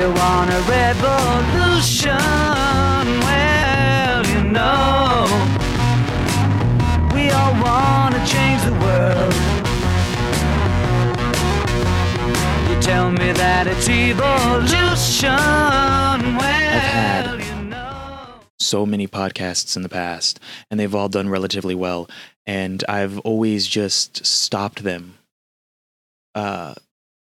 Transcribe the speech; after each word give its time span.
you 0.00 0.10
want 0.12 0.50
a 0.50 0.60
revolution? 0.62 2.16
Well, 3.26 4.26
you 4.26 4.44
know, 4.44 5.26
we 7.14 7.28
all 7.28 7.52
want 7.62 8.14
to 8.14 8.20
change 8.24 8.62
the 8.64 8.72
world. 8.80 9.34
You 12.70 12.80
tell 12.80 13.10
me 13.10 13.32
that 13.32 13.66
it's 13.66 13.90
evolution. 13.90 15.28
Well, 16.38 17.38
you 17.38 17.62
know. 17.68 18.40
so 18.58 18.86
many 18.86 19.06
podcasts 19.06 19.76
in 19.76 19.82
the 19.82 19.90
past 19.90 20.40
and 20.70 20.80
they've 20.80 20.94
all 20.94 21.10
done 21.10 21.28
relatively 21.28 21.74
well 21.74 22.08
and 22.46 22.82
i've 22.88 23.18
always 23.20 23.66
just 23.66 24.24
stopped 24.24 24.82
them 24.82 25.18
uh 26.34 26.74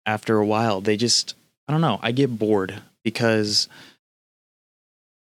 after 0.05 0.39
a 0.39 0.45
while 0.45 0.81
they 0.83 0.97
just 0.97 1.35
i 1.69 1.73
don't 1.73 1.81
know. 1.81 2.01
I 2.03 2.13
get 2.13 2.39
bored 2.39 2.83
because 3.05 3.69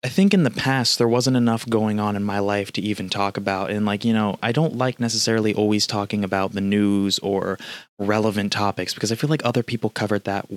i 0.03 0.07
think 0.07 0.33
in 0.33 0.43
the 0.43 0.51
past 0.51 0.97
there 0.97 1.07
wasn't 1.07 1.35
enough 1.35 1.67
going 1.67 1.99
on 1.99 2.15
in 2.15 2.23
my 2.23 2.39
life 2.39 2.71
to 2.73 2.81
even 2.81 3.09
talk 3.09 3.37
about. 3.37 3.71
And 3.71 3.85
like 3.85 4.05
you 4.05 4.13
know 4.13 4.37
i 4.41 4.51
don't 4.51 4.77
like 4.77 4.99
necessarily 4.99 5.53
always 5.53 5.87
talking 5.87 6.23
about 6.23 6.53
the 6.53 6.61
news 6.61 7.19
or 7.19 7.57
relevant 7.99 8.51
topics 8.51 8.93
because 8.93 9.11
i 9.11 9.15
feel 9.15 9.29
like 9.29 9.43
other 9.43 9.63
people 9.63 9.89
covered 9.89 10.23
that 10.25 10.47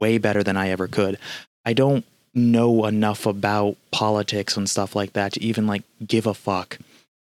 way 0.00 0.18
better 0.18 0.42
than 0.42 0.56
i 0.56 0.68
ever 0.68 0.86
could. 0.86 1.18
I 1.64 1.72
don't 1.72 2.04
know 2.34 2.86
enough 2.86 3.26
about 3.26 3.76
politics 3.90 4.56
and 4.56 4.68
stuff 4.70 4.94
like 4.94 5.14
that 5.14 5.32
to 5.32 5.42
even 5.42 5.66
like 5.66 5.82
give 6.06 6.26
a 6.26 6.34
fuck 6.34 6.78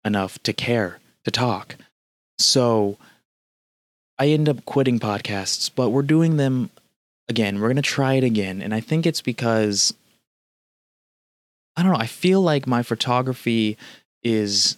enough 0.05 0.43
to 0.43 0.52
care 0.52 0.98
to 1.24 1.30
talk. 1.30 1.77
So 2.38 2.98
I 4.19 4.29
end 4.29 4.48
up 4.48 4.65
quitting 4.65 5.01
podcasts, 5.01 5.71
but 5.74 5.91
we're 5.91 6.02
doing 6.02 6.37
them 6.37 6.71
again. 7.32 7.59
We're 7.59 7.68
going 7.68 7.77
to 7.77 7.82
try 7.82 8.14
it 8.14 8.24
again. 8.24 8.60
And 8.60 8.74
I 8.74 8.80
think 8.80 9.06
it's 9.06 9.22
because 9.22 9.95
I 11.74 11.82
don't 11.82 11.92
know, 11.92 11.98
I 11.98 12.06
feel 12.06 12.43
like 12.43 12.66
my 12.66 12.82
photography 12.82 13.79
is 14.23 14.76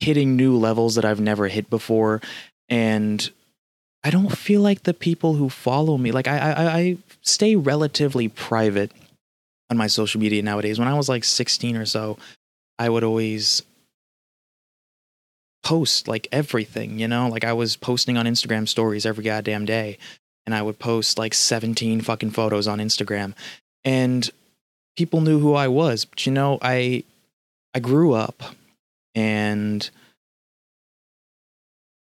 hitting 0.00 0.36
new 0.36 0.54
levels 0.56 0.96
that 0.96 1.04
I've 1.06 1.20
never 1.20 1.48
hit 1.48 1.70
before 1.70 2.20
and 2.68 3.30
I 4.04 4.10
don't 4.10 4.36
feel 4.36 4.60
like 4.60 4.82
the 4.82 4.92
people 4.92 5.34
who 5.34 5.48
follow 5.48 5.96
me 5.96 6.12
like 6.12 6.28
I 6.28 6.38
I, 6.38 6.78
I 6.78 6.98
stay 7.22 7.56
relatively 7.56 8.28
private 8.28 8.92
on 9.70 9.78
my 9.78 9.86
social 9.86 10.20
media 10.20 10.42
nowadays. 10.42 10.78
When 10.78 10.88
I 10.88 10.94
was 10.94 11.08
like 11.08 11.24
16 11.24 11.74
or 11.76 11.86
so, 11.86 12.18
I 12.78 12.90
would 12.90 13.02
always 13.02 13.62
post 15.62 16.06
like 16.06 16.28
everything, 16.30 16.98
you 16.98 17.08
know? 17.08 17.28
Like 17.28 17.44
I 17.44 17.54
was 17.54 17.76
posting 17.76 18.18
on 18.18 18.26
Instagram 18.26 18.68
stories 18.68 19.06
every 19.06 19.24
goddamn 19.24 19.64
day 19.64 19.96
and 20.46 20.54
I 20.54 20.62
would 20.62 20.78
post 20.78 21.18
like 21.18 21.34
17 21.34 22.00
fucking 22.00 22.30
photos 22.30 22.66
on 22.66 22.78
Instagram 22.78 23.34
and 23.84 24.28
people 24.96 25.20
knew 25.20 25.38
who 25.38 25.54
I 25.54 25.68
was. 25.68 26.04
But 26.04 26.26
you 26.26 26.32
know, 26.32 26.58
I 26.62 27.04
I 27.74 27.80
grew 27.80 28.12
up 28.12 28.42
and 29.14 29.88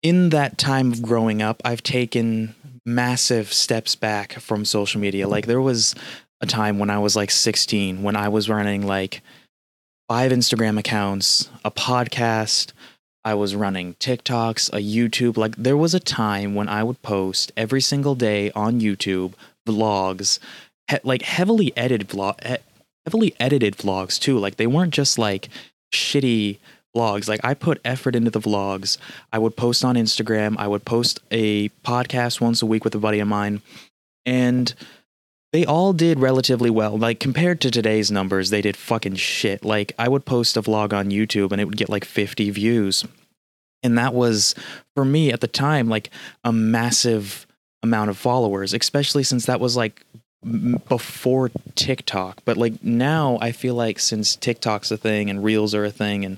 in 0.02 0.30
that 0.30 0.58
time 0.58 0.92
of 0.92 1.02
growing 1.02 1.42
up, 1.42 1.62
I've 1.66 1.84
taken 1.84 2.56
massive 2.86 3.52
steps 3.52 3.96
back 3.96 4.34
from 4.34 4.66
social 4.66 5.02
media. 5.02 5.28
Like 5.28 5.46
there 5.46 5.62
was 5.62 5.94
a 6.42 6.46
time 6.46 6.80
when 6.80 6.90
I 6.90 7.00
was 7.00 7.16
like 7.16 7.32
16 7.32 8.02
when 8.02 8.16
I 8.16 8.30
was 8.30 8.50
running 8.50 8.86
like 8.88 9.22
five 10.08 10.32
Instagram 10.32 10.80
accounts, 10.80 11.50
a 11.64 11.72
podcast, 11.72 12.72
I 13.26 13.34
was 13.34 13.56
running 13.56 13.96
TikToks, 13.96 14.70
a 14.70 14.78
YouTube. 14.78 15.38
Like 15.38 15.56
there 15.56 15.78
was 15.78 15.94
a 15.94 16.00
time 16.00 16.56
when 16.56 16.70
I 16.70 16.84
would 16.84 17.02
post 17.02 17.52
every 17.58 17.82
single 17.82 18.16
day 18.16 18.52
on 18.52 18.80
YouTube 18.80 19.34
vlogs, 19.68 20.40
he- 20.90 20.98
like 21.04 21.22
heavily 21.24 21.76
edited 21.78 22.08
vlog, 22.10 22.44
he- 22.46 22.58
heavily 23.06 23.36
edited 23.40 23.78
vlogs 23.78 24.20
too. 24.20 24.38
Like 24.40 24.56
they 24.56 24.68
weren't 24.68 24.94
just 24.94 25.18
like 25.18 25.50
shitty 25.94 26.58
vlogs. 26.96 27.28
Like 27.28 27.42
I 27.44 27.54
put 27.54 27.82
effort 27.84 28.16
into 28.16 28.32
the 28.32 28.40
vlogs. 28.40 28.98
I 29.34 29.40
would 29.40 29.56
post 29.56 29.84
on 29.84 29.96
Instagram. 29.96 30.56
I 30.58 30.68
would 30.68 30.86
post 30.86 31.20
a 31.30 31.70
podcast 31.86 32.42
once 32.42 32.62
a 32.62 32.66
week 32.66 32.84
with 32.84 32.96
a 32.96 33.00
buddy 33.00 33.20
of 33.20 33.28
mine, 33.28 33.62
and 34.26 34.74
they 35.52 35.66
all 35.66 35.94
did 35.94 36.20
relatively 36.20 36.70
well. 36.70 36.98
Like 36.98 37.20
compared 37.20 37.60
to 37.62 37.72
today's 37.72 38.12
numbers, 38.12 38.50
they 38.50 38.62
did 38.62 38.78
fucking 38.78 39.16
shit. 39.16 39.66
Like 39.66 39.94
I 39.98 40.08
would 40.08 40.26
post 40.26 40.58
a 40.58 40.62
vlog 40.62 40.94
on 40.94 41.10
YouTube 41.10 41.52
and 41.52 41.60
it 41.60 41.66
would 41.66 41.78
get 41.78 41.90
like 41.90 42.06
50 42.06 42.50
views. 42.52 43.06
And 43.82 43.98
that 43.98 44.14
was 44.14 44.56
for 44.96 45.06
me 45.06 45.32
at 45.32 45.42
the 45.42 45.48
time 45.48 45.90
like 45.90 46.10
a 46.44 46.52
massive 46.52 47.48
amount 47.82 48.10
of 48.10 48.18
followers, 48.18 48.74
especially 48.74 49.24
since 49.24 49.46
that 49.46 49.60
was 49.60 49.76
like 49.76 50.06
before 50.88 51.52
TikTok. 51.76 52.42
But 52.46 52.58
like 52.58 52.84
now 52.84 53.40
I 53.42 53.52
feel 53.52 53.74
like 53.74 54.00
since 54.00 54.36
TikTok's 54.36 54.92
a 54.92 54.98
thing 54.98 55.30
and 55.30 55.44
Reels 55.44 55.74
are 55.74 55.86
a 55.86 55.92
thing 55.92 56.26
and 56.26 56.38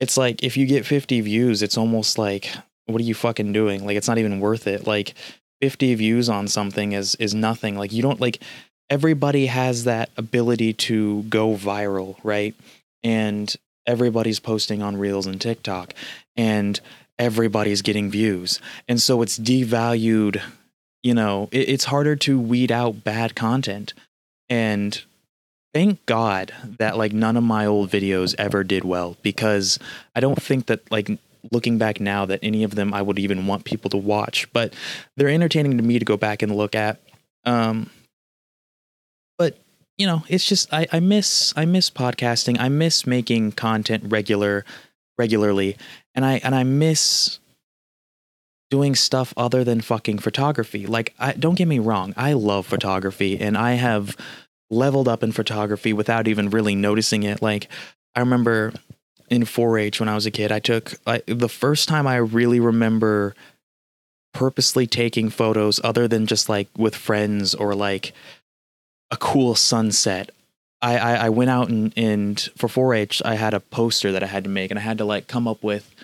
it's 0.00 0.16
like 0.16 0.42
if 0.42 0.56
you 0.56 0.66
get 0.66 0.86
50 0.86 1.20
views, 1.20 1.62
it's 1.62 1.76
almost 1.78 2.18
like 2.18 2.50
what 2.86 3.00
are 3.00 3.04
you 3.04 3.14
fucking 3.14 3.52
doing? 3.52 3.84
Like 3.86 3.96
it's 3.96 4.08
not 4.08 4.18
even 4.18 4.40
worth 4.40 4.66
it. 4.66 4.86
Like 4.86 5.14
50 5.60 5.94
views 5.94 6.28
on 6.28 6.48
something 6.48 6.92
is 6.92 7.14
is 7.16 7.34
nothing. 7.34 7.76
Like 7.76 7.92
you 7.92 8.02
don't 8.02 8.20
like 8.20 8.40
everybody 8.88 9.46
has 9.46 9.84
that 9.84 10.10
ability 10.16 10.72
to 10.72 11.22
go 11.24 11.54
viral, 11.54 12.16
right? 12.24 12.54
And 13.02 13.54
everybody's 13.86 14.40
posting 14.40 14.82
on 14.82 14.96
Reels 14.96 15.26
and 15.26 15.40
TikTok 15.40 15.94
and 16.36 16.80
everybody's 17.18 17.82
getting 17.82 18.10
views. 18.10 18.60
And 18.88 19.00
so 19.00 19.22
it's 19.22 19.38
devalued, 19.38 20.42
you 21.02 21.14
know, 21.14 21.48
it, 21.52 21.68
it's 21.68 21.84
harder 21.84 22.16
to 22.16 22.40
weed 22.40 22.72
out 22.72 23.04
bad 23.04 23.34
content. 23.34 23.94
And 24.48 25.00
thank 25.72 26.04
God 26.06 26.52
that 26.78 26.96
like 26.96 27.12
none 27.12 27.36
of 27.36 27.44
my 27.44 27.66
old 27.66 27.90
videos 27.90 28.34
ever 28.38 28.64
did 28.64 28.84
well 28.84 29.16
because 29.22 29.78
I 30.14 30.20
don't 30.20 30.42
think 30.42 30.66
that 30.66 30.90
like 30.90 31.10
looking 31.52 31.78
back 31.78 32.00
now 32.00 32.26
that 32.26 32.40
any 32.42 32.64
of 32.64 32.74
them 32.74 32.92
I 32.92 33.02
would 33.02 33.18
even 33.18 33.46
want 33.46 33.64
people 33.64 33.90
to 33.90 33.96
watch, 33.96 34.50
but 34.52 34.74
they're 35.16 35.28
entertaining 35.28 35.76
to 35.76 35.82
me 35.82 35.98
to 35.98 36.04
go 36.04 36.16
back 36.16 36.42
and 36.42 36.54
look 36.54 36.74
at. 36.74 37.00
Um, 37.44 37.90
but 39.38 39.58
you 39.98 40.06
know, 40.06 40.24
it's 40.28 40.44
just 40.44 40.72
I, 40.72 40.86
I 40.92 41.00
miss 41.00 41.52
I 41.56 41.64
miss 41.64 41.90
podcasting. 41.90 42.58
I 42.58 42.68
miss 42.68 43.06
making 43.06 43.52
content 43.52 44.04
regular 44.06 44.64
regularly, 45.18 45.76
and 46.14 46.24
I 46.24 46.40
and 46.44 46.54
I 46.54 46.64
miss 46.64 47.38
doing 48.70 48.94
stuff 48.94 49.34
other 49.36 49.64
than 49.64 49.80
fucking 49.80 50.18
photography. 50.18 50.86
Like, 50.86 51.12
I 51.18 51.32
don't 51.32 51.56
get 51.56 51.68
me 51.68 51.78
wrong, 51.78 52.14
I 52.16 52.32
love 52.34 52.66
photography, 52.66 53.38
and 53.38 53.58
I 53.58 53.72
have 53.72 54.16
leveled 54.70 55.08
up 55.08 55.22
in 55.22 55.32
photography 55.32 55.92
without 55.92 56.28
even 56.28 56.50
really 56.50 56.76
noticing 56.76 57.24
it. 57.24 57.42
Like, 57.42 57.68
I 58.14 58.20
remember 58.20 58.72
in 59.30 59.42
4-H 59.42 60.00
when 60.00 60.08
I 60.08 60.14
was 60.14 60.26
a 60.26 60.30
kid, 60.30 60.52
I 60.52 60.58
took 60.58 60.94
I, 61.06 61.22
the 61.26 61.48
first 61.48 61.88
time 61.88 62.06
I 62.06 62.16
really 62.16 62.60
remember 62.60 63.34
purposely 64.34 64.86
taking 64.86 65.30
photos 65.30 65.80
other 65.82 66.06
than 66.06 66.26
just 66.26 66.48
like 66.48 66.68
with 66.76 66.94
friends 66.94 67.54
or 67.54 67.74
like 67.74 68.12
a 69.10 69.16
cool 69.16 69.54
sunset. 69.54 70.30
I, 70.82 70.98
I, 70.98 71.14
I 71.14 71.28
went 71.28 71.50
out 71.50 71.68
and, 71.68 71.92
and 71.96 72.40
for 72.56 72.68
4-H 72.68 73.22
I 73.24 73.34
had 73.34 73.54
a 73.54 73.60
poster 73.60 74.12
that 74.12 74.22
I 74.22 74.26
had 74.26 74.44
to 74.44 74.50
make 74.50 74.70
and 74.70 74.78
I 74.78 74.82
had 74.82 74.98
to 74.98 75.04
like 75.04 75.28
come 75.28 75.46
up 75.46 75.62
with 75.62 75.94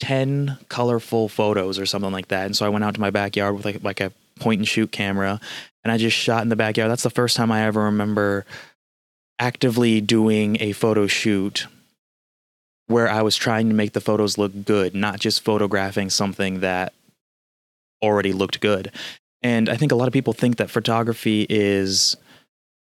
10 0.00 0.58
colorful 0.68 1.28
photos 1.28 1.78
or 1.78 1.86
something 1.86 2.12
like 2.12 2.28
that. 2.28 2.46
And 2.46 2.56
so 2.56 2.66
I 2.66 2.68
went 2.68 2.84
out 2.84 2.94
to 2.94 3.00
my 3.00 3.10
backyard 3.10 3.56
with 3.56 3.64
like 3.64 3.82
like 3.82 4.00
a 4.00 4.12
point 4.38 4.60
and 4.60 4.68
shoot 4.68 4.92
camera 4.92 5.40
and 5.82 5.90
I 5.90 5.96
just 5.96 6.16
shot 6.16 6.42
in 6.42 6.50
the 6.50 6.56
backyard. 6.56 6.90
That's 6.90 7.02
the 7.02 7.10
first 7.10 7.36
time 7.36 7.50
I 7.50 7.62
ever 7.62 7.84
remember 7.84 8.44
actively 9.38 10.00
doing 10.00 10.56
a 10.60 10.72
photo 10.72 11.06
shoot 11.06 11.66
where 12.86 13.08
I 13.08 13.22
was 13.22 13.36
trying 13.36 13.68
to 13.68 13.74
make 13.74 13.92
the 13.92 14.00
photos 14.00 14.38
look 14.38 14.64
good, 14.64 14.94
not 14.94 15.18
just 15.20 15.44
photographing 15.44 16.10
something 16.10 16.60
that 16.60 16.92
already 18.02 18.32
looked 18.32 18.60
good. 18.60 18.92
And 19.42 19.68
I 19.68 19.76
think 19.76 19.92
a 19.92 19.94
lot 19.96 20.08
of 20.08 20.12
people 20.12 20.32
think 20.32 20.56
that 20.56 20.70
photography 20.70 21.46
is 21.48 22.16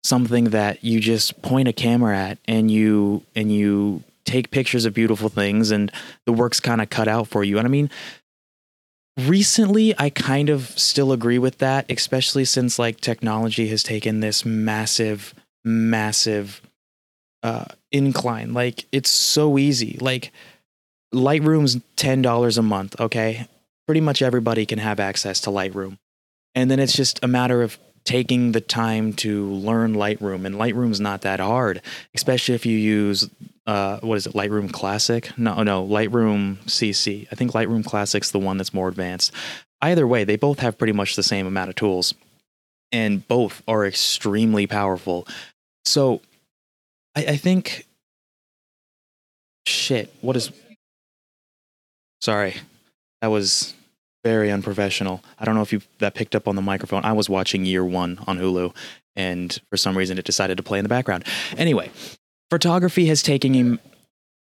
something 0.03 0.45
that 0.45 0.83
you 0.83 0.99
just 0.99 1.41
point 1.41 1.67
a 1.67 1.73
camera 1.73 2.17
at 2.17 2.37
and 2.47 2.71
you 2.71 3.23
and 3.35 3.51
you 3.51 4.03
take 4.25 4.51
pictures 4.51 4.85
of 4.85 4.93
beautiful 4.93 5.29
things 5.29 5.71
and 5.71 5.91
the 6.25 6.33
work's 6.33 6.59
kind 6.59 6.81
of 6.81 6.89
cut 6.89 7.07
out 7.07 7.27
for 7.27 7.43
you. 7.43 7.57
And 7.57 7.67
I 7.67 7.69
mean, 7.69 7.89
recently 9.17 9.93
I 9.97 10.09
kind 10.09 10.49
of 10.49 10.67
still 10.77 11.11
agree 11.11 11.39
with 11.39 11.59
that, 11.59 11.85
especially 11.89 12.45
since 12.45 12.79
like 12.79 13.01
technology 13.01 13.67
has 13.67 13.83
taken 13.83 14.19
this 14.19 14.45
massive, 14.45 15.33
massive 15.63 16.61
uh, 17.43 17.65
incline. 17.91 18.53
Like 18.53 18.85
it's 18.91 19.09
so 19.09 19.57
easy. 19.57 19.97
Like 20.01 20.31
Lightroom's 21.13 21.79
ten 21.95 22.21
dollars 22.21 22.57
a 22.57 22.61
month. 22.63 22.99
Okay, 22.99 23.47
pretty 23.85 24.01
much 24.01 24.21
everybody 24.21 24.65
can 24.65 24.79
have 24.79 24.99
access 24.99 25.41
to 25.41 25.49
Lightroom, 25.49 25.97
and 26.55 26.69
then 26.71 26.79
it's 26.79 26.95
just 26.95 27.23
a 27.23 27.27
matter 27.27 27.61
of 27.61 27.77
taking 28.03 28.51
the 28.51 28.61
time 28.61 29.13
to 29.13 29.45
learn 29.47 29.93
Lightroom. 29.93 30.45
And 30.45 30.55
Lightroom's 30.55 30.99
not 30.99 31.21
that 31.21 31.39
hard, 31.39 31.81
especially 32.15 32.55
if 32.55 32.65
you 32.65 32.75
use 32.77 33.29
uh, 33.67 33.99
what 33.99 34.17
is 34.17 34.25
it, 34.25 34.33
Lightroom 34.33 34.71
Classic? 34.71 35.37
No, 35.37 35.61
no, 35.61 35.85
Lightroom 35.87 36.57
CC. 36.65 37.27
I 37.31 37.35
think 37.35 37.51
Lightroom 37.51 37.85
Classic's 37.85 38.31
the 38.31 38.39
one 38.39 38.57
that's 38.57 38.73
more 38.73 38.87
advanced. 38.89 39.31
Either 39.81 40.07
way, 40.07 40.23
they 40.23 40.35
both 40.35 40.59
have 40.59 40.77
pretty 40.79 40.93
much 40.93 41.15
the 41.15 41.23
same 41.23 41.45
amount 41.45 41.69
of 41.69 41.75
tools. 41.75 42.13
and 42.91 43.25
both 43.27 43.61
are 43.67 43.85
extremely 43.85 44.67
powerful. 44.67 45.27
So 45.85 46.21
I, 47.15 47.25
I 47.25 47.37
think 47.37 47.87
shit, 49.67 50.13
what 50.21 50.35
is 50.35 50.51
sorry. 52.21 52.55
That 53.21 53.27
was 53.27 53.73
very 54.23 54.51
unprofessional. 54.51 55.23
I 55.39 55.45
don't 55.45 55.55
know 55.55 55.61
if 55.61 55.73
you 55.73 55.81
that 55.99 56.15
picked 56.15 56.35
up 56.35 56.47
on 56.47 56.55
the 56.55 56.61
microphone. 56.61 57.03
I 57.05 57.13
was 57.13 57.29
watching 57.29 57.65
year 57.65 57.85
one 57.85 58.19
on 58.27 58.37
Hulu, 58.37 58.75
and 59.15 59.59
for 59.69 59.77
some 59.77 59.97
reason 59.97 60.17
it 60.17 60.25
decided 60.25 60.57
to 60.57 60.63
play 60.63 60.79
in 60.79 60.85
the 60.85 60.89
background. 60.89 61.25
Anyway, 61.57 61.91
photography 62.49 63.07
has 63.07 63.21
taken 63.21 63.53
him 63.53 63.79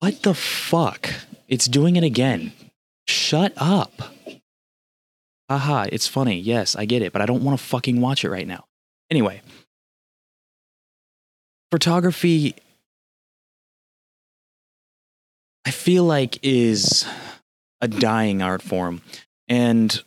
what 0.02 0.24
the 0.24 0.34
fuck? 0.34 1.12
It's 1.48 1.68
doing 1.68 1.96
it 1.96 2.04
again. 2.04 2.54
Shut 3.08 3.54
up. 3.56 4.02
Haha, 5.48 5.86
it's 5.92 6.08
funny. 6.08 6.40
Yes, 6.40 6.76
I 6.76 6.86
get 6.86 7.04
it, 7.04 7.14
but 7.14 7.22
I 7.22 7.28
don't 7.28 7.44
want 7.44 7.60
to 7.60 7.64
fucking 7.64 8.02
watch 8.02 8.26
it 8.26 8.32
right 8.32 8.48
now. 8.48 8.66
Anyway, 9.12 9.42
photography, 11.72 12.56
I 15.66 15.72
feel 15.72 16.04
like, 16.04 16.38
is 16.44 17.06
a 17.80 17.88
dying 17.88 18.42
art 18.42 18.62
form. 18.62 19.02
And 19.48 20.04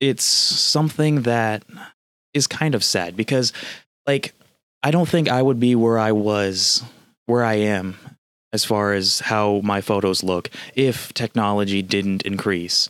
it's 0.00 0.24
something 0.24 1.22
that 1.22 1.64
is 2.34 2.46
kind 2.46 2.74
of 2.74 2.84
sad 2.84 3.16
because, 3.16 3.52
like, 4.06 4.34
I 4.82 4.90
don't 4.90 5.08
think 5.08 5.30
I 5.30 5.40
would 5.40 5.60
be 5.60 5.74
where 5.74 5.98
I 5.98 6.12
was, 6.12 6.82
where 7.26 7.44
I 7.44 7.54
am, 7.54 7.96
as 8.52 8.64
far 8.64 8.92
as 8.92 9.20
how 9.20 9.60
my 9.64 9.80
photos 9.80 10.22
look 10.22 10.50
if 10.74 11.14
technology 11.14 11.80
didn't 11.80 12.22
increase. 12.22 12.88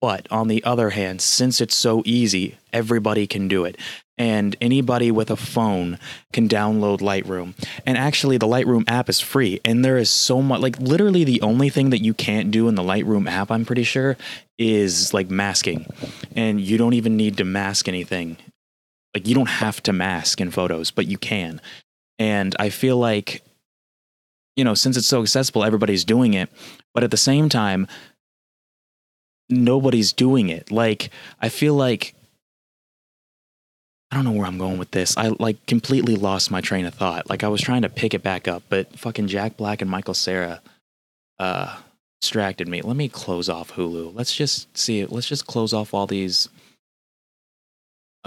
But 0.00 0.26
on 0.30 0.48
the 0.48 0.64
other 0.64 0.90
hand, 0.90 1.20
since 1.20 1.60
it's 1.60 1.74
so 1.74 2.02
easy, 2.04 2.56
everybody 2.72 3.26
can 3.26 3.48
do 3.48 3.64
it. 3.64 3.76
And 4.18 4.56
anybody 4.62 5.10
with 5.10 5.30
a 5.30 5.36
phone 5.36 5.98
can 6.32 6.48
download 6.48 7.00
Lightroom. 7.00 7.52
And 7.84 7.98
actually, 7.98 8.38
the 8.38 8.46
Lightroom 8.46 8.84
app 8.88 9.10
is 9.10 9.20
free. 9.20 9.60
And 9.62 9.84
there 9.84 9.98
is 9.98 10.08
so 10.08 10.40
much, 10.40 10.60
like, 10.62 10.78
literally, 10.78 11.24
the 11.24 11.42
only 11.42 11.68
thing 11.68 11.90
that 11.90 12.02
you 12.02 12.14
can't 12.14 12.50
do 12.50 12.66
in 12.68 12.76
the 12.76 12.82
Lightroom 12.82 13.30
app, 13.30 13.50
I'm 13.50 13.66
pretty 13.66 13.84
sure, 13.84 14.16
is 14.58 15.12
like 15.12 15.28
masking. 15.28 15.84
And 16.34 16.60
you 16.60 16.78
don't 16.78 16.94
even 16.94 17.18
need 17.18 17.36
to 17.36 17.44
mask 17.44 17.88
anything. 17.88 18.38
Like, 19.14 19.28
you 19.28 19.34
don't 19.34 19.48
have 19.48 19.82
to 19.82 19.92
mask 19.92 20.40
in 20.40 20.50
photos, 20.50 20.90
but 20.90 21.06
you 21.06 21.18
can. 21.18 21.60
And 22.18 22.56
I 22.58 22.70
feel 22.70 22.96
like, 22.96 23.42
you 24.56 24.64
know, 24.64 24.72
since 24.72 24.96
it's 24.96 25.06
so 25.06 25.20
accessible, 25.20 25.62
everybody's 25.62 26.06
doing 26.06 26.32
it. 26.32 26.48
But 26.94 27.04
at 27.04 27.10
the 27.10 27.18
same 27.18 27.50
time, 27.50 27.86
nobody's 29.50 30.14
doing 30.14 30.48
it. 30.48 30.70
Like, 30.70 31.10
I 31.40 31.50
feel 31.50 31.74
like 31.74 32.14
I 34.16 34.20
don't 34.20 34.32
know 34.32 34.38
where 34.38 34.46
I'm 34.46 34.56
going 34.56 34.78
with 34.78 34.92
this. 34.92 35.14
I 35.18 35.28
like 35.38 35.66
completely 35.66 36.16
lost 36.16 36.50
my 36.50 36.62
train 36.62 36.86
of 36.86 36.94
thought. 36.94 37.28
Like 37.28 37.44
I 37.44 37.48
was 37.48 37.60
trying 37.60 37.82
to 37.82 37.90
pick 37.90 38.14
it 38.14 38.22
back 38.22 38.48
up, 38.48 38.62
but 38.70 38.98
fucking 38.98 39.26
Jack 39.26 39.58
Black 39.58 39.82
and 39.82 39.90
Michael 39.90 40.14
Cera 40.14 40.62
uh 41.38 41.76
distracted 42.22 42.66
me. 42.66 42.80
Let 42.80 42.96
me 42.96 43.10
close 43.10 43.50
off 43.50 43.72
Hulu. 43.72 44.14
Let's 44.14 44.34
just 44.34 44.74
see. 44.74 45.04
Let's 45.04 45.28
just 45.28 45.46
close 45.46 45.74
off 45.74 45.92
all 45.92 46.06
these 46.06 46.48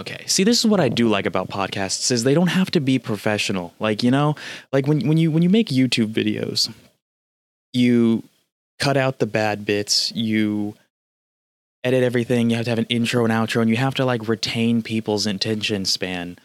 Okay. 0.00 0.22
See, 0.28 0.44
this 0.44 0.60
is 0.60 0.66
what 0.66 0.78
I 0.78 0.88
do 0.88 1.08
like 1.08 1.26
about 1.26 1.50
podcasts 1.50 2.12
is 2.12 2.22
they 2.22 2.34
don't 2.34 2.46
have 2.46 2.70
to 2.70 2.80
be 2.80 3.00
professional. 3.00 3.74
Like, 3.80 4.04
you 4.04 4.12
know, 4.12 4.36
like 4.72 4.86
when 4.86 5.08
when 5.08 5.18
you 5.18 5.32
when 5.32 5.42
you 5.42 5.50
make 5.50 5.70
YouTube 5.70 6.12
videos, 6.12 6.72
you 7.72 8.22
cut 8.78 8.96
out 8.96 9.18
the 9.18 9.26
bad 9.26 9.66
bits, 9.66 10.12
you 10.12 10.76
edit 11.84 12.02
everything. 12.02 12.50
You 12.50 12.56
have 12.56 12.64
to 12.66 12.70
have 12.70 12.78
an 12.78 12.86
intro 12.88 13.24
and 13.24 13.32
outro, 13.32 13.60
and 13.60 13.70
you 13.70 13.76
have 13.76 13.94
to 13.96 14.04
like 14.04 14.28
retain 14.28 14.82
people's 14.82 15.26
attention 15.26 15.84
span 15.84 16.38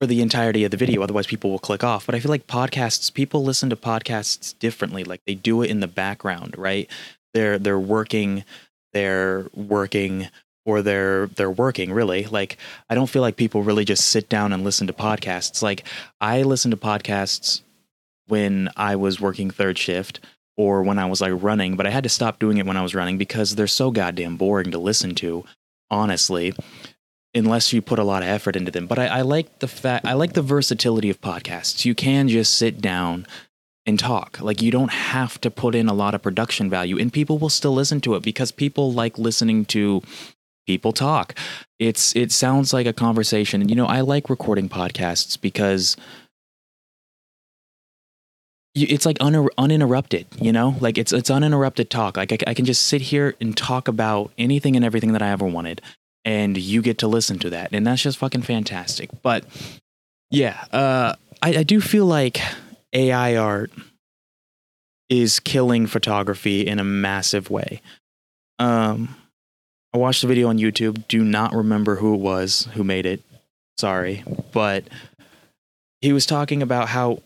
for 0.00 0.06
the 0.06 0.20
entirety 0.20 0.64
of 0.64 0.70
the 0.70 0.76
video. 0.76 1.02
Otherwise, 1.02 1.26
people 1.26 1.50
will 1.50 1.58
click 1.58 1.82
off. 1.82 2.06
But 2.06 2.14
I 2.14 2.20
feel 2.20 2.30
like 2.30 2.46
podcasts, 2.46 3.12
people 3.12 3.42
listen 3.42 3.70
to 3.70 3.76
podcasts 3.76 4.58
differently. 4.58 5.04
Like 5.04 5.22
they 5.26 5.34
do 5.34 5.62
it 5.62 5.70
in 5.70 5.80
the 5.80 5.86
background, 5.86 6.56
right? 6.56 6.90
They're 7.34 7.58
they're 7.58 7.78
working, 7.78 8.44
they're 8.92 9.46
working, 9.54 10.28
or 10.64 10.82
they're 10.82 11.26
they're 11.28 11.50
working 11.50 11.92
really. 11.92 12.24
Like 12.24 12.58
I 12.90 12.94
don't 12.94 13.08
feel 13.08 13.22
like 13.22 13.36
people 13.36 13.62
really 13.62 13.84
just 13.84 14.08
sit 14.08 14.28
down 14.28 14.52
and 14.52 14.64
listen 14.64 14.86
to 14.86 14.92
podcasts. 14.92 15.62
Like 15.62 15.84
I 16.20 16.42
listen 16.42 16.70
to 16.70 16.76
podcasts 16.76 17.62
when 18.28 18.68
I 18.76 18.96
was 18.96 19.20
working 19.20 19.50
third 19.50 19.78
shift 19.78 20.20
or 20.56 20.82
when 20.82 20.98
I 20.98 21.06
was 21.06 21.20
like 21.20 21.32
running, 21.34 21.76
but 21.76 21.86
I 21.86 21.90
had 21.90 22.04
to 22.04 22.08
stop 22.08 22.38
doing 22.38 22.58
it 22.58 22.66
when 22.66 22.76
I 22.76 22.82
was 22.82 22.94
running 22.94 23.18
because 23.18 23.54
they're 23.54 23.66
so 23.66 23.90
goddamn 23.90 24.36
boring 24.36 24.70
to 24.70 24.78
listen 24.78 25.14
to, 25.16 25.44
honestly, 25.90 26.54
unless 27.34 27.72
you 27.72 27.82
put 27.82 27.98
a 27.98 28.04
lot 28.04 28.22
of 28.22 28.28
effort 28.28 28.56
into 28.56 28.70
them. 28.70 28.86
But 28.86 28.98
I, 28.98 29.06
I 29.06 29.20
like 29.22 29.58
the 29.58 29.68
fact 29.68 30.06
I 30.06 30.14
like 30.14 30.32
the 30.32 30.42
versatility 30.42 31.10
of 31.10 31.20
podcasts. 31.20 31.84
You 31.84 31.94
can 31.94 32.28
just 32.28 32.54
sit 32.54 32.80
down 32.80 33.26
and 33.84 33.98
talk. 33.98 34.40
Like 34.40 34.62
you 34.62 34.70
don't 34.70 34.90
have 34.90 35.40
to 35.42 35.50
put 35.50 35.74
in 35.74 35.88
a 35.88 35.94
lot 35.94 36.14
of 36.14 36.22
production 36.22 36.70
value, 36.70 36.98
and 36.98 37.12
people 37.12 37.38
will 37.38 37.50
still 37.50 37.74
listen 37.74 38.00
to 38.02 38.14
it 38.14 38.22
because 38.22 38.50
people 38.50 38.92
like 38.92 39.18
listening 39.18 39.64
to 39.66 40.02
people 40.66 40.92
talk. 40.92 41.34
It's 41.78 42.16
it 42.16 42.32
sounds 42.32 42.72
like 42.72 42.86
a 42.86 42.92
conversation. 42.92 43.60
And 43.60 43.70
you 43.70 43.76
know, 43.76 43.86
I 43.86 44.00
like 44.00 44.30
recording 44.30 44.68
podcasts 44.68 45.40
because 45.40 45.96
it's 48.84 49.06
like 49.06 49.16
un- 49.20 49.48
uninterrupted, 49.56 50.26
you 50.40 50.52
know, 50.52 50.76
like 50.80 50.98
it's 50.98 51.12
it's 51.12 51.30
uninterrupted 51.30 51.88
talk. 51.90 52.16
Like 52.16 52.32
I, 52.32 52.50
I 52.50 52.54
can 52.54 52.64
just 52.64 52.82
sit 52.84 53.00
here 53.00 53.34
and 53.40 53.56
talk 53.56 53.88
about 53.88 54.32
anything 54.36 54.76
and 54.76 54.84
everything 54.84 55.12
that 55.12 55.22
I 55.22 55.30
ever 55.30 55.46
wanted, 55.46 55.80
and 56.24 56.56
you 56.56 56.82
get 56.82 56.98
to 56.98 57.08
listen 57.08 57.38
to 57.40 57.50
that, 57.50 57.70
and 57.72 57.86
that's 57.86 58.02
just 58.02 58.18
fucking 58.18 58.42
fantastic. 58.42 59.10
But 59.22 59.44
yeah, 60.30 60.64
uh, 60.72 61.14
I, 61.42 61.58
I 61.58 61.62
do 61.62 61.80
feel 61.80 62.06
like 62.06 62.38
AI 62.92 63.36
art 63.36 63.70
is 65.08 65.40
killing 65.40 65.86
photography 65.86 66.66
in 66.66 66.78
a 66.78 66.84
massive 66.84 67.48
way. 67.48 67.80
Um, 68.58 69.16
I 69.94 69.98
watched 69.98 70.24
a 70.24 70.26
video 70.26 70.48
on 70.48 70.58
YouTube. 70.58 71.08
Do 71.08 71.24
not 71.24 71.54
remember 71.54 71.96
who 71.96 72.14
it 72.14 72.20
was 72.20 72.68
who 72.74 72.84
made 72.84 73.06
it. 73.06 73.22
Sorry, 73.78 74.22
but 74.52 74.84
he 76.00 76.12
was 76.12 76.26
talking 76.26 76.62
about 76.62 76.88
how 76.88 77.22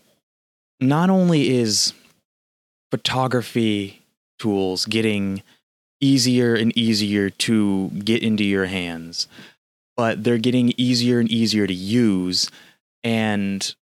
not 0.80 1.10
only 1.10 1.50
is 1.50 1.92
photography 2.90 4.02
tools 4.38 4.86
getting 4.86 5.42
easier 6.00 6.54
and 6.54 6.76
easier 6.76 7.30
to 7.30 7.88
get 7.90 8.22
into 8.22 8.44
your 8.44 8.66
hands, 8.66 9.28
but 9.96 10.24
they're 10.24 10.38
getting 10.38 10.72
easier 10.76 11.20
and 11.20 11.30
easier 11.30 11.66
to 11.66 11.74
use. 11.74 12.50
And 13.04 13.74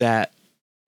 that 0.00 0.32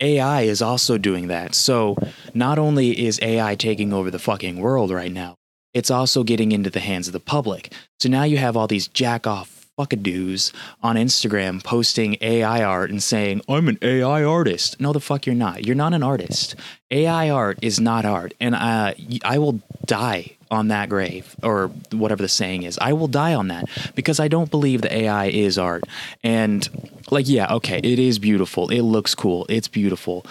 AI 0.00 0.42
is 0.42 0.62
also 0.62 0.98
doing 0.98 1.28
that. 1.28 1.54
So 1.54 1.96
not 2.32 2.58
only 2.58 3.06
is 3.06 3.20
AI 3.22 3.54
taking 3.54 3.92
over 3.92 4.10
the 4.10 4.18
fucking 4.18 4.58
world 4.58 4.90
right 4.90 5.12
now, 5.12 5.36
it's 5.72 5.90
also 5.90 6.24
getting 6.24 6.52
into 6.52 6.70
the 6.70 6.80
hands 6.80 7.06
of 7.06 7.12
the 7.12 7.20
public. 7.20 7.72
So 8.00 8.08
now 8.08 8.24
you 8.24 8.38
have 8.38 8.56
all 8.56 8.66
these 8.66 8.88
jack 8.88 9.26
off 9.26 9.53
fuckadoos 9.78 10.52
on 10.82 10.96
Instagram 10.96 11.62
posting 11.62 12.16
AI 12.20 12.62
art 12.62 12.90
and 12.90 13.02
saying, 13.02 13.42
I'm 13.48 13.68
an 13.68 13.78
AI 13.82 14.22
artist. 14.22 14.80
No, 14.80 14.92
the 14.92 15.00
fuck 15.00 15.26
you're 15.26 15.34
not. 15.34 15.64
You're 15.66 15.74
not 15.74 15.94
an 15.94 16.02
artist. 16.02 16.54
AI 16.90 17.30
art 17.30 17.58
is 17.62 17.80
not 17.80 18.04
art. 18.04 18.34
And 18.40 18.54
uh, 18.54 18.94
I 19.24 19.38
will 19.38 19.60
die 19.86 20.36
on 20.50 20.68
that 20.68 20.88
grave 20.88 21.34
or 21.42 21.68
whatever 21.90 22.22
the 22.22 22.28
saying 22.28 22.62
is. 22.62 22.78
I 22.78 22.92
will 22.92 23.08
die 23.08 23.34
on 23.34 23.48
that 23.48 23.64
because 23.94 24.20
I 24.20 24.28
don't 24.28 24.50
believe 24.50 24.82
that 24.82 24.92
AI 24.92 25.26
is 25.26 25.58
art. 25.58 25.84
And 26.22 26.68
like, 27.10 27.28
yeah, 27.28 27.52
okay, 27.54 27.78
it 27.78 27.98
is 27.98 28.18
beautiful. 28.18 28.68
It 28.68 28.82
looks 28.82 29.14
cool. 29.14 29.46
It's 29.48 29.68
beautiful. 29.68 30.24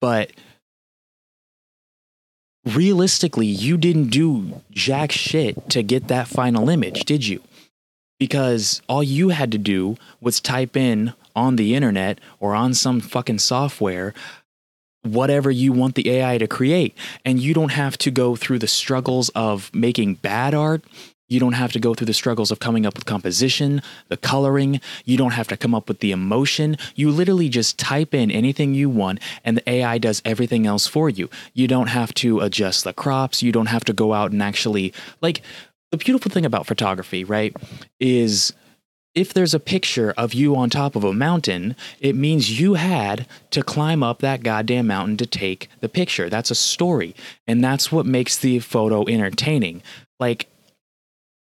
But 0.00 0.32
realistically, 2.66 3.46
you 3.46 3.78
didn't 3.78 4.08
do 4.08 4.60
jack 4.70 5.12
shit 5.12 5.70
to 5.70 5.82
get 5.82 6.08
that 6.08 6.28
final 6.28 6.68
image, 6.68 7.04
did 7.04 7.26
you? 7.26 7.42
Because 8.20 8.80
all 8.88 9.02
you 9.02 9.30
had 9.30 9.50
to 9.50 9.58
do 9.58 9.96
was 10.20 10.40
type 10.40 10.76
in 10.76 11.14
on 11.34 11.56
the 11.56 11.74
internet 11.74 12.20
or 12.38 12.54
on 12.54 12.74
some 12.74 13.00
fucking 13.00 13.40
software 13.40 14.14
whatever 15.02 15.50
you 15.50 15.72
want 15.72 15.94
the 15.94 16.10
AI 16.10 16.38
to 16.38 16.46
create. 16.46 16.94
And 17.24 17.40
you 17.40 17.54
don't 17.54 17.70
have 17.72 17.96
to 17.98 18.10
go 18.10 18.36
through 18.36 18.58
the 18.58 18.68
struggles 18.68 19.30
of 19.30 19.74
making 19.74 20.14
bad 20.14 20.54
art. 20.54 20.84
You 21.28 21.38
don't 21.38 21.52
have 21.52 21.70
to 21.72 21.78
go 21.78 21.94
through 21.94 22.08
the 22.08 22.12
struggles 22.12 22.50
of 22.50 22.58
coming 22.58 22.84
up 22.84 22.96
with 22.96 23.06
composition, 23.06 23.82
the 24.08 24.16
coloring. 24.16 24.80
You 25.04 25.16
don't 25.16 25.30
have 25.30 25.46
to 25.48 25.56
come 25.56 25.76
up 25.76 25.86
with 25.86 26.00
the 26.00 26.10
emotion. 26.10 26.76
You 26.96 27.10
literally 27.10 27.48
just 27.48 27.78
type 27.78 28.14
in 28.14 28.32
anything 28.32 28.74
you 28.74 28.90
want 28.90 29.20
and 29.44 29.56
the 29.56 29.70
AI 29.70 29.98
does 29.98 30.20
everything 30.24 30.66
else 30.66 30.88
for 30.88 31.08
you. 31.08 31.30
You 31.54 31.68
don't 31.68 31.86
have 31.86 32.12
to 32.14 32.40
adjust 32.40 32.82
the 32.82 32.92
crops. 32.92 33.44
You 33.44 33.52
don't 33.52 33.66
have 33.66 33.84
to 33.84 33.92
go 33.92 34.12
out 34.12 34.32
and 34.32 34.42
actually, 34.42 34.92
like, 35.20 35.40
the 35.90 35.96
beautiful 35.96 36.30
thing 36.30 36.46
about 36.46 36.66
photography, 36.66 37.24
right, 37.24 37.56
is 37.98 38.52
if 39.14 39.34
there's 39.34 39.54
a 39.54 39.60
picture 39.60 40.14
of 40.16 40.32
you 40.34 40.54
on 40.54 40.70
top 40.70 40.94
of 40.94 41.02
a 41.02 41.12
mountain, 41.12 41.74
it 41.98 42.14
means 42.14 42.60
you 42.60 42.74
had 42.74 43.26
to 43.50 43.62
climb 43.62 44.02
up 44.04 44.20
that 44.20 44.44
goddamn 44.44 44.86
mountain 44.86 45.16
to 45.16 45.26
take 45.26 45.68
the 45.80 45.88
picture. 45.88 46.30
That's 46.30 46.52
a 46.52 46.54
story. 46.54 47.14
And 47.46 47.62
that's 47.62 47.90
what 47.90 48.06
makes 48.06 48.38
the 48.38 48.60
photo 48.60 49.04
entertaining. 49.08 49.82
Like, 50.20 50.46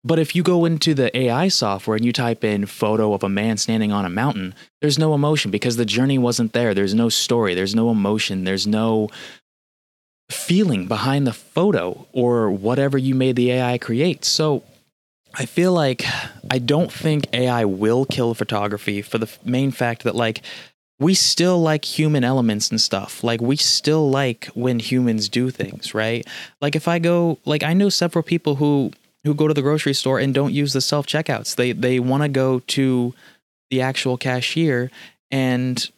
But 0.04 0.20
if 0.20 0.36
you 0.36 0.44
go 0.44 0.64
into 0.64 0.94
the 0.94 1.16
AI 1.18 1.48
software 1.48 1.96
and 1.96 2.04
you 2.04 2.12
type 2.12 2.44
in 2.44 2.66
photo 2.66 3.12
of 3.12 3.24
a 3.24 3.28
man 3.28 3.56
standing 3.56 3.90
on 3.90 4.04
a 4.04 4.08
mountain, 4.10 4.54
there's 4.80 5.00
no 5.00 5.14
emotion 5.14 5.50
because 5.50 5.76
the 5.76 5.84
journey 5.84 6.16
wasn't 6.16 6.52
there. 6.52 6.72
There's 6.74 6.94
no 6.94 7.08
story, 7.08 7.54
there's 7.54 7.74
no 7.74 7.90
emotion, 7.90 8.44
there's 8.44 8.68
no 8.68 9.08
feeling 10.30 10.86
behind 10.86 11.26
the 11.26 11.32
photo 11.32 12.06
or 12.12 12.50
whatever 12.50 12.98
you 12.98 13.14
made 13.14 13.36
the 13.36 13.52
AI 13.52 13.78
create. 13.78 14.24
So 14.24 14.64
I 15.34 15.46
feel 15.46 15.72
like 15.72 16.04
I 16.50 16.58
don't 16.58 16.92
think 16.92 17.26
AI 17.32 17.64
will 17.64 18.04
kill 18.04 18.34
photography 18.34 19.02
for 19.02 19.18
the 19.18 19.30
main 19.44 19.70
fact 19.70 20.04
that 20.04 20.14
like 20.14 20.42
we 20.98 21.14
still 21.14 21.60
like 21.60 21.84
human 21.84 22.24
elements 22.24 22.70
and 22.70 22.80
stuff. 22.80 23.22
Like 23.22 23.40
we 23.40 23.56
still 23.56 24.10
like 24.10 24.46
when 24.54 24.78
humans 24.78 25.28
do 25.28 25.50
things, 25.50 25.94
right? 25.94 26.26
Like 26.60 26.74
if 26.74 26.88
I 26.88 26.98
go 26.98 27.38
like 27.44 27.62
I 27.62 27.74
know 27.74 27.88
several 27.88 28.22
people 28.22 28.56
who 28.56 28.92
who 29.24 29.34
go 29.34 29.48
to 29.48 29.54
the 29.54 29.62
grocery 29.62 29.92
store 29.92 30.18
and 30.18 30.32
don't 30.32 30.54
use 30.54 30.72
the 30.72 30.80
self 30.80 31.06
checkouts. 31.06 31.56
They 31.56 31.72
they 31.72 32.00
want 32.00 32.22
to 32.22 32.28
go 32.28 32.60
to 32.60 33.14
the 33.70 33.82
actual 33.82 34.16
cashier 34.16 34.90
and 35.30 35.90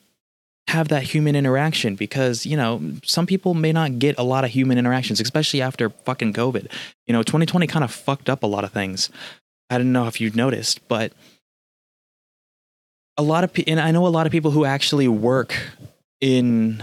have 0.68 0.88
that 0.88 1.02
human 1.02 1.34
interaction 1.34 1.94
because 1.94 2.44
you 2.44 2.56
know 2.56 2.80
some 3.02 3.26
people 3.26 3.54
may 3.54 3.72
not 3.72 3.98
get 3.98 4.18
a 4.18 4.22
lot 4.22 4.44
of 4.44 4.50
human 4.50 4.78
interactions 4.78 5.20
especially 5.20 5.62
after 5.62 5.90
fucking 5.90 6.32
covid. 6.32 6.70
You 7.06 7.12
know 7.12 7.22
2020 7.22 7.66
kind 7.66 7.84
of 7.84 7.90
fucked 7.90 8.28
up 8.28 8.42
a 8.42 8.46
lot 8.46 8.64
of 8.64 8.72
things. 8.72 9.10
I 9.70 9.78
don't 9.78 9.92
know 9.92 10.06
if 10.06 10.20
you've 10.20 10.37
noticed 10.37 10.87
but 10.88 11.12
a 13.16 13.22
lot 13.22 13.42
of 13.42 13.52
people 13.52 13.72
and 13.72 13.80
i 13.80 13.90
know 13.90 14.06
a 14.06 14.08
lot 14.08 14.26
of 14.26 14.32
people 14.32 14.52
who 14.52 14.64
actually 14.64 15.08
work 15.08 15.54
in 16.20 16.82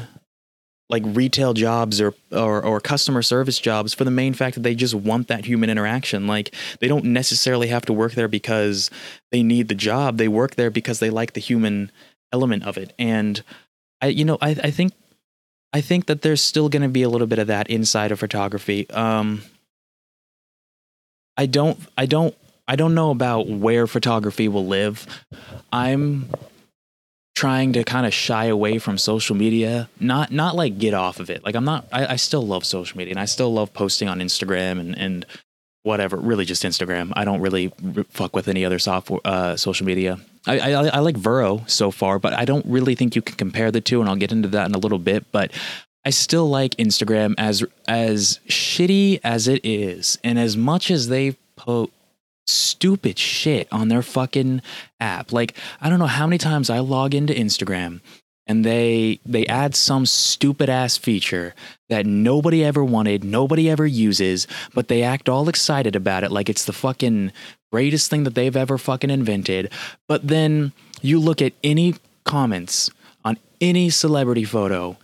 like 0.90 1.04
retail 1.06 1.54
jobs 1.54 2.00
or, 2.00 2.14
or 2.32 2.64
or 2.64 2.80
customer 2.80 3.22
service 3.22 3.60
jobs 3.60 3.94
for 3.94 4.04
the 4.04 4.12
main 4.12 4.34
fact 4.34 4.56
that 4.56 4.62
they 4.62 4.76
just 4.76 4.94
want 4.94 5.28
that 5.28 5.46
human 5.46 5.70
interaction. 5.70 6.28
Like 6.28 6.54
they 6.80 6.88
don't 6.88 7.06
necessarily 7.06 7.68
have 7.68 7.86
to 7.86 7.94
work 7.94 8.14
there 8.14 8.28
because 8.28 8.92
they 9.32 9.42
need 9.42 9.68
the 9.68 9.76
job. 9.76 10.18
They 10.18 10.28
work 10.28 10.56
there 10.56 10.70
because 10.70 11.00
they 11.00 11.10
like 11.10 11.34
the 11.34 11.40
human 11.42 11.92
element 12.32 12.66
of 12.66 12.78
it. 12.78 12.94
And 13.00 13.44
I 14.02 14.08
you 14.08 14.26
know 14.26 14.38
I 14.42 14.50
I 14.50 14.72
think 14.72 14.94
I 15.74 15.82
think 15.82 16.06
that 16.06 16.22
there's 16.22 16.42
still 16.42 16.70
going 16.70 16.84
to 16.84 16.90
be 16.90 17.04
a 17.04 17.10
little 17.10 17.28
bit 17.28 17.40
of 17.40 17.48
that 17.48 17.70
inside 17.70 18.12
of 18.12 18.20
photography. 18.20 18.90
Um 18.90 19.44
I 21.38 21.46
don't 21.46 21.80
I 21.98 22.06
don't 22.06 22.36
I 22.68 22.76
don't 22.76 22.96
know 22.96 23.12
about 23.12 23.48
where 23.48 23.86
photography 23.88 24.48
will 24.48 24.66
live. 24.66 25.06
I'm 25.72 26.30
trying 27.36 27.74
to 27.74 27.84
kind 27.84 28.06
of 28.06 28.14
shy 28.14 28.46
away 28.46 28.80
from 28.80 28.98
social 28.98 29.36
media 29.36 29.90
not 30.00 30.32
not 30.32 30.56
like 30.56 30.78
get 30.78 30.94
off 30.94 31.20
of 31.20 31.30
it 31.30 31.44
like 31.44 31.54
i'm 31.54 31.66
not 31.66 31.86
I, 31.92 32.14
I 32.14 32.16
still 32.16 32.48
love 32.48 32.66
social 32.66 32.98
media 32.98 33.12
and 33.12 33.20
i 33.20 33.26
still 33.26 33.54
love 33.54 33.74
posting 33.74 34.08
on 34.08 34.20
instagram 34.20 34.80
and 34.80 34.98
and 34.98 35.26
whatever 35.86 36.18
really 36.18 36.46
just 36.46 36.64
instagram 36.64 37.14
i 37.16 37.24
don't 37.24 37.42
really 37.42 37.72
fuck 38.10 38.36
with 38.36 38.48
any 38.48 38.66
other 38.66 38.80
software 38.80 39.20
uh, 39.24 39.56
social 39.56 39.86
media 39.86 40.20
I, 40.48 40.60
I 40.60 40.72
I 40.88 41.00
like 41.00 41.18
Vero 41.18 41.64
so 41.68 41.90
far, 41.90 42.20
but 42.20 42.34
I 42.34 42.46
don't 42.46 42.66
really 42.68 42.94
think 42.94 43.16
you 43.16 43.22
can 43.22 43.36
compare 43.36 43.72
the 43.72 43.82
two, 43.82 44.00
and 44.00 44.08
I'll 44.10 44.16
get 44.16 44.32
into 44.32 44.48
that 44.50 44.68
in 44.68 44.76
a 44.76 44.78
little 44.78 45.00
bit. 45.00 45.26
But 45.32 45.52
I 46.06 46.12
still 46.12 46.48
like 46.48 46.76
Instagram 46.76 47.34
as 47.38 47.64
as 47.88 48.40
shitty 48.48 49.22
as 49.24 49.48
it 49.48 49.62
is, 49.64 50.20
and 50.24 50.38
as 50.38 50.56
much 50.56 50.92
as 50.92 51.08
they 51.08 51.36
put 51.56 51.92
stupid 52.48 53.18
shit 53.18 53.68
on 53.72 53.88
their 53.88 54.04
fucking 54.04 54.62
app. 55.00 55.32
Like 55.32 55.56
I 55.82 55.90
don't 55.90 56.00
know 56.00 56.06
how 56.06 56.28
many 56.28 56.38
times 56.38 56.70
I 56.70 56.80
log 56.80 57.16
into 57.16 57.34
Instagram 57.34 58.02
and 58.48 58.64
they 58.64 59.20
they 59.26 59.46
add 59.48 59.76
some 59.76 60.06
stupid 60.06 60.70
ass 60.70 60.98
feature 60.98 61.54
that 61.90 62.06
nobody 62.06 62.64
ever 62.64 62.84
wanted, 62.84 63.24
nobody 63.24 63.70
ever 63.70 63.86
uses, 63.86 64.48
but 64.74 64.88
they 64.88 65.04
act 65.04 65.30
all 65.30 65.50
excited 65.50 65.96
about 65.96 66.24
it 66.24 66.32
like 66.32 66.50
it's 66.50 66.66
the 66.66 66.74
fucking 66.74 67.32
greatest 67.72 68.10
thing 68.10 68.24
that 68.24 68.36
they've 68.36 68.56
ever 68.56 68.78
fucking 68.78 69.10
invented. 69.10 69.72
But 70.08 70.28
then 70.28 70.72
you 71.02 71.20
look 71.20 71.42
at 71.42 71.54
any 71.64 71.96
comments 72.24 72.90
on 73.24 73.38
any 73.62 73.90
celebrity 73.90 74.44
photo 74.44 74.98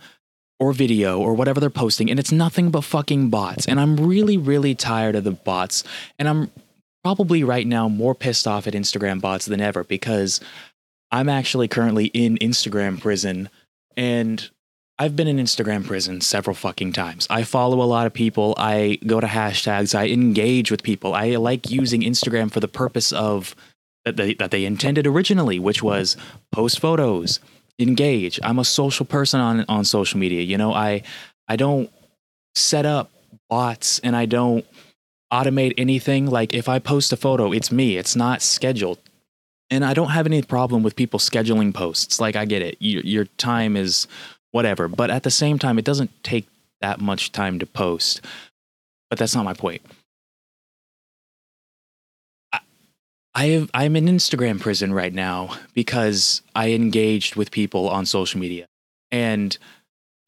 or 0.58 0.72
video 0.72 1.18
or 1.18 1.34
whatever 1.34 1.58
they're 1.58 1.70
posting 1.70 2.10
and 2.10 2.20
it's 2.20 2.32
nothing 2.32 2.70
but 2.70 2.82
fucking 2.82 3.30
bots. 3.30 3.66
And 3.66 3.80
I'm 3.80 3.96
really 3.96 4.36
really 4.36 4.74
tired 4.74 5.16
of 5.16 5.24
the 5.24 5.32
bots 5.32 5.84
and 6.18 6.28
I'm 6.28 6.50
probably 7.02 7.42
right 7.42 7.66
now 7.66 7.88
more 7.88 8.14
pissed 8.14 8.46
off 8.46 8.66
at 8.66 8.74
Instagram 8.74 9.20
bots 9.20 9.46
than 9.46 9.60
ever 9.60 9.82
because 9.84 10.40
I'm 11.12 11.28
actually 11.28 11.68
currently 11.68 12.06
in 12.06 12.38
Instagram 12.38 13.00
prison 13.00 13.50
and 13.96 14.50
I've 14.98 15.14
been 15.14 15.28
in 15.28 15.36
Instagram 15.36 15.84
prison 15.86 16.20
several 16.20 16.54
fucking 16.54 16.92
times. 16.92 17.26
I 17.28 17.42
follow 17.44 17.82
a 17.82 17.84
lot 17.84 18.06
of 18.06 18.14
people. 18.14 18.54
I 18.56 18.98
go 19.06 19.20
to 19.20 19.26
hashtags. 19.26 19.94
I 19.94 20.08
engage 20.08 20.70
with 20.70 20.82
people. 20.82 21.14
I 21.14 21.36
like 21.36 21.70
using 21.70 22.02
Instagram 22.02 22.50
for 22.50 22.60
the 22.60 22.68
purpose 22.68 23.12
of 23.12 23.54
that 24.04 24.16
they, 24.16 24.34
that 24.34 24.50
they 24.50 24.64
intended 24.64 25.06
originally, 25.06 25.58
which 25.58 25.82
was 25.82 26.16
post 26.50 26.80
photos, 26.80 27.40
engage. 27.78 28.38
I'm 28.42 28.58
a 28.58 28.64
social 28.64 29.06
person 29.06 29.40
on 29.40 29.64
on 29.68 29.84
social 29.84 30.18
media. 30.18 30.42
You 30.42 30.58
know, 30.58 30.72
I 30.72 31.02
I 31.48 31.56
don't 31.56 31.90
set 32.54 32.86
up 32.86 33.10
bots 33.48 33.98
and 34.00 34.14
I 34.16 34.26
don't 34.26 34.64
automate 35.32 35.74
anything. 35.78 36.26
Like 36.26 36.54
if 36.54 36.68
I 36.68 36.78
post 36.78 37.12
a 37.12 37.16
photo, 37.16 37.52
it's 37.52 37.72
me. 37.72 37.96
It's 37.96 38.14
not 38.14 38.42
scheduled. 38.42 38.98
And 39.70 39.84
I 39.84 39.94
don't 39.94 40.10
have 40.10 40.26
any 40.26 40.42
problem 40.42 40.82
with 40.82 40.96
people 40.96 41.18
scheduling 41.18 41.72
posts. 41.72 42.20
Like 42.20 42.36
I 42.36 42.44
get 42.44 42.62
it. 42.62 42.76
Your, 42.80 43.02
your 43.02 43.24
time 43.24 43.76
is 43.76 44.06
whatever. 44.50 44.88
But 44.88 45.10
at 45.10 45.22
the 45.22 45.30
same 45.30 45.58
time, 45.58 45.78
it 45.78 45.84
doesn't 45.84 46.10
take 46.22 46.46
that 46.80 47.00
much 47.00 47.32
time 47.32 47.58
to 47.58 47.66
post. 47.66 48.20
But 49.08 49.18
that's 49.18 49.34
not 49.34 49.44
my 49.44 49.54
point. 49.54 49.82
I, 53.34 53.66
I'm 53.72 53.96
in 53.96 54.04
Instagram 54.06 54.60
prison 54.60 54.92
right 54.92 55.12
now 55.12 55.56
because 55.72 56.42
I 56.54 56.72
engaged 56.72 57.34
with 57.34 57.50
people 57.50 57.88
on 57.88 58.04
social 58.04 58.40
media. 58.40 58.66
And 59.10 59.56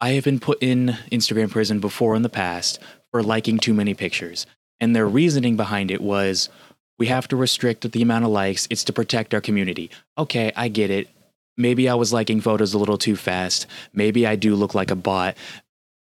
I 0.01 0.11
have 0.11 0.23
been 0.23 0.39
put 0.39 0.61
in 0.61 0.97
Instagram 1.11 1.51
prison 1.51 1.79
before 1.79 2.15
in 2.15 2.23
the 2.23 2.29
past 2.29 2.79
for 3.11 3.21
liking 3.21 3.59
too 3.59 3.73
many 3.73 3.93
pictures. 3.93 4.47
And 4.79 4.95
their 4.95 5.07
reasoning 5.07 5.55
behind 5.55 5.91
it 5.91 6.01
was 6.01 6.49
we 6.97 7.07
have 7.07 7.27
to 7.29 7.35
restrict 7.35 7.91
the 7.91 8.01
amount 8.01 8.25
of 8.25 8.31
likes, 8.31 8.67
it's 8.69 8.83
to 8.85 8.93
protect 8.93 9.33
our 9.33 9.41
community. 9.41 9.89
Okay, 10.17 10.51
I 10.55 10.67
get 10.69 10.89
it 10.89 11.09
maybe 11.57 11.87
I 11.89 11.95
was 11.95 12.13
liking 12.13 12.41
photos 12.41 12.73
a 12.73 12.77
little 12.77 12.97
too 12.97 13.15
fast. 13.15 13.67
Maybe 13.93 14.25
I 14.27 14.35
do 14.35 14.55
look 14.55 14.73
like 14.73 14.91
a 14.91 14.95
bot. 14.95 15.35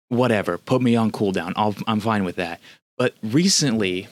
Whatever, 0.09 0.59
put 0.59 0.83
me 0.83 0.97
on 0.97 1.13
cooldown. 1.13 1.53
I'll, 1.57 1.75
I'm 1.87 2.01
fine 2.01 2.25
with 2.25 2.37
that. 2.37 2.61
But 2.99 3.15
recently, 3.23 4.09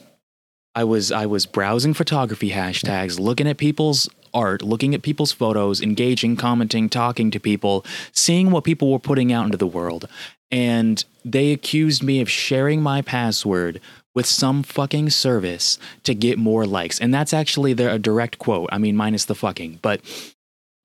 I 0.75 0.85
was 0.85 1.11
I 1.11 1.27
was 1.27 1.45
browsing 1.47 1.95
photography 1.95 2.51
hashtags, 2.51 3.19
looking 3.19 3.49
at 3.49 3.57
people's 3.57 4.09
art, 4.33 4.63
looking 4.63 4.95
at 4.95 5.03
people's 5.03 5.33
photos, 5.33 5.81
engaging, 5.81 6.37
commenting, 6.37 6.89
talking 6.89 7.31
to 7.33 7.41
people, 7.41 7.85
seeing 8.13 8.51
what 8.51 8.65
people 8.65 8.93
were 8.93 8.99
putting 8.99 9.33
out 9.33 9.45
into 9.47 9.57
the 9.57 9.67
world. 9.67 10.09
And 10.51 11.05
they 11.25 11.53
accused 11.53 12.03
me 12.03 12.21
of 12.21 12.31
sharing 12.31 12.81
my 12.81 13.03
password 13.03 13.81
with 14.19 14.27
some 14.27 14.65
fucking 14.65 15.09
service 15.11 15.79
to 16.03 16.13
get 16.13 16.39
more 16.39 16.67
likes. 16.67 16.99
And 16.99 17.15
that's 17.15 17.33
actually 17.33 17.73
their 17.73 17.91
a 17.91 18.01
direct 18.01 18.41
quote. 18.41 18.69
I 18.73 18.79
mean 18.79 18.97
minus 18.97 19.27
the 19.27 19.37
fucking. 19.37 19.79
But 19.81 20.01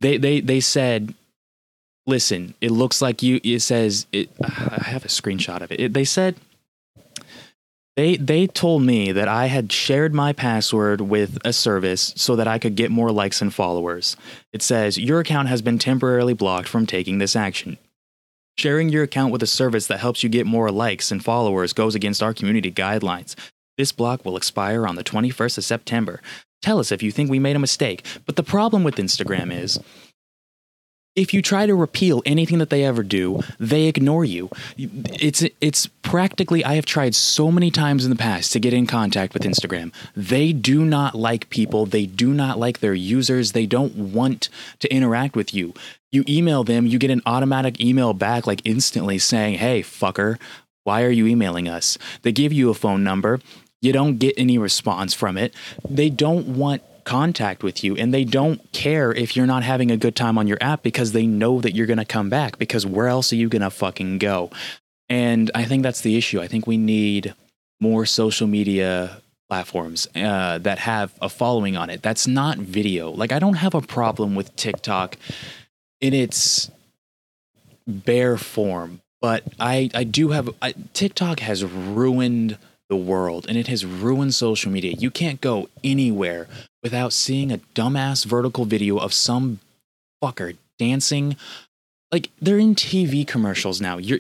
they 0.02 0.18
they 0.18 0.40
they 0.40 0.60
said 0.60 1.16
listen 2.06 2.54
it 2.62 2.70
looks 2.70 3.02
like 3.02 3.24
you 3.24 3.40
it 3.44 3.62
says 3.62 4.06
it 4.12 4.30
i 4.44 4.84
have 4.84 5.04
a 5.04 5.08
screenshot 5.08 5.62
of 5.62 5.72
it, 5.72 5.80
it 5.80 5.94
they 5.94 6.04
said 6.04 6.36
they 7.96 8.18
they 8.18 8.46
told 8.46 8.84
me 8.84 9.13
that 9.13 9.30
i 9.30 9.46
had 9.46 9.72
shared 9.72 10.13
my 10.13 10.34
password 10.34 11.00
with 11.00 11.40
a 11.46 11.54
service 11.54 12.13
so 12.18 12.36
that 12.36 12.48
i 12.48 12.60
could 12.60 12.75
get 12.75 12.92
more 12.92 13.10
likes 13.10 13.42
and 13.42 13.54
followers 13.54 14.18
it 14.52 14.62
says 14.62 15.00
your 15.00 15.22
account 15.22 15.48
has 15.48 15.62
been 15.62 15.80
temporarily 15.80 16.34
blocked 16.34 16.68
from 16.68 16.86
taking 16.86 17.20
this 17.20 17.38
action 17.38 17.78
sharing 18.57 18.89
your 18.89 19.03
account 19.03 19.31
with 19.31 19.43
a 19.43 19.48
service 19.48 19.88
that 19.88 20.00
helps 20.00 20.24
you 20.24 20.29
get 20.29 20.45
more 20.45 20.72
likes 20.72 21.12
and 21.12 21.24
followers 21.24 21.74
goes 21.74 21.95
against 21.95 22.24
our 22.24 22.33
community 22.33 22.72
guidelines 22.72 23.36
this 23.77 23.91
block 23.91 24.24
will 24.24 24.38
expire 24.38 24.88
on 24.88 24.95
the 24.95 25.03
21st 25.03 25.57
of 25.57 25.63
september 25.63 26.22
Tell 26.63 26.79
us 26.79 26.93
if 26.93 27.03
you 27.03 27.12
think 27.12 27.29
we 27.29 27.39
made 27.39 27.57
a 27.57 27.60
mistake. 27.60 28.05
But 28.25 28.38
the 28.38 28.43
problem 28.43 28.86
with 28.86 28.95
Instagram 28.95 29.53
is 29.53 29.79
if 31.15 31.34
you 31.34 31.41
try 31.41 31.65
to 31.65 31.75
repeal 31.75 32.24
anything 32.25 32.58
that 32.58 32.70
they 32.70 32.84
ever 32.84 33.03
do, 33.03 33.41
they 33.60 33.86
ignore 33.86 34.25
you. 34.25 34.50
It's 34.77 35.43
it's 35.62 35.88
practically 36.01 36.65
I 36.65 36.75
have 36.75 36.86
tried 36.86 37.13
so 37.13 37.51
many 37.51 37.70
times 37.70 38.03
in 38.03 38.10
the 38.10 38.15
past 38.15 38.51
to 38.53 38.60
get 38.60 38.74
in 38.74 38.88
contact 38.88 39.34
with 39.34 39.43
Instagram. 39.43 39.93
They 40.15 40.53
do 40.53 40.84
not 40.84 41.15
like 41.15 41.50
people, 41.50 41.86
they 41.86 42.05
do 42.05 42.34
not 42.34 42.58
like 42.58 42.79
their 42.79 42.96
users, 42.96 43.51
they 43.51 43.65
don't 43.65 43.96
want 44.13 44.50
to 44.79 44.91
interact 44.93 45.36
with 45.36 45.53
you. 45.53 45.74
You 46.12 46.24
email 46.27 46.63
them, 46.63 46.88
you 46.88 46.98
get 46.98 47.12
an 47.12 47.22
automatic 47.25 47.79
email 47.79 48.13
back 48.13 48.48
like 48.48 48.62
instantly 48.65 49.20
saying, 49.20 49.60
"Hey, 49.60 49.82
fucker, 49.82 50.39
why 50.84 51.03
are 51.03 51.12
you 51.12 51.27
emailing 51.27 51.67
us?" 51.67 51.98
They 52.24 52.32
give 52.32 52.53
you 52.53 52.70
a 52.70 52.75
phone 52.75 53.03
number. 53.03 53.39
You 53.82 53.91
don't 53.91 54.17
get 54.17 54.34
any 54.38 54.58
response 54.58 55.13
from 55.13 55.38
it. 55.38 55.53
They 55.88 56.10
don't 56.10 56.55
want 56.55 56.82
contact 57.05 57.63
with 57.63 57.83
you 57.83 57.95
and 57.95 58.13
they 58.13 58.24
don't 58.24 58.72
care 58.72 59.13
if 59.13 59.36
you're 59.36 59.45
not 59.45 59.63
having 59.63 59.91
a 59.91 59.98
good 59.98 60.15
time 60.15 60.38
on 60.38 60.48
your 60.48 60.57
app 60.62 60.83
because 60.83 61.12
they 61.12 61.25
know 61.25 61.62
that 61.62 61.75
you're 61.75 61.88
going 61.88 61.98
to 61.98 62.05
come 62.05 62.29
back 62.29 62.57
because 62.57 62.86
where 62.86 63.07
else 63.07 63.31
are 63.31 63.38
you 63.38 63.50
going 63.50 63.62
to 63.62 63.69
fucking 63.69 64.17
go? 64.17 64.50
And 65.10 65.51
I 65.53 65.65
think 65.65 65.83
that's 65.83 66.01
the 66.01 66.17
issue. 66.17 66.41
I 66.41 66.48
think 66.48 66.65
we 66.65 66.77
need 66.77 67.33
more 67.79 68.05
social 68.05 68.48
media 68.48 69.22
platforms 69.50 70.07
uh, 70.15 70.57
that 70.60 70.79
have 70.79 71.13
a 71.22 71.29
following 71.29 71.77
on 71.77 71.89
it. 71.89 72.01
That's 72.01 72.25
not 72.25 72.57
video. 72.57 73.12
Like 73.12 73.31
I 73.31 73.39
don't 73.39 73.55
have 73.55 73.75
a 73.75 73.81
problem 73.81 74.36
with 74.36 74.55
TikTok 74.55 75.17
in 76.01 76.13
its 76.13 76.72
bare 77.86 78.38
form, 78.38 79.01
but 79.22 79.43
I 79.60 79.89
I 79.93 80.05
do 80.05 80.29
have 80.29 80.50
I, 80.62 80.74
TikTok 80.93 81.39
has 81.41 81.63
ruined 81.63 82.57
the 82.89 82.95
world 82.95 83.45
and 83.48 83.57
it 83.57 83.67
has 83.67 83.86
ruined 83.86 84.33
social 84.33 84.72
media. 84.72 84.93
You 84.93 85.12
can't 85.12 85.41
go 85.41 85.69
anywhere 85.83 86.48
without 86.84 87.13
seeing 87.13 87.52
a 87.52 87.60
dumbass 87.74 88.25
vertical 88.25 88.66
video 88.66 88.98
of 88.98 89.13
some 89.13 89.60
fucker 90.24 90.58
dancing 90.78 91.36
like 92.13 92.30
they're 92.40 92.60
in 92.60 92.75
TV 92.75 93.25
commercials 93.28 93.82
now. 93.82 93.98
You're 93.98 94.20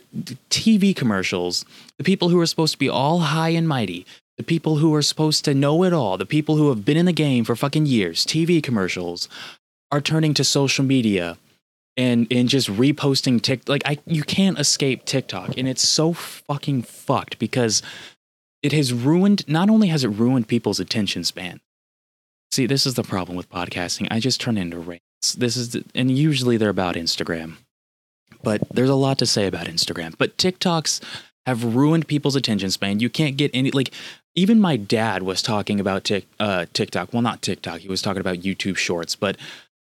TV 0.49 0.95
commercials. 0.95 1.63
The 1.99 2.03
people 2.03 2.29
who 2.29 2.39
are 2.39 2.45
supposed 2.47 2.73
to 2.73 2.79
be 2.79 2.89
all 2.89 3.19
high 3.19 3.49
and 3.49 3.67
mighty, 3.67 4.07
the 4.37 4.43
people 4.43 4.77
who 4.77 4.95
are 4.95 5.03
supposed 5.03 5.45
to 5.45 5.53
know 5.53 5.83
it 5.83 5.93
all, 5.93 6.17
the 6.17 6.25
people 6.25 6.57
who 6.57 6.69
have 6.69 6.83
been 6.83 6.97
in 6.97 7.05
the 7.05 7.13
game 7.13 7.45
for 7.45 7.55
fucking 7.55 7.85
years, 7.85 8.25
TV 8.25 8.63
commercials 8.63 9.29
are 9.91 10.01
turning 10.01 10.33
to 10.33 10.43
social 10.43 10.83
media 10.83 11.37
and 11.95 12.25
and 12.31 12.49
just 12.49 12.67
reposting 12.67 13.39
Tik 13.39 13.69
like 13.69 13.83
I 13.85 13.99
you 14.07 14.23
can't 14.23 14.57
escape 14.57 15.05
TikTok 15.05 15.55
and 15.55 15.67
it's 15.67 15.87
so 15.87 16.13
fucking 16.13 16.81
fucked 16.81 17.37
because 17.37 17.83
it 18.63 18.71
has 18.71 18.91
ruined 18.91 19.47
not 19.47 19.69
only 19.69 19.89
has 19.89 20.03
it 20.03 20.07
ruined 20.07 20.47
people's 20.47 20.79
attention 20.79 21.23
span. 21.23 21.59
See, 22.53 22.67
this 22.67 22.85
is 22.85 22.93
the 22.93 23.03
problem 23.03 23.35
with 23.35 23.49
podcasting. 23.49 24.07
I 24.11 24.19
just 24.19 24.39
turn 24.39 24.57
into 24.57 24.77
rants. 24.77 25.33
This 25.35 25.57
is 25.57 25.71
the, 25.71 25.83
and 25.95 26.15
usually 26.15 26.57
they're 26.57 26.69
about 26.69 26.95
Instagram 26.95 27.55
but 28.43 28.61
there's 28.69 28.89
a 28.89 28.95
lot 28.95 29.17
to 29.19 29.25
say 29.25 29.47
about 29.47 29.65
Instagram. 29.65 30.13
But 30.17 30.37
TikToks 30.37 31.01
have 31.45 31.75
ruined 31.75 32.07
people's 32.07 32.35
attention 32.35 32.69
span. 32.69 32.99
You 32.99 33.09
can't 33.09 33.37
get 33.37 33.51
any 33.53 33.71
like 33.71 33.91
even 34.35 34.59
my 34.59 34.77
dad 34.77 35.23
was 35.23 35.41
talking 35.41 35.79
about 35.79 36.03
tic, 36.03 36.25
uh, 36.39 36.65
TikTok. 36.73 37.13
Well, 37.13 37.21
not 37.21 37.41
TikTok. 37.41 37.79
He 37.79 37.87
was 37.87 38.01
talking 38.01 38.21
about 38.21 38.39
YouTube 38.39 38.77
Shorts, 38.77 39.15
but 39.15 39.37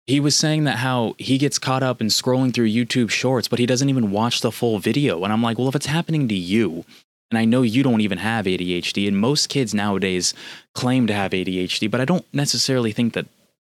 he 0.07 0.19
was 0.19 0.35
saying 0.35 0.63
that 0.63 0.77
how 0.77 1.15
he 1.17 1.37
gets 1.37 1.59
caught 1.59 1.83
up 1.83 2.01
in 2.01 2.07
scrolling 2.07 2.53
through 2.53 2.67
YouTube 2.67 3.09
Shorts, 3.09 3.47
but 3.47 3.59
he 3.59 3.65
doesn't 3.65 3.89
even 3.89 4.11
watch 4.11 4.41
the 4.41 4.51
full 4.51 4.79
video. 4.79 5.23
And 5.23 5.31
I'm 5.31 5.43
like, 5.43 5.57
well, 5.57 5.69
if 5.69 5.75
it's 5.75 5.85
happening 5.85 6.27
to 6.27 6.35
you, 6.35 6.85
and 7.31 7.39
I 7.39 7.45
know 7.45 7.61
you 7.61 7.81
don't 7.81 8.01
even 8.01 8.19
have 8.19 8.45
ADHD, 8.45 9.07
and 9.07 9.17
most 9.17 9.47
kids 9.47 9.73
nowadays 9.73 10.33
claim 10.75 11.07
to 11.07 11.13
have 11.13 11.31
ADHD, 11.31 11.89
but 11.89 12.01
I 12.01 12.05
don't 12.05 12.25
necessarily 12.33 12.91
think 12.91 13.13
that 13.13 13.25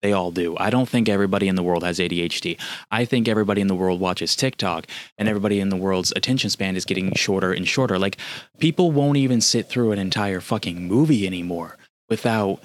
they 0.03 0.13
all 0.13 0.31
do. 0.31 0.55
I 0.59 0.69
don't 0.69 0.89
think 0.89 1.09
everybody 1.09 1.49
in 1.49 1.55
the 1.55 1.63
world 1.63 1.83
has 1.83 1.99
ADHD. 1.99 2.61
I 2.91 3.07
think 3.07 3.27
everybody 3.27 3.63
in 3.63 3.69
the 3.69 3.75
world 3.75 4.01
watches 4.01 4.37
TikTok 4.37 4.87
and 5.17 5.29
everybody 5.31 5.61
in 5.61 5.71
the 5.71 5.77
world's 5.77 6.13
attention 6.15 6.51
span 6.51 6.77
is 6.77 6.85
getting 6.85 7.15
shorter 7.15 7.53
and 7.53 7.67
shorter. 7.67 7.99
Like 7.99 8.19
people 8.59 8.93
won't 8.93 9.17
even 9.17 9.41
sit 9.41 9.67
through 9.67 9.93
an 9.93 9.99
entire 9.99 10.41
fucking 10.41 10.87
movie 10.87 11.27
anymore 11.27 11.79
without 12.11 12.61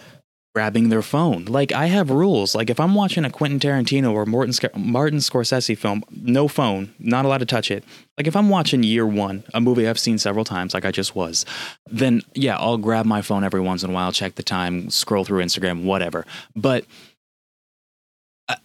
grabbing 0.56 0.89
their 0.89 1.01
phone. 1.01 1.46
Like 1.46 1.72
I 1.72 1.86
have 1.88 2.10
rules. 2.10 2.56
Like 2.56 2.70
if 2.70 2.79
I'm 2.79 2.96
watching 2.96 3.24
a 3.24 3.29
Quentin 3.29 3.60
Tarantino 3.60 4.12
or 4.13 4.25
Martin, 4.25 4.53
Sc- 4.53 4.75
Martin 4.75 5.20
Scorsese 5.20 5.77
film, 5.77 6.03
no 6.12 6.48
phone, 6.48 6.94
not 7.00 7.25
allowed 7.25 7.39
to 7.39 7.46
touch 7.46 7.70
it. 7.72 7.84
Like 8.18 8.27
if 8.27 8.36
I'm 8.36 8.50
watching 8.50 8.84
Year 8.84 9.06
One, 9.06 9.44
a 9.53 9.62
movie 9.62 9.88
I've 9.88 10.00
seen 10.00 10.18
several 10.18 10.46
times, 10.46 10.74
like 10.74 10.86
I 10.86 10.91
just 10.91 11.15
was, 11.15 11.46
then 11.88 12.22
yeah, 12.34 12.58
I'll 12.58 12.77
grab 12.77 13.06
my 13.06 13.22
phone 13.22 13.44
every 13.44 13.62
once 13.62 13.84
in 13.84 13.91
a 13.91 13.94
while, 13.94 14.12
check 14.12 14.36
the 14.36 14.44
time, 14.44 14.89
scroll 14.89 15.24
through 15.24 15.44
Instagram, 15.44 15.84
whatever. 15.84 16.25
But 16.56 16.86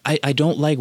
I, 0.07 0.19
I 0.23 0.33
don't 0.33 0.59
like 0.59 0.79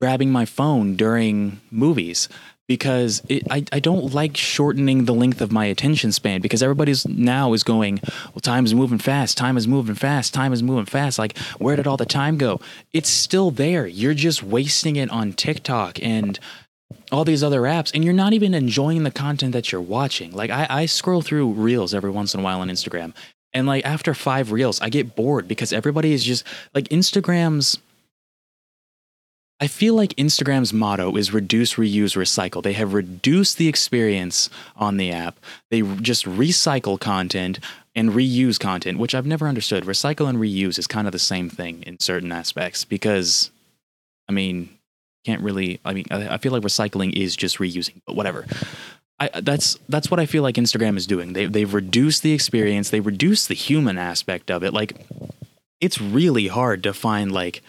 grabbing 0.00 0.30
my 0.30 0.44
phone 0.44 0.96
during 0.96 1.60
movies 1.70 2.28
because 2.68 3.22
it, 3.28 3.42
I, 3.50 3.64
I 3.72 3.80
don't 3.80 4.14
like 4.14 4.36
shortening 4.36 5.04
the 5.04 5.14
length 5.14 5.40
of 5.40 5.52
my 5.52 5.64
attention 5.66 6.12
span 6.12 6.40
because 6.40 6.62
everybody's 6.62 7.06
now 7.06 7.52
is 7.52 7.62
going, 7.62 8.00
well, 8.32 8.40
time 8.40 8.64
is 8.64 8.74
moving 8.74 8.98
fast, 8.98 9.36
time 9.36 9.56
is 9.56 9.66
moving 9.66 9.94
fast, 9.94 10.32
time 10.32 10.52
is 10.52 10.62
moving 10.62 10.86
fast. 10.86 11.18
Like, 11.18 11.36
where 11.58 11.76
did 11.76 11.86
all 11.86 11.96
the 11.96 12.06
time 12.06 12.38
go? 12.38 12.60
It's 12.92 13.08
still 13.08 13.50
there. 13.50 13.86
You're 13.86 14.14
just 14.14 14.42
wasting 14.42 14.96
it 14.96 15.10
on 15.10 15.32
TikTok 15.32 16.02
and 16.02 16.38
all 17.10 17.24
these 17.24 17.42
other 17.42 17.62
apps, 17.62 17.90
and 17.94 18.02
you're 18.04 18.14
not 18.14 18.32
even 18.32 18.54
enjoying 18.54 19.02
the 19.02 19.10
content 19.10 19.52
that 19.52 19.70
you're 19.70 19.80
watching. 19.80 20.32
Like, 20.32 20.50
I, 20.50 20.66
I 20.68 20.86
scroll 20.86 21.20
through 21.20 21.52
reels 21.52 21.92
every 21.92 22.10
once 22.10 22.32
in 22.32 22.40
a 22.40 22.42
while 22.42 22.60
on 22.60 22.68
Instagram, 22.68 23.12
and 23.52 23.66
like 23.66 23.84
after 23.84 24.14
five 24.14 24.50
reels, 24.50 24.80
I 24.80 24.88
get 24.88 25.14
bored 25.14 25.46
because 25.46 25.72
everybody 25.72 26.12
is 26.12 26.24
just 26.24 26.44
like 26.74 26.88
Instagram's 26.88 27.78
I 29.62 29.68
feel 29.68 29.94
like 29.94 30.16
Instagram's 30.16 30.72
motto 30.72 31.16
is 31.16 31.32
reduce, 31.32 31.74
reuse, 31.74 32.16
recycle. 32.16 32.64
They 32.64 32.72
have 32.72 32.94
reduced 32.94 33.58
the 33.58 33.68
experience 33.68 34.50
on 34.74 34.96
the 34.96 35.12
app. 35.12 35.38
They 35.70 35.82
just 35.82 36.24
recycle 36.24 36.98
content 36.98 37.60
and 37.94 38.10
reuse 38.10 38.58
content, 38.58 38.98
which 38.98 39.14
I've 39.14 39.24
never 39.24 39.46
understood. 39.46 39.84
Recycle 39.84 40.28
and 40.28 40.38
reuse 40.38 40.80
is 40.80 40.88
kind 40.88 41.06
of 41.06 41.12
the 41.12 41.20
same 41.20 41.48
thing 41.48 41.84
in 41.84 42.00
certain 42.00 42.32
aspects 42.32 42.84
because, 42.84 43.52
I 44.28 44.32
mean, 44.32 44.68
can't 45.24 45.42
really. 45.42 45.78
I 45.84 45.94
mean, 45.94 46.06
I 46.10 46.38
feel 46.38 46.50
like 46.50 46.64
recycling 46.64 47.12
is 47.12 47.36
just 47.36 47.58
reusing, 47.58 48.02
but 48.04 48.16
whatever. 48.16 48.46
I, 49.20 49.30
that's 49.42 49.78
that's 49.88 50.10
what 50.10 50.18
I 50.18 50.26
feel 50.26 50.42
like 50.42 50.56
Instagram 50.56 50.96
is 50.96 51.06
doing. 51.06 51.34
They 51.34 51.46
they've 51.46 51.72
reduced 51.72 52.24
the 52.24 52.32
experience. 52.32 52.90
They 52.90 52.98
reduced 52.98 53.46
the 53.46 53.54
human 53.54 53.96
aspect 53.96 54.50
of 54.50 54.64
it. 54.64 54.74
Like, 54.74 55.06
it's 55.80 56.00
really 56.00 56.48
hard 56.48 56.82
to 56.82 56.92
find 56.92 57.30
like 57.30 57.62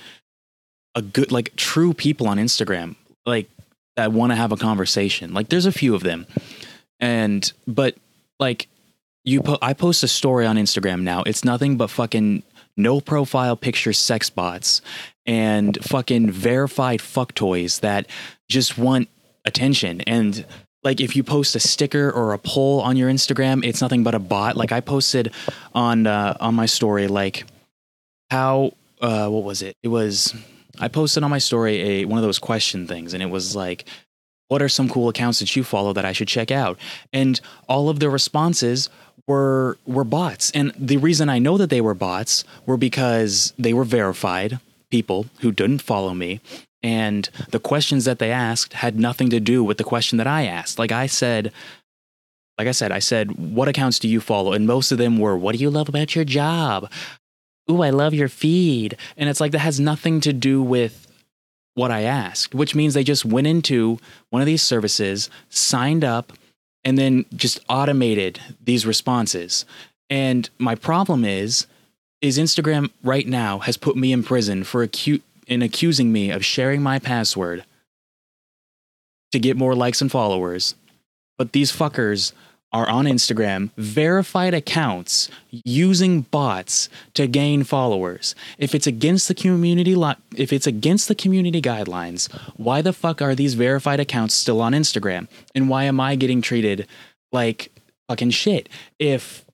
a 0.95 1.01
good 1.01 1.31
like 1.31 1.55
true 1.55 1.93
people 1.93 2.27
on 2.27 2.37
Instagram 2.37 2.95
like 3.25 3.49
that 3.95 4.11
want 4.11 4.31
to 4.31 4.35
have 4.35 4.51
a 4.51 4.57
conversation. 4.57 5.33
Like 5.33 5.49
there's 5.49 5.65
a 5.65 5.71
few 5.71 5.95
of 5.95 6.03
them. 6.03 6.25
And 6.99 7.51
but 7.67 7.95
like 8.39 8.67
you 9.23 9.41
po- 9.41 9.59
I 9.61 9.73
post 9.73 10.03
a 10.03 10.07
story 10.07 10.45
on 10.45 10.57
Instagram 10.57 11.01
now. 11.01 11.23
It's 11.23 11.43
nothing 11.43 11.77
but 11.77 11.89
fucking 11.89 12.43
no 12.75 12.99
profile 12.99 13.55
picture 13.55 13.93
sex 13.93 14.29
bots 14.29 14.81
and 15.25 15.77
fucking 15.83 16.31
verified 16.31 17.01
fuck 17.01 17.33
toys 17.33 17.79
that 17.79 18.07
just 18.49 18.77
want 18.77 19.09
attention 19.45 20.01
and 20.01 20.45
like 20.83 20.99
if 20.99 21.15
you 21.15 21.23
post 21.23 21.55
a 21.55 21.59
sticker 21.59 22.11
or 22.11 22.33
a 22.33 22.37
poll 22.37 22.81
on 22.81 22.97
your 22.97 23.09
Instagram, 23.09 23.65
it's 23.65 23.79
nothing 23.79 24.03
but 24.03 24.15
a 24.15 24.19
bot. 24.19 24.57
Like 24.57 24.73
I 24.73 24.81
posted 24.81 25.33
on 25.73 26.07
uh, 26.07 26.35
on 26.41 26.55
my 26.55 26.65
story 26.65 27.07
like 27.07 27.45
how 28.29 28.73
uh, 29.01 29.29
what 29.29 29.43
was 29.43 29.61
it? 29.61 29.77
It 29.81 29.87
was 29.87 30.35
I 30.79 30.87
posted 30.87 31.23
on 31.23 31.29
my 31.29 31.37
story 31.37 31.81
a 31.81 32.05
one 32.05 32.17
of 32.17 32.23
those 32.23 32.39
question 32.39 32.87
things, 32.87 33.13
and 33.13 33.21
it 33.21 33.29
was 33.29 33.55
like, 33.55 33.85
"What 34.47 34.61
are 34.61 34.69
some 34.69 34.89
cool 34.89 35.09
accounts 35.09 35.39
that 35.39 35.55
you 35.55 35.63
follow 35.63 35.93
that 35.93 36.05
I 36.05 36.13
should 36.13 36.27
check 36.27 36.51
out?" 36.51 36.77
And 37.11 37.39
all 37.67 37.89
of 37.89 37.99
the 37.99 38.09
responses 38.09 38.89
were 39.27 39.77
were 39.85 40.03
bots, 40.03 40.51
and 40.51 40.73
the 40.77 40.97
reason 40.97 41.29
I 41.29 41.39
know 41.39 41.57
that 41.57 41.69
they 41.69 41.81
were 41.81 41.93
bots 41.93 42.43
were 42.65 42.77
because 42.77 43.53
they 43.57 43.73
were 43.73 43.83
verified 43.85 44.59
people 44.89 45.27
who 45.39 45.51
didn't 45.51 45.81
follow 45.81 46.13
me, 46.13 46.41
and 46.81 47.29
the 47.49 47.59
questions 47.59 48.05
that 48.05 48.19
they 48.19 48.31
asked 48.31 48.73
had 48.73 48.99
nothing 48.99 49.29
to 49.29 49.39
do 49.39 49.63
with 49.63 49.77
the 49.77 49.83
question 49.83 50.17
that 50.17 50.27
I 50.27 50.45
asked. 50.45 50.79
Like 50.79 50.91
I 50.91 51.07
said. 51.07 51.51
Like 52.59 52.67
I 52.67 52.71
said, 52.71 52.91
I 52.91 52.99
said, 52.99 53.31
what 53.31 53.67
accounts 53.67 53.97
do 53.97 54.07
you 54.07 54.21
follow? 54.21 54.53
And 54.53 54.67
most 54.67 54.91
of 54.91 54.99
them 54.99 55.17
were, 55.17 55.35
what 55.35 55.55
do 55.55 55.61
you 55.61 55.71
love 55.71 55.89
about 55.89 56.13
your 56.15 56.23
job? 56.23 56.87
Ooh, 57.69 57.81
I 57.81 57.89
love 57.89 58.13
your 58.13 58.29
feed. 58.29 58.97
And 59.17 59.29
it's 59.29 59.39
like 59.39 59.51
that 59.51 59.59
has 59.59 59.79
nothing 59.79 60.21
to 60.21 60.33
do 60.33 60.61
with 60.61 61.07
what 61.75 61.91
I 61.91 62.01
asked, 62.01 62.53
which 62.53 62.75
means 62.75 62.93
they 62.93 63.03
just 63.03 63.25
went 63.25 63.47
into 63.47 63.99
one 64.29 64.41
of 64.41 64.45
these 64.45 64.61
services, 64.61 65.29
signed 65.49 66.03
up, 66.03 66.33
and 66.83 66.97
then 66.97 67.25
just 67.35 67.59
automated 67.69 68.39
these 68.63 68.85
responses. 68.85 69.65
And 70.09 70.49
my 70.59 70.75
problem 70.75 71.25
is, 71.25 71.65
is 72.21 72.37
Instagram 72.37 72.91
right 73.03 73.27
now 73.27 73.59
has 73.59 73.77
put 73.77 73.95
me 73.95 74.13
in 74.13 74.23
prison 74.23 74.63
for 74.63 74.85
acu- 74.85 75.21
in 75.47 75.61
accusing 75.61 76.11
me 76.11 76.31
of 76.31 76.45
sharing 76.45 76.81
my 76.81 76.99
password 76.99 77.65
to 79.31 79.39
get 79.39 79.57
more 79.57 79.75
likes 79.75 80.01
and 80.01 80.11
followers. 80.11 80.75
But 81.37 81.53
these 81.53 81.71
fuckers 81.71 82.33
are 82.73 82.89
on 82.89 83.05
Instagram, 83.05 83.69
verified 83.77 84.53
accounts 84.53 85.29
using 85.51 86.21
bots 86.21 86.89
to 87.13 87.27
gain 87.27 87.63
followers. 87.63 88.33
If 88.57 88.73
it's 88.73 88.87
against 88.87 89.27
the 89.27 89.35
community 89.35 89.95
if 90.35 90.51
it's 90.51 90.67
against 90.67 91.07
the 91.07 91.15
community 91.15 91.61
guidelines, 91.61 92.31
why 92.57 92.81
the 92.81 92.93
fuck 92.93 93.21
are 93.21 93.35
these 93.35 93.53
verified 93.53 93.99
accounts 93.99 94.33
still 94.33 94.59
on 94.59 94.73
Instagram? 94.73 95.27
And 95.53 95.69
why 95.69 95.83
am 95.83 95.99
I 95.99 96.15
getting 96.15 96.41
treated 96.41 96.87
like 97.31 97.71
fucking 98.09 98.31
shit 98.31 98.67
if 98.97 99.45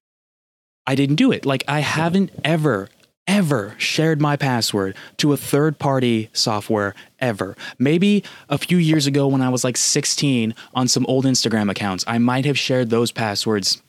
I 0.88 0.96
didn't 0.96 1.18
do 1.18 1.32
it? 1.32 1.46
Like 1.46 1.66
I 1.68 1.82
haven't 1.82 2.32
ever 2.44 2.90
ever 3.30 3.76
shared 3.78 4.20
my 4.20 4.36
password 4.36 4.96
to 5.18 5.32
a 5.32 5.38
third 5.38 5.78
party 5.78 6.30
software 6.34 6.96
ever. 7.20 7.56
Maybe 7.78 8.24
a 8.50 8.58
few 8.58 8.78
years 8.78 9.06
ago 9.06 9.28
when 9.28 9.42
I 9.42 9.50
was 9.50 9.64
like 9.64 9.78
16 9.78 10.56
on 10.74 10.88
some 10.88 11.06
old 11.06 11.26
Instagram 11.26 11.70
accounts, 11.70 12.04
I 12.08 12.18
might 12.18 12.46
have 12.46 12.58
shared 12.58 12.90
those 12.90 13.12
passwords 13.12 13.84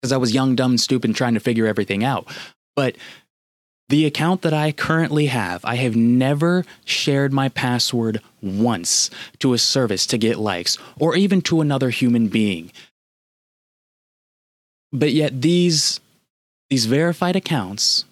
because 0.00 0.10
I 0.10 0.16
was 0.16 0.32
young, 0.32 0.56
dumb, 0.56 0.72
and 0.72 0.80
stupid 0.80 1.14
trying 1.14 1.34
to 1.34 1.40
figure 1.40 1.66
everything 1.66 2.02
out. 2.02 2.34
But 2.76 2.96
the 3.90 4.06
account 4.06 4.40
that 4.40 4.54
I 4.54 4.72
currently 4.72 5.26
have, 5.26 5.62
I 5.66 5.76
have 5.76 5.94
never 5.94 6.64
shared 6.86 7.30
my 7.30 7.50
password 7.50 8.22
once 8.40 9.10
to 9.40 9.52
a 9.52 9.58
service 9.58 10.06
to 10.06 10.16
get 10.16 10.38
likes 10.38 10.78
or 10.98 11.14
even 11.14 11.42
to 11.42 11.60
another 11.60 11.90
human 11.90 12.28
being. 12.28 12.72
But 14.92 15.12
yet 15.12 15.42
these 15.42 16.00
these 16.70 16.86
verified 16.86 17.36
accounts 17.36 18.06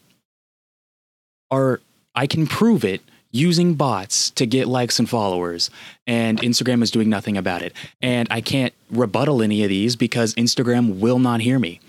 are 1.51 1.81
I 2.15 2.27
can 2.27 2.47
prove 2.47 2.85
it 2.85 3.03
using 3.31 3.75
bots 3.75 4.31
to 4.31 4.47
get 4.47 4.67
likes 4.67 4.99
and 4.99 5.09
followers 5.09 5.71
and 6.07 6.41
Instagram 6.41 6.83
is 6.83 6.91
doing 6.91 7.11
nothing 7.11 7.37
about 7.37 7.63
it. 7.63 7.73
And 8.01 8.27
I 8.31 8.41
can't 8.41 8.73
rebuttal 8.91 9.43
any 9.43 9.63
of 9.63 9.69
these 9.69 9.95
because 9.97 10.35
Instagram 10.35 10.99
will 11.01 11.19
not 11.19 11.41
hear 11.41 11.59
me 11.59 11.81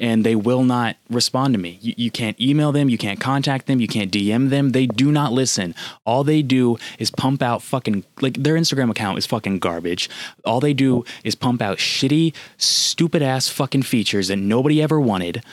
and 0.00 0.24
they 0.24 0.34
will 0.34 0.64
not 0.64 0.96
respond 1.08 1.54
to 1.54 1.60
me. 1.60 1.78
You, 1.80 1.94
you, 1.96 2.10
can't 2.10 2.40
email 2.40 2.72
them, 2.72 2.88
you 2.88 2.98
can't 2.98 3.20
contact 3.20 3.66
them, 3.66 3.80
you 3.80 3.86
can't 3.86 4.10
DM 4.10 4.50
them. 4.50 4.70
They 4.70 4.86
do 4.86 5.12
not 5.12 5.32
listen. 5.32 5.74
All 6.04 6.24
they 6.24 6.42
do 6.42 6.78
is 6.98 7.10
pump 7.10 7.42
out 7.42 7.62
fucking 7.62 8.04
like 8.20 8.34
their 8.34 8.54
Instagram 8.54 8.90
account 8.90 9.18
is 9.18 9.26
fucking 9.26 9.58
garbage. 9.58 10.10
All 10.44 10.60
they 10.60 10.74
do 10.74 11.04
is 11.22 11.34
pump 11.34 11.62
out 11.62 11.78
shitty, 11.78 12.34
stupid 12.56 13.22
ass 13.22 13.48
fucking 13.48 13.82
features 13.82 14.28
that 14.28 14.36
nobody 14.36 14.82
ever 14.82 14.98
wanted 14.98 15.44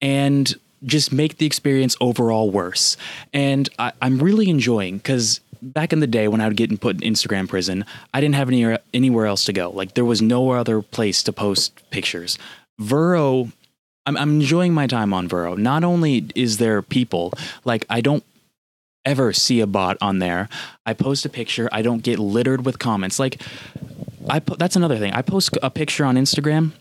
and 0.00 0.54
just 0.84 1.12
make 1.12 1.38
the 1.38 1.46
experience 1.46 1.96
overall 2.00 2.50
worse. 2.50 2.96
And 3.32 3.68
I, 3.78 3.92
I'm 4.00 4.18
really 4.18 4.48
enjoying 4.48 4.98
because 4.98 5.40
back 5.62 5.92
in 5.92 6.00
the 6.00 6.06
day 6.06 6.28
when 6.28 6.40
I 6.40 6.48
would 6.48 6.56
get 6.56 6.80
put 6.80 7.02
in 7.02 7.12
Instagram 7.12 7.48
prison, 7.48 7.84
I 8.14 8.20
didn't 8.20 8.36
have 8.36 8.48
any 8.48 8.76
anywhere 8.94 9.26
else 9.26 9.44
to 9.44 9.52
go. 9.52 9.70
Like 9.70 9.94
there 9.94 10.04
was 10.04 10.22
no 10.22 10.50
other 10.50 10.82
place 10.82 11.22
to 11.24 11.32
post 11.32 11.78
pictures. 11.90 12.38
Vero 12.78 13.52
I'm, 14.06 14.16
I'm 14.16 14.40
enjoying 14.40 14.72
my 14.72 14.86
time 14.86 15.12
on 15.12 15.28
Vero. 15.28 15.54
Not 15.54 15.84
only 15.84 16.26
is 16.34 16.56
there 16.56 16.82
people, 16.82 17.32
like 17.64 17.86
I 17.90 18.00
don't 18.00 18.24
ever 19.04 19.32
see 19.32 19.60
a 19.60 19.66
bot 19.66 19.96
on 20.00 20.18
there. 20.18 20.48
I 20.84 20.94
post 20.94 21.24
a 21.24 21.28
picture, 21.28 21.68
I 21.72 21.82
don't 21.82 22.02
get 22.02 22.18
littered 22.18 22.64
with 22.64 22.78
comments. 22.78 23.18
Like 23.18 23.40
I 24.28 24.40
po- 24.40 24.56
that's 24.56 24.76
another 24.76 24.98
thing. 24.98 25.12
I 25.12 25.22
post 25.22 25.56
a 25.62 25.70
picture 25.70 26.04
on 26.04 26.16
Instagram 26.16 26.72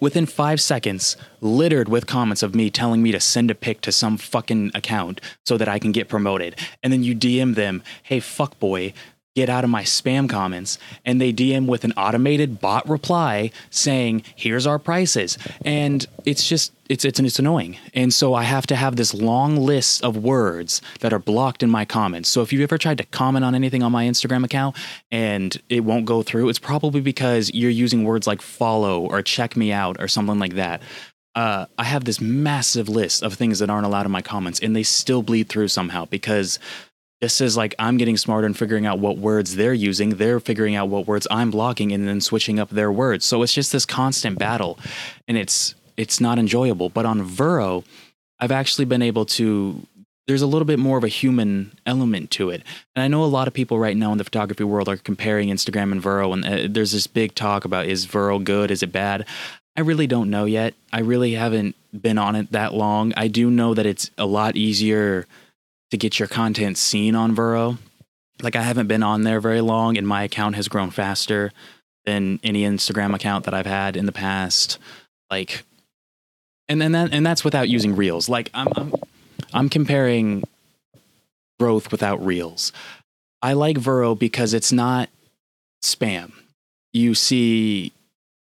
within 0.00 0.26
5 0.26 0.60
seconds 0.60 1.16
littered 1.40 1.88
with 1.88 2.06
comments 2.06 2.42
of 2.42 2.54
me 2.54 2.70
telling 2.70 3.02
me 3.02 3.12
to 3.12 3.20
send 3.20 3.50
a 3.50 3.54
pic 3.54 3.80
to 3.82 3.92
some 3.92 4.16
fucking 4.16 4.72
account 4.74 5.20
so 5.44 5.56
that 5.56 5.68
I 5.68 5.78
can 5.78 5.92
get 5.92 6.08
promoted. 6.08 6.56
And 6.82 6.92
then 6.92 7.04
you 7.04 7.14
DM 7.14 7.54
them, 7.54 7.82
"Hey 8.02 8.18
fuck 8.20 8.58
boy, 8.58 8.92
get 9.36 9.48
out 9.48 9.64
of 9.64 9.70
my 9.70 9.82
spam 9.82 10.28
comments 10.28 10.78
and 11.04 11.20
they 11.20 11.32
DM 11.32 11.66
with 11.66 11.84
an 11.84 11.92
automated 11.92 12.60
bot 12.60 12.88
reply 12.88 13.50
saying, 13.70 14.22
"Here's 14.34 14.66
our 14.66 14.78
prices." 14.78 15.38
And 15.64 16.06
it's 16.24 16.48
just 16.48 16.72
it's 16.88 17.04
it's 17.04 17.20
it's 17.20 17.38
annoying. 17.38 17.78
And 17.94 18.12
so 18.12 18.34
I 18.34 18.42
have 18.42 18.66
to 18.66 18.76
have 18.76 18.96
this 18.96 19.14
long 19.14 19.56
list 19.56 20.02
of 20.02 20.16
words 20.16 20.82
that 21.00 21.12
are 21.12 21.18
blocked 21.18 21.62
in 21.62 21.70
my 21.70 21.84
comments. 21.84 22.28
So 22.28 22.42
if 22.42 22.52
you've 22.52 22.62
ever 22.62 22.78
tried 22.78 22.98
to 22.98 23.04
comment 23.04 23.44
on 23.44 23.54
anything 23.54 23.82
on 23.82 23.92
my 23.92 24.04
Instagram 24.06 24.44
account 24.44 24.76
and 25.12 25.56
it 25.68 25.80
won't 25.84 26.04
go 26.04 26.22
through, 26.22 26.48
it's 26.48 26.58
probably 26.58 27.00
because 27.00 27.52
you're 27.54 27.70
using 27.70 28.04
words 28.04 28.26
like 28.26 28.42
follow 28.42 29.02
or 29.02 29.22
check 29.22 29.56
me 29.56 29.72
out 29.72 29.96
or 30.00 30.08
something 30.08 30.38
like 30.38 30.54
that. 30.54 30.82
Uh, 31.36 31.66
I 31.78 31.84
have 31.84 32.04
this 32.04 32.20
massive 32.20 32.88
list 32.88 33.22
of 33.22 33.34
things 33.34 33.60
that 33.60 33.70
aren't 33.70 33.86
allowed 33.86 34.04
in 34.04 34.10
my 34.10 34.20
comments, 34.20 34.58
and 34.58 34.74
they 34.74 34.82
still 34.82 35.22
bleed 35.22 35.48
through 35.48 35.68
somehow 35.68 36.06
because 36.06 36.58
just 37.22 37.40
as 37.40 37.56
like 37.56 37.74
I'm 37.78 37.96
getting 37.98 38.16
smarter 38.16 38.46
and 38.46 38.56
figuring 38.56 38.86
out 38.86 38.98
what 38.98 39.18
words 39.18 39.56
they're 39.56 39.74
using, 39.74 40.10
they're 40.10 40.40
figuring 40.40 40.74
out 40.74 40.88
what 40.88 41.06
words 41.06 41.26
I'm 41.30 41.50
blocking 41.50 41.92
and 41.92 42.08
then 42.08 42.20
switching 42.20 42.58
up 42.58 42.70
their 42.70 42.90
words. 42.90 43.24
So 43.24 43.42
it's 43.42 43.52
just 43.52 43.72
this 43.72 43.84
constant 43.84 44.38
battle 44.38 44.78
and 45.28 45.36
it's 45.36 45.74
it's 45.96 46.20
not 46.20 46.38
enjoyable. 46.38 46.88
But 46.88 47.04
on 47.04 47.22
Vero, 47.22 47.84
I've 48.38 48.52
actually 48.52 48.86
been 48.86 49.02
able 49.02 49.26
to 49.26 49.86
there's 50.26 50.42
a 50.42 50.46
little 50.46 50.64
bit 50.64 50.78
more 50.78 50.96
of 50.96 51.04
a 51.04 51.08
human 51.08 51.72
element 51.86 52.30
to 52.30 52.50
it. 52.50 52.62
And 52.94 53.02
I 53.02 53.08
know 53.08 53.24
a 53.24 53.26
lot 53.26 53.48
of 53.48 53.54
people 53.54 53.78
right 53.78 53.96
now 53.96 54.12
in 54.12 54.18
the 54.18 54.24
photography 54.24 54.64
world 54.64 54.88
are 54.88 54.96
comparing 54.96 55.48
Instagram 55.48 55.92
and 55.92 56.00
Vero 56.00 56.32
and 56.32 56.44
uh, 56.46 56.68
there's 56.70 56.92
this 56.92 57.06
big 57.06 57.34
talk 57.34 57.64
about 57.64 57.86
is 57.86 58.06
Vero 58.06 58.38
good, 58.38 58.70
is 58.70 58.82
it 58.82 58.92
bad? 58.92 59.26
I 59.76 59.82
really 59.82 60.06
don't 60.06 60.30
know 60.30 60.46
yet. 60.46 60.74
I 60.92 61.00
really 61.00 61.32
haven't 61.32 61.76
been 61.98 62.18
on 62.18 62.36
it 62.36 62.52
that 62.52 62.74
long. 62.74 63.12
I 63.16 63.28
do 63.28 63.50
know 63.50 63.74
that 63.74 63.86
it's 63.86 64.10
a 64.18 64.26
lot 64.26 64.56
easier 64.56 65.26
to 65.90 65.96
get 65.96 66.18
your 66.18 66.28
content 66.28 66.78
seen 66.78 67.14
on 67.14 67.34
Vero. 67.34 67.78
Like 68.42 68.56
I 68.56 68.62
haven't 68.62 68.86
been 68.86 69.02
on 69.02 69.22
there 69.22 69.40
very 69.40 69.60
long 69.60 69.98
and 69.98 70.06
my 70.06 70.22
account 70.24 70.56
has 70.56 70.68
grown 70.68 70.90
faster 70.90 71.52
than 72.04 72.40
any 72.42 72.62
Instagram 72.62 73.14
account 73.14 73.44
that 73.44 73.54
I've 73.54 73.66
had 73.66 73.96
in 73.96 74.06
the 74.06 74.12
past. 74.12 74.78
Like 75.30 75.64
and 76.68 76.80
then 76.80 76.92
that, 76.92 77.12
and 77.12 77.26
that's 77.26 77.44
without 77.44 77.68
using 77.68 77.96
reels. 77.96 78.28
Like 78.28 78.50
I'm 78.54 78.68
I'm 78.76 78.94
I'm 79.52 79.68
comparing 79.68 80.44
growth 81.58 81.90
without 81.90 82.24
reels. 82.24 82.72
I 83.42 83.54
like 83.54 83.76
Vero 83.76 84.14
because 84.14 84.54
it's 84.54 84.72
not 84.72 85.08
spam. 85.82 86.32
You 86.92 87.14
see 87.14 87.92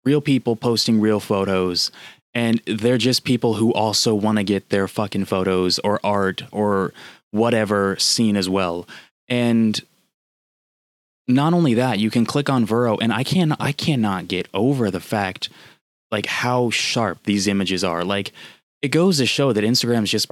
real 0.04 0.20
people 0.20 0.56
posting 0.56 1.00
real 1.00 1.20
photos 1.20 1.90
and 2.34 2.60
they're 2.66 2.98
just 2.98 3.24
people 3.24 3.54
who 3.54 3.72
also 3.72 4.14
want 4.14 4.38
to 4.38 4.44
get 4.44 4.68
their 4.68 4.86
fucking 4.86 5.24
photos 5.24 5.78
or 5.80 5.98
art 6.04 6.42
or 6.52 6.92
whatever 7.30 7.96
scene 7.96 8.36
as 8.36 8.48
well. 8.48 8.86
And 9.28 9.80
not 11.26 11.52
only 11.52 11.74
that, 11.74 11.98
you 11.98 12.10
can 12.10 12.24
click 12.24 12.48
on 12.48 12.64
Vero, 12.64 12.96
and 12.96 13.12
I 13.12 13.22
can 13.22 13.54
I 13.60 13.72
cannot 13.72 14.28
get 14.28 14.48
over 14.54 14.90
the 14.90 15.00
fact 15.00 15.50
like 16.10 16.26
how 16.26 16.70
sharp 16.70 17.22
these 17.24 17.46
images 17.46 17.84
are. 17.84 18.04
Like 18.04 18.32
it 18.80 18.88
goes 18.88 19.18
to 19.18 19.26
show 19.26 19.52
that 19.52 19.64
Instagram 19.64 20.04
is 20.04 20.10
just 20.10 20.30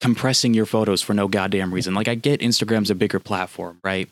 compressing 0.00 0.54
your 0.54 0.66
photos 0.66 1.02
for 1.02 1.12
no 1.12 1.28
goddamn 1.28 1.74
reason. 1.74 1.94
Like 1.94 2.08
I 2.08 2.14
get 2.14 2.40
Instagram's 2.40 2.90
a 2.90 2.94
bigger 2.94 3.20
platform, 3.20 3.78
right? 3.84 4.08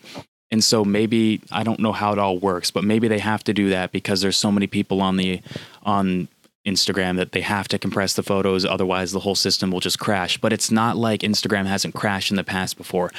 And 0.51 0.63
so 0.63 0.85
maybe 0.85 1.41
I 1.51 1.65
don't 1.65 1.81
know 1.81 1.93
how 1.93 2.13
it 2.13 2.19
all 2.19 2.39
works, 2.39 2.71
but 2.71 2.85
maybe 2.85 3.09
they 3.09 3.19
have 3.19 3.43
to 3.45 3.55
do 3.55 3.71
that 3.71 3.91
because 3.91 4.21
there's 4.21 4.37
so 4.37 4.53
many 4.53 4.67
people 4.67 5.01
on 5.01 5.17
the 5.17 5.41
on 5.83 6.29
Instagram 6.67 7.17
that 7.17 7.33
they 7.33 7.41
have 7.41 7.69
to 7.69 7.79
compress 7.79 8.15
the 8.15 8.23
photos, 8.23 8.65
otherwise 8.65 9.13
the 9.13 9.21
whole 9.21 9.35
system 9.35 9.71
will 9.71 9.81
just 9.81 9.99
crash. 9.99 10.39
But 10.39 10.53
it's 10.53 10.71
not 10.71 10.97
like 10.97 11.21
Instagram 11.21 11.67
hasn't 11.67 11.95
crashed 11.95 12.31
in 12.31 12.37
the 12.37 12.45
past 12.45 12.77
before. 12.77 13.13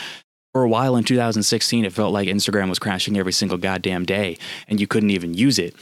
For 0.54 0.64
a 0.64 0.70
while 0.70 0.96
in 0.96 1.04
2016, 1.04 1.86
it 1.86 1.94
felt 1.94 2.14
like 2.14 2.28
Instagram 2.28 2.70
was 2.70 2.80
crashing 2.80 3.18
every 3.18 3.34
single 3.34 3.58
goddamn 3.58 4.06
day, 4.06 4.38
and 4.68 4.80
you 4.80 4.88
couldn't 4.88 5.12
even 5.12 5.34
use 5.34 5.60
it. 5.60 5.76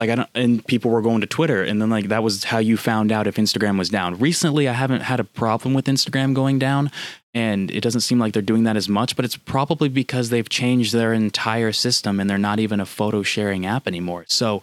Like 0.00 0.10
I 0.10 0.14
don't, 0.16 0.28
and 0.34 0.66
people 0.66 0.90
were 0.90 1.02
going 1.02 1.20
to 1.20 1.28
Twitter, 1.28 1.62
and 1.62 1.80
then 1.80 1.88
like 1.88 2.08
that 2.08 2.24
was 2.24 2.42
how 2.44 2.58
you 2.58 2.76
found 2.76 3.12
out 3.12 3.28
if 3.28 3.36
Instagram 3.36 3.78
was 3.78 3.88
down. 3.88 4.18
Recently, 4.18 4.68
I 4.68 4.72
haven't 4.72 5.02
had 5.02 5.20
a 5.20 5.24
problem 5.24 5.74
with 5.74 5.84
Instagram 5.84 6.34
going 6.34 6.58
down, 6.58 6.90
and 7.34 7.70
it 7.70 7.82
doesn't 7.82 8.00
seem 8.00 8.18
like 8.18 8.32
they're 8.32 8.42
doing 8.42 8.64
that 8.64 8.76
as 8.76 8.88
much. 8.88 9.14
But 9.14 9.24
it's 9.24 9.36
probably 9.36 9.88
because 9.88 10.30
they've 10.30 10.48
changed 10.48 10.92
their 10.92 11.12
entire 11.12 11.70
system, 11.70 12.18
and 12.18 12.28
they're 12.28 12.36
not 12.36 12.58
even 12.58 12.80
a 12.80 12.86
photo 12.86 13.22
sharing 13.22 13.64
app 13.64 13.86
anymore. 13.86 14.24
So 14.26 14.60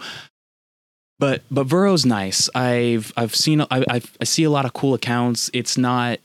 but 1.20 1.44
but 1.52 1.68
Vero's 1.68 2.06
nice. 2.06 2.50
I've 2.56 3.14
I've 3.16 3.36
seen 3.36 3.62
I 3.62 3.86
I've, 3.90 4.18
I 4.20 4.24
see 4.24 4.44
a 4.44 4.50
lot 4.50 4.66
of 4.66 4.74
cool 4.74 4.94
accounts. 4.94 5.52
It's 5.54 5.78
not 5.78 6.20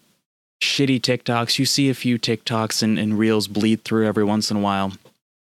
shitty 0.62 1.00
TikToks. 1.00 1.59
You 1.59 1.66
see 1.66 1.90
a 1.90 1.94
few 1.94 2.18
TikToks 2.18 2.83
and, 2.83 2.98
and 2.98 3.18
reels 3.18 3.48
bleed 3.48 3.85
through 3.85 4.07
every 4.07 4.24
once 4.24 4.50
in 4.50 4.57
a 4.57 4.61
while. 4.61 4.92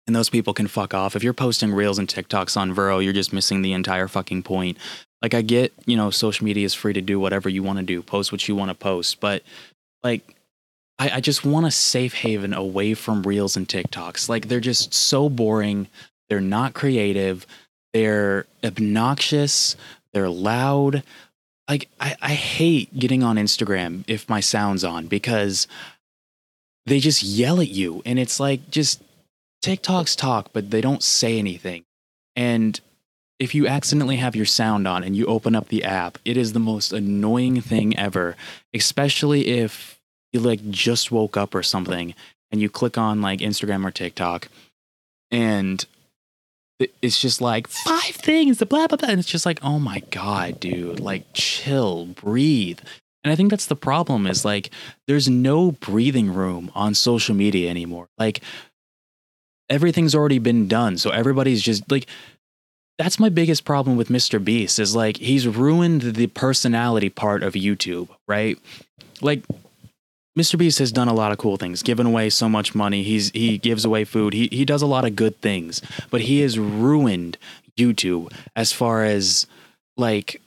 And 0.06 0.16
those 0.16 0.30
people 0.30 0.54
can 0.54 0.66
fuck 0.66 0.94
off. 0.94 1.14
If 1.16 1.22
you're 1.22 1.34
posting 1.34 1.72
reels 1.72 1.98
and 1.98 2.08
TikToks 2.08 2.56
on 2.56 2.72
Vero, 2.72 2.98
you're 2.98 3.12
just 3.12 3.32
missing 3.32 3.62
the 3.62 3.74
entire 3.74 4.08
fucking 4.08 4.42
point. 4.42 4.78
Like 5.20 5.34
I 5.34 5.42
get, 5.42 5.72
you 5.86 5.96
know, 5.96 6.10
social 6.10 6.44
media 6.44 6.64
is 6.64 6.74
free 6.74 6.94
to 6.94 7.02
do 7.02 7.20
whatever 7.20 7.48
you 7.48 7.62
want 7.62 7.78
to 7.78 7.84
do, 7.84 8.02
post 8.02 8.32
what 8.32 8.46
you 8.48 8.56
want 8.56 8.70
to 8.70 8.74
post, 8.74 9.20
but 9.20 9.42
like 10.02 10.36
I, 10.98 11.10
I 11.16 11.20
just 11.20 11.44
want 11.44 11.66
a 11.66 11.70
safe 11.70 12.14
haven 12.14 12.54
away 12.54 12.94
from 12.94 13.22
reels 13.22 13.56
and 13.56 13.68
TikToks. 13.68 14.28
Like 14.28 14.48
they're 14.48 14.60
just 14.60 14.94
so 14.94 15.28
boring. 15.28 15.88
They're 16.28 16.40
not 16.40 16.74
creative 16.74 17.46
they're 17.98 18.46
obnoxious. 18.62 19.74
They're 20.12 20.30
loud. 20.30 21.02
Like 21.68 21.88
I, 21.98 22.14
I 22.22 22.34
hate 22.34 22.96
getting 22.96 23.24
on 23.24 23.34
Instagram 23.34 24.04
if 24.06 24.28
my 24.28 24.38
sound's 24.38 24.84
on 24.84 25.08
because 25.08 25.66
they 26.86 27.00
just 27.00 27.24
yell 27.24 27.60
at 27.60 27.70
you 27.70 28.02
and 28.06 28.20
it's 28.20 28.38
like 28.38 28.70
just 28.70 29.02
TikToks 29.64 30.16
talk, 30.16 30.50
but 30.52 30.70
they 30.70 30.80
don't 30.80 31.02
say 31.02 31.40
anything. 31.40 31.84
And 32.36 32.80
if 33.40 33.52
you 33.52 33.66
accidentally 33.66 34.16
have 34.16 34.36
your 34.36 34.46
sound 34.46 34.86
on 34.86 35.02
and 35.02 35.16
you 35.16 35.26
open 35.26 35.56
up 35.56 35.66
the 35.66 35.82
app, 35.82 36.18
it 36.24 36.36
is 36.36 36.52
the 36.52 36.60
most 36.60 36.92
annoying 36.92 37.60
thing 37.60 37.98
ever, 37.98 38.36
especially 38.72 39.48
if 39.48 39.98
you 40.32 40.38
like 40.38 40.70
just 40.70 41.10
woke 41.10 41.36
up 41.36 41.52
or 41.52 41.64
something 41.64 42.14
and 42.52 42.60
you 42.60 42.70
click 42.70 42.96
on 42.96 43.20
like 43.20 43.40
Instagram 43.40 43.84
or 43.84 43.90
TikTok 43.90 44.46
and 45.32 45.84
it's 46.78 47.20
just 47.20 47.40
like 47.40 47.66
five 47.66 48.14
things, 48.14 48.58
the 48.58 48.66
blah 48.66 48.86
blah 48.86 48.96
blah, 48.96 49.08
and 49.08 49.18
it's 49.18 49.28
just 49.28 49.46
like, 49.46 49.58
oh 49.62 49.78
my 49.78 50.00
god, 50.10 50.60
dude, 50.60 51.00
like 51.00 51.24
chill, 51.32 52.06
breathe. 52.06 52.80
And 53.24 53.32
I 53.32 53.36
think 53.36 53.50
that's 53.50 53.66
the 53.66 53.76
problem 53.76 54.26
is 54.26 54.44
like 54.44 54.70
there's 55.06 55.28
no 55.28 55.72
breathing 55.72 56.32
room 56.32 56.70
on 56.74 56.94
social 56.94 57.34
media 57.34 57.68
anymore. 57.68 58.08
Like 58.18 58.40
everything's 59.68 60.14
already 60.14 60.38
been 60.38 60.68
done, 60.68 60.98
so 60.98 61.10
everybody's 61.10 61.62
just 61.62 61.90
like 61.90 62.06
that's 62.98 63.20
my 63.20 63.28
biggest 63.28 63.64
problem 63.64 63.96
with 63.96 64.08
Mr. 64.08 64.42
Beast 64.42 64.78
is 64.78 64.94
like 64.94 65.16
he's 65.18 65.46
ruined 65.46 66.02
the 66.02 66.26
personality 66.28 67.08
part 67.08 67.42
of 67.42 67.54
YouTube, 67.54 68.08
right? 68.26 68.58
Like 69.20 69.42
Mr. 70.38 70.56
Beast 70.56 70.78
has 70.78 70.92
done 70.92 71.08
a 71.08 71.14
lot 71.14 71.32
of 71.32 71.38
cool 71.38 71.56
things, 71.56 71.82
given 71.82 72.06
away 72.06 72.30
so 72.30 72.48
much 72.48 72.72
money. 72.72 73.02
He's 73.02 73.30
he 73.30 73.58
gives 73.58 73.84
away 73.84 74.04
food. 74.04 74.32
He 74.32 74.48
he 74.52 74.64
does 74.64 74.82
a 74.82 74.86
lot 74.86 75.04
of 75.04 75.16
good 75.16 75.40
things, 75.40 75.82
but 76.10 76.20
he 76.20 76.40
has 76.42 76.58
ruined 76.60 77.36
YouTube 77.76 78.32
as 78.54 78.72
far 78.72 79.02
as 79.02 79.48
like 79.96 80.40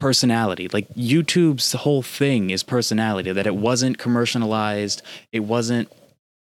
personality. 0.00 0.66
Like 0.66 0.88
YouTube's 0.94 1.72
whole 1.74 2.02
thing 2.02 2.50
is 2.50 2.64
personality. 2.64 3.30
That 3.30 3.46
it 3.46 3.54
wasn't 3.54 3.98
commercialized. 3.98 5.02
It 5.30 5.40
wasn't 5.40 5.88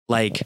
like 0.08 0.44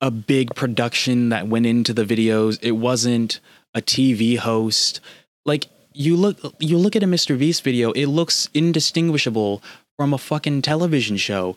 a 0.00 0.10
big 0.10 0.54
production 0.54 1.28
that 1.28 1.46
went 1.46 1.66
into 1.66 1.92
the 1.92 2.04
videos. 2.04 2.58
It 2.62 2.72
wasn't 2.72 3.40
a 3.74 3.82
TV 3.82 4.38
host. 4.38 5.02
Like 5.44 5.66
you 5.92 6.16
look 6.16 6.38
you 6.58 6.78
look 6.78 6.96
at 6.96 7.02
a 7.02 7.06
Mr. 7.06 7.38
Beast 7.38 7.62
video, 7.62 7.92
it 7.92 8.06
looks 8.06 8.48
indistinguishable 8.54 9.62
from 9.98 10.12
a 10.12 10.18
fucking 10.18 10.62
television 10.62 11.16
show. 11.16 11.56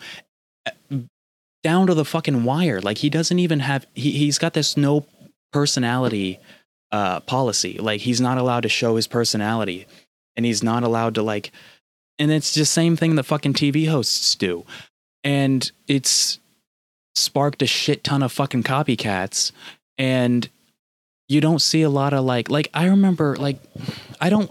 uh, 0.66 0.72
Down 1.62 1.88
to 1.88 1.94
the 1.94 2.06
fucking 2.06 2.46
wire. 2.46 2.80
Like 2.80 3.00
he 3.00 3.10
doesn't 3.10 3.38
even 3.38 3.60
have 3.60 3.86
he 3.94 4.12
he's 4.12 4.38
got 4.40 4.54
this 4.54 4.78
no 4.78 5.06
personality 5.52 6.40
uh 6.92 7.20
policy. 7.22 7.78
Like 7.78 8.02
he's 8.02 8.22
not 8.22 8.38
allowed 8.38 8.62
to 8.64 8.70
show 8.70 8.96
his 8.96 9.08
personality 9.08 9.86
and 10.38 10.46
he's 10.46 10.64
not 10.64 10.84
allowed 10.84 11.16
to 11.16 11.22
like 11.22 11.52
and 12.18 12.32
it's 12.32 12.54
the 12.54 12.66
same 12.66 12.96
thing 12.96 13.16
that 13.16 13.24
fucking 13.24 13.54
TV 13.54 13.90
hosts 13.90 14.36
do. 14.36 14.66
And 15.24 15.70
it's 15.88 16.40
sparked 17.16 17.62
a 17.62 17.68
shit 17.68 18.06
ton 18.06 18.24
of 18.24 18.32
fucking 18.32 18.64
copycats 18.64 19.52
and 19.98 20.48
you 21.28 21.42
don't 21.42 21.62
see 21.62 21.82
a 21.82 21.90
lot 21.90 22.14
of 22.14 22.24
like 22.24 22.50
like 22.50 22.70
I 22.74 22.86
remember 22.86 23.36
like 23.36 23.60
I 24.22 24.30
don't 24.30 24.50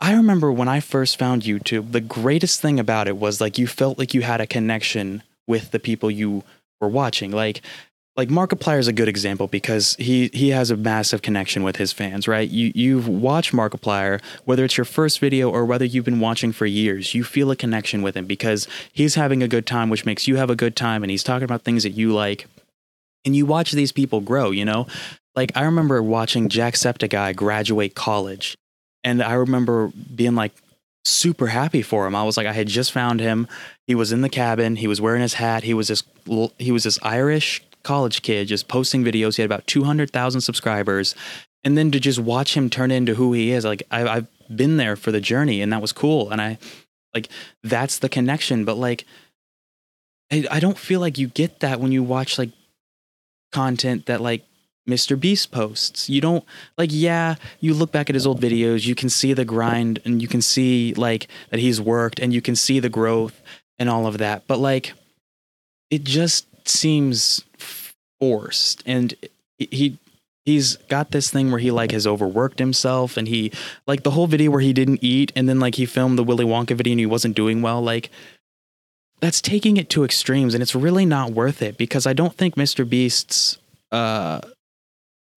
I 0.00 0.14
remember 0.14 0.50
when 0.50 0.68
I 0.68 0.80
first 0.80 1.18
found 1.18 1.42
YouTube, 1.42 1.92
the 1.92 2.00
greatest 2.00 2.60
thing 2.60 2.80
about 2.80 3.06
it 3.06 3.18
was 3.18 3.40
like 3.40 3.58
you 3.58 3.66
felt 3.66 3.98
like 3.98 4.14
you 4.14 4.22
had 4.22 4.40
a 4.40 4.46
connection 4.46 5.22
with 5.46 5.72
the 5.72 5.78
people 5.78 6.10
you 6.10 6.42
were 6.80 6.88
watching. 6.88 7.30
Like 7.30 7.60
like 8.16 8.28
Markiplier 8.28 8.78
is 8.78 8.88
a 8.88 8.92
good 8.92 9.08
example 9.08 9.46
because 9.46 9.96
he 9.96 10.30
he 10.32 10.50
has 10.50 10.70
a 10.70 10.76
massive 10.76 11.22
connection 11.22 11.62
with 11.62 11.76
his 11.76 11.92
fans, 11.92 12.26
right? 12.26 12.48
You 12.48 12.72
you've 12.74 13.08
watched 13.08 13.52
Markiplier, 13.52 14.20
whether 14.44 14.64
it's 14.64 14.76
your 14.76 14.84
first 14.84 15.20
video 15.20 15.50
or 15.50 15.64
whether 15.64 15.84
you've 15.84 16.04
been 16.06 16.20
watching 16.20 16.52
for 16.52 16.66
years, 16.66 17.14
you 17.14 17.22
feel 17.22 17.50
a 17.50 17.56
connection 17.56 18.02
with 18.02 18.16
him 18.16 18.26
because 18.26 18.66
he's 18.92 19.14
having 19.14 19.42
a 19.42 19.48
good 19.48 19.66
time, 19.66 19.90
which 19.90 20.06
makes 20.06 20.26
you 20.26 20.36
have 20.36 20.50
a 20.50 20.56
good 20.56 20.76
time, 20.76 21.02
and 21.02 21.10
he's 21.10 21.22
talking 21.22 21.44
about 21.44 21.62
things 21.62 21.82
that 21.82 21.90
you 21.90 22.12
like. 22.12 22.46
And 23.24 23.36
you 23.36 23.44
watch 23.44 23.72
these 23.72 23.92
people 23.92 24.20
grow, 24.20 24.50
you 24.50 24.64
know? 24.64 24.86
Like 25.36 25.52
I 25.54 25.62
remember 25.64 26.02
watching 26.02 26.48
Jacksepticeye 26.48 27.36
graduate 27.36 27.94
college. 27.94 28.56
And 29.04 29.22
I 29.22 29.34
remember 29.34 29.92
being 30.14 30.34
like 30.34 30.52
super 31.04 31.46
happy 31.48 31.82
for 31.82 32.06
him. 32.06 32.14
I 32.14 32.24
was 32.24 32.36
like, 32.36 32.46
I 32.46 32.52
had 32.52 32.68
just 32.68 32.92
found 32.92 33.20
him. 33.20 33.48
He 33.86 33.94
was 33.94 34.12
in 34.12 34.20
the 34.20 34.28
cabin. 34.28 34.76
He 34.76 34.86
was 34.86 35.00
wearing 35.00 35.22
his 35.22 35.34
hat. 35.34 35.64
He 35.64 35.74
was 35.74 35.88
this 35.88 36.02
he 36.58 36.72
was 36.72 36.84
this 36.84 36.98
Irish 37.02 37.62
college 37.82 38.22
kid 38.22 38.48
just 38.48 38.68
posting 38.68 39.02
videos. 39.02 39.36
He 39.36 39.42
had 39.42 39.50
about 39.50 39.66
two 39.66 39.84
hundred 39.84 40.10
thousand 40.10 40.42
subscribers, 40.42 41.14
and 41.64 41.76
then 41.76 41.90
to 41.90 42.00
just 42.00 42.18
watch 42.18 42.56
him 42.56 42.70
turn 42.70 42.90
into 42.90 43.14
who 43.14 43.32
he 43.32 43.52
is, 43.52 43.64
like 43.64 43.82
I, 43.90 44.06
I've 44.06 44.26
been 44.54 44.76
there 44.76 44.96
for 44.96 45.12
the 45.12 45.20
journey, 45.20 45.62
and 45.62 45.72
that 45.72 45.82
was 45.82 45.92
cool. 45.92 46.30
And 46.30 46.40
I 46.40 46.58
like 47.14 47.28
that's 47.62 47.98
the 47.98 48.08
connection. 48.08 48.64
But 48.64 48.76
like, 48.76 49.04
I, 50.30 50.46
I 50.50 50.60
don't 50.60 50.78
feel 50.78 51.00
like 51.00 51.18
you 51.18 51.28
get 51.28 51.60
that 51.60 51.80
when 51.80 51.92
you 51.92 52.02
watch 52.02 52.38
like 52.38 52.50
content 53.52 54.06
that 54.06 54.20
like 54.20 54.44
Mr. 54.90 55.18
Beast 55.18 55.50
posts. 55.50 56.08
You 56.08 56.20
don't 56.20 56.44
like, 56.76 56.90
yeah, 56.92 57.36
you 57.60 57.74
look 57.74 57.92
back 57.92 58.10
at 58.10 58.14
his 58.14 58.26
old 58.26 58.40
videos, 58.40 58.86
you 58.86 58.94
can 58.94 59.08
see 59.08 59.32
the 59.32 59.44
grind 59.44 60.00
and 60.04 60.20
you 60.20 60.28
can 60.28 60.42
see 60.42 60.94
like 60.94 61.28
that 61.50 61.60
he's 61.60 61.80
worked 61.80 62.18
and 62.18 62.32
you 62.32 62.42
can 62.42 62.56
see 62.56 62.80
the 62.80 62.88
growth 62.88 63.40
and 63.78 63.88
all 63.88 64.06
of 64.06 64.18
that. 64.18 64.46
But 64.46 64.58
like, 64.58 64.94
it 65.90 66.04
just 66.04 66.46
seems 66.68 67.44
forced. 68.20 68.82
And 68.86 69.14
he, 69.58 69.98
he's 70.44 70.76
got 70.76 71.10
this 71.10 71.30
thing 71.30 71.50
where 71.50 71.60
he 71.60 71.70
like 71.70 71.92
has 71.92 72.06
overworked 72.06 72.58
himself 72.58 73.16
and 73.16 73.28
he 73.28 73.52
like 73.86 74.02
the 74.02 74.12
whole 74.12 74.26
video 74.26 74.50
where 74.50 74.60
he 74.60 74.72
didn't 74.72 75.02
eat 75.02 75.32
and 75.36 75.48
then 75.48 75.60
like 75.60 75.76
he 75.76 75.86
filmed 75.86 76.18
the 76.18 76.24
Willy 76.24 76.44
Wonka 76.44 76.76
video 76.76 76.92
and 76.92 77.00
he 77.00 77.06
wasn't 77.06 77.36
doing 77.36 77.62
well. 77.62 77.80
Like, 77.82 78.10
that's 79.20 79.42
taking 79.42 79.76
it 79.76 79.90
to 79.90 80.04
extremes 80.04 80.54
and 80.54 80.62
it's 80.62 80.74
really 80.74 81.04
not 81.04 81.32
worth 81.32 81.62
it 81.62 81.76
because 81.76 82.06
I 82.06 82.12
don't 82.12 82.34
think 82.34 82.54
Mr. 82.54 82.88
Beast's 82.88 83.58
uh 83.92 84.40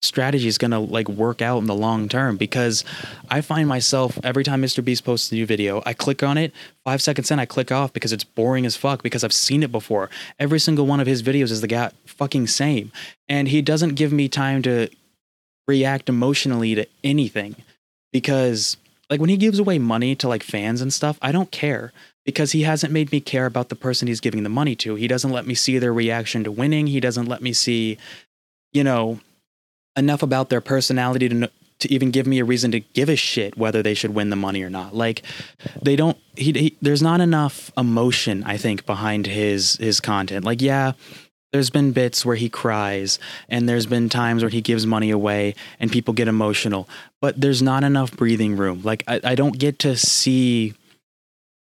strategy 0.04 0.46
is 0.46 0.58
going 0.58 0.70
to 0.70 0.78
like 0.78 1.08
work 1.08 1.42
out 1.42 1.58
in 1.58 1.66
the 1.66 1.74
long 1.74 2.08
term 2.08 2.36
because 2.36 2.84
I 3.30 3.40
find 3.40 3.68
myself 3.68 4.18
every 4.22 4.44
time 4.44 4.62
Mr. 4.62 4.84
Beast 4.84 5.04
posts 5.04 5.32
a 5.32 5.34
new 5.34 5.46
video, 5.46 5.82
I 5.86 5.94
click 5.94 6.22
on 6.22 6.38
it, 6.38 6.52
5 6.84 7.02
seconds 7.02 7.30
in 7.30 7.38
I 7.38 7.46
click 7.46 7.72
off 7.72 7.92
because 7.92 8.12
it's 8.12 8.24
boring 8.24 8.66
as 8.66 8.76
fuck 8.76 9.02
because 9.02 9.24
I've 9.24 9.32
seen 9.32 9.62
it 9.62 9.72
before. 9.72 10.10
Every 10.38 10.60
single 10.60 10.86
one 10.86 11.00
of 11.00 11.06
his 11.06 11.22
videos 11.22 11.50
is 11.50 11.60
the 11.60 11.68
guy 11.68 11.90
fucking 12.06 12.46
same 12.46 12.92
and 13.28 13.48
he 13.48 13.62
doesn't 13.62 13.94
give 13.94 14.12
me 14.12 14.28
time 14.28 14.62
to 14.62 14.88
react 15.66 16.08
emotionally 16.08 16.74
to 16.74 16.86
anything 17.02 17.56
because 18.12 18.76
like 19.10 19.20
when 19.20 19.30
he 19.30 19.36
gives 19.36 19.58
away 19.58 19.78
money 19.78 20.14
to 20.16 20.28
like 20.28 20.42
fans 20.42 20.80
and 20.80 20.92
stuff, 20.92 21.18
I 21.22 21.32
don't 21.32 21.50
care 21.50 21.92
because 22.24 22.52
he 22.52 22.62
hasn't 22.62 22.92
made 22.92 23.12
me 23.12 23.20
care 23.20 23.46
about 23.46 23.68
the 23.68 23.74
person 23.74 24.08
he's 24.08 24.20
giving 24.20 24.42
the 24.42 24.48
money 24.48 24.74
to. 24.76 24.94
He 24.94 25.08
doesn't 25.08 25.30
let 25.30 25.46
me 25.46 25.54
see 25.54 25.78
their 25.78 25.92
reaction 25.92 26.44
to 26.44 26.50
winning. 26.50 26.86
He 26.86 27.00
doesn't 27.00 27.26
let 27.26 27.42
me 27.42 27.52
see, 27.52 27.98
you 28.72 28.82
know, 28.82 29.20
enough 29.96 30.22
about 30.22 30.50
their 30.50 30.60
personality 30.60 31.28
to 31.28 31.50
to 31.80 31.92
even 31.92 32.10
give 32.10 32.26
me 32.26 32.38
a 32.38 32.44
reason 32.44 32.70
to 32.70 32.80
give 32.80 33.08
a 33.08 33.16
shit 33.16 33.58
whether 33.58 33.82
they 33.82 33.94
should 33.94 34.14
win 34.14 34.30
the 34.30 34.36
money 34.36 34.62
or 34.62 34.70
not. 34.70 34.94
Like 34.94 35.22
they 35.82 35.96
don't 35.96 36.16
he, 36.36 36.52
he 36.52 36.76
there's 36.80 37.02
not 37.02 37.20
enough 37.20 37.70
emotion 37.76 38.42
I 38.44 38.56
think 38.56 38.86
behind 38.86 39.26
his 39.26 39.74
his 39.76 40.00
content. 40.00 40.44
Like 40.44 40.62
yeah, 40.62 40.92
there's 41.52 41.70
been 41.70 41.92
bits 41.92 42.24
where 42.24 42.36
he 42.36 42.48
cries 42.48 43.18
and 43.48 43.68
there's 43.68 43.86
been 43.86 44.08
times 44.08 44.42
where 44.42 44.50
he 44.50 44.60
gives 44.60 44.86
money 44.86 45.10
away 45.10 45.54
and 45.78 45.92
people 45.92 46.14
get 46.14 46.28
emotional, 46.28 46.88
but 47.20 47.40
there's 47.40 47.62
not 47.62 47.84
enough 47.84 48.16
breathing 48.16 48.56
room. 48.56 48.82
Like 48.82 49.04
I, 49.06 49.20
I 49.22 49.34
don't 49.34 49.58
get 49.58 49.78
to 49.80 49.96
see 49.96 50.74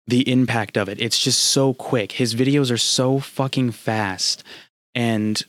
the 0.08 0.30
impact 0.30 0.78
of 0.78 0.90
it. 0.90 1.00
It's 1.00 1.20
just 1.20 1.40
so 1.40 1.74
quick. 1.74 2.14
His 2.14 2.36
videos 2.36 2.72
are 2.72 2.78
so 2.78 3.20
fucking 3.20 3.72
fast. 3.72 4.44
And 4.94 5.42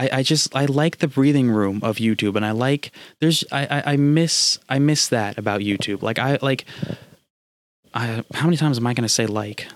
I, 0.00 0.08
I 0.12 0.22
just 0.22 0.56
I 0.56 0.64
like 0.64 0.98
the 0.98 1.08
breathing 1.08 1.50
room 1.50 1.80
of 1.82 1.98
YouTube 1.98 2.34
and 2.34 2.46
I 2.46 2.52
like 2.52 2.90
there's 3.20 3.44
I, 3.52 3.66
I, 3.66 3.92
I 3.92 3.96
miss 3.98 4.58
I 4.66 4.78
miss 4.78 5.08
that 5.08 5.36
about 5.36 5.60
YouTube. 5.60 6.00
Like 6.00 6.18
I 6.18 6.38
like 6.40 6.64
I 7.92 8.24
how 8.32 8.46
many 8.46 8.56
times 8.56 8.78
am 8.78 8.86
I 8.86 8.94
gonna 8.94 9.10
say 9.10 9.26
like? 9.26 9.68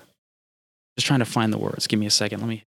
Just 0.97 1.07
trying 1.07 1.19
to 1.19 1.27
find 1.27 1.53
the 1.53 1.59
words. 1.59 1.87
Give 1.87 2.01
me 2.01 2.07
a 2.07 2.11
second. 2.11 2.41
Let 2.41 2.49
me 2.49 2.65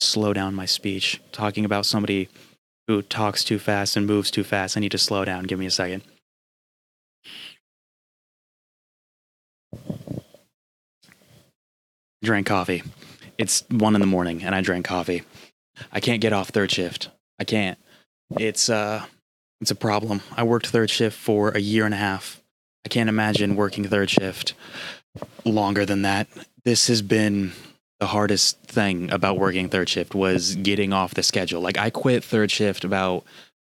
slow 0.00 0.32
down 0.32 0.54
my 0.54 0.66
speech. 0.66 1.20
Talking 1.30 1.64
about 1.64 1.86
somebody 1.86 2.28
who 2.88 3.02
talks 3.02 3.44
too 3.44 3.60
fast 3.60 3.96
and 3.96 4.04
moves 4.04 4.32
too 4.32 4.42
fast. 4.42 4.76
I 4.76 4.80
need 4.80 4.92
to 4.92 4.98
slow 4.98 5.24
down. 5.24 5.44
Give 5.44 5.60
me 5.60 5.66
a 5.66 5.70
second. 5.70 6.02
Drank 12.22 12.46
coffee. 12.46 12.82
It's 13.36 13.64
one 13.70 13.94
in 13.94 14.00
the 14.00 14.06
morning 14.06 14.42
and 14.42 14.54
I 14.54 14.60
drank 14.60 14.86
coffee. 14.86 15.22
I 15.92 16.00
can't 16.00 16.20
get 16.20 16.32
off 16.32 16.48
third 16.48 16.70
shift. 16.70 17.10
I 17.38 17.44
can't. 17.44 17.78
It's 18.38 18.68
uh 18.68 19.04
it's 19.60 19.70
a 19.70 19.76
problem. 19.76 20.22
I 20.36 20.42
worked 20.42 20.68
third 20.68 20.90
shift 20.90 21.16
for 21.16 21.50
a 21.50 21.60
year 21.60 21.84
and 21.84 21.94
a 21.94 21.98
half. 21.98 22.40
I 22.84 22.88
can't 22.88 23.08
imagine 23.08 23.56
working 23.56 23.84
third 23.84 24.10
shift 24.10 24.54
longer 25.44 25.84
than 25.84 26.02
that. 26.02 26.28
This 26.64 26.88
has 26.88 27.02
been 27.02 27.52
the 28.00 28.06
hardest 28.06 28.60
thing 28.62 29.10
about 29.10 29.38
working 29.38 29.68
third 29.68 29.88
shift 29.88 30.14
was 30.14 30.54
getting 30.56 30.92
off 30.92 31.14
the 31.14 31.22
schedule. 31.22 31.60
Like 31.60 31.78
I 31.78 31.90
quit 31.90 32.22
third 32.24 32.50
shift 32.50 32.84
about 32.84 33.24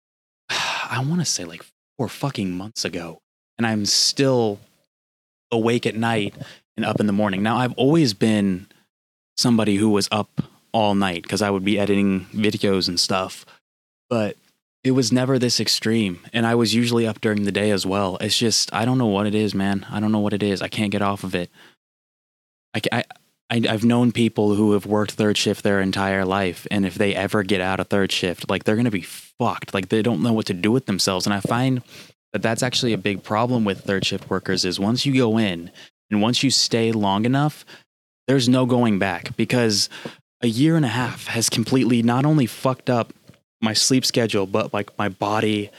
I 0.49 1.03
want 1.07 1.21
to 1.21 1.25
say 1.25 1.43
like 1.43 1.65
4 1.97 2.07
fucking 2.07 2.51
months 2.51 2.85
ago 2.85 3.21
and 3.57 3.65
I'm 3.65 3.85
still 3.85 4.59
awake 5.51 5.85
at 5.85 5.95
night 5.95 6.35
and 6.77 6.85
up 6.85 6.99
in 6.99 7.07
the 7.07 7.13
morning. 7.13 7.43
Now 7.43 7.57
I've 7.57 7.73
always 7.73 8.13
been 8.13 8.67
somebody 9.37 9.75
who 9.75 9.89
was 9.89 10.07
up 10.11 10.41
all 10.73 10.95
night 10.95 11.23
because 11.23 11.41
I 11.41 11.49
would 11.49 11.63
be 11.63 11.79
editing 11.79 12.25
videos 12.27 12.87
and 12.87 12.99
stuff. 12.99 13.45
But 14.09 14.37
it 14.83 14.91
was 14.91 15.11
never 15.11 15.37
this 15.37 15.59
extreme. 15.59 16.19
And 16.33 16.45
I 16.45 16.55
was 16.55 16.73
usually 16.73 17.05
up 17.05 17.21
during 17.21 17.43
the 17.43 17.51
day 17.51 17.71
as 17.71 17.85
well. 17.85 18.17
It's 18.19 18.37
just, 18.37 18.73
I 18.73 18.85
don't 18.85 18.97
know 18.97 19.07
what 19.07 19.27
it 19.27 19.35
is, 19.35 19.53
man. 19.53 19.85
I 19.89 19.99
don't 19.99 20.11
know 20.11 20.19
what 20.19 20.33
it 20.33 20.43
is. 20.43 20.61
I 20.61 20.67
can't 20.67 20.91
get 20.91 21.01
off 21.01 21.23
of 21.23 21.35
it. 21.35 21.49
I, 22.73 22.81
I, 22.91 23.03
I've 23.49 23.83
known 23.83 24.11
people 24.11 24.55
who 24.55 24.73
have 24.73 24.85
worked 24.85 25.11
third 25.11 25.37
shift 25.37 25.63
their 25.63 25.81
entire 25.81 26.25
life. 26.25 26.65
And 26.71 26.85
if 26.85 26.95
they 26.95 27.13
ever 27.13 27.43
get 27.43 27.61
out 27.61 27.79
of 27.79 27.87
third 27.87 28.11
shift, 28.11 28.49
like 28.49 28.63
they're 28.63 28.81
to 28.81 28.91
be 28.91 29.01
fucked. 29.01 29.73
Like 29.73 29.89
they 29.89 30.01
don't 30.01 30.23
know 30.23 30.33
what 30.33 30.47
to 30.47 30.53
do 30.53 30.71
with 30.71 30.87
themselves. 30.87 31.27
And 31.27 31.33
I 31.33 31.41
find 31.41 31.83
that 32.33 32.41
that's 32.41 32.63
actually 32.63 32.93
a 32.93 32.97
big 32.97 33.23
problem 33.23 33.65
with 33.65 33.81
third 33.81 34.05
shift 34.05 34.29
workers 34.29 34.65
is 34.65 34.79
once 34.79 35.05
you 35.05 35.13
go 35.15 35.37
in 35.37 35.69
and 36.11 36.21
once 36.21 36.43
you 36.43 36.51
stay 36.51 36.91
long 36.91 37.25
enough, 37.25 37.65
there's 38.27 38.47
no 38.47 38.65
going 38.65 38.99
back 38.99 39.35
because 39.35 39.89
a 40.41 40.47
year 40.47 40.75
and 40.75 40.85
a 40.85 40.89
half 40.89 41.27
has 41.27 41.49
completely 41.49 42.03
not 42.03 42.25
only 42.25 42.45
fucked 42.45 42.89
up 42.89 43.13
my 43.61 43.73
sleep 43.73 44.05
schedule, 44.05 44.45
but 44.45 44.73
like 44.73 44.95
my 44.97 45.09
body 45.09 45.69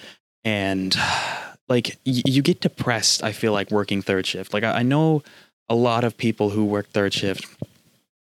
and 0.45 0.97
like 1.69 1.99
y- 2.07 2.23
you 2.25 2.43
get 2.43 2.61
depressed. 2.61 3.23
I 3.23 3.33
feel 3.33 3.53
like 3.53 3.71
working 3.71 4.03
third 4.03 4.27
shift. 4.27 4.55
Like 4.55 4.65
I, 4.65 4.79
I 4.79 4.83
know 4.83 5.23
a 5.69 5.75
lot 5.75 6.05
of 6.05 6.17
people 6.17 6.51
who 6.51 6.65
work 6.65 6.89
third 6.89 7.13
shift 7.13 7.47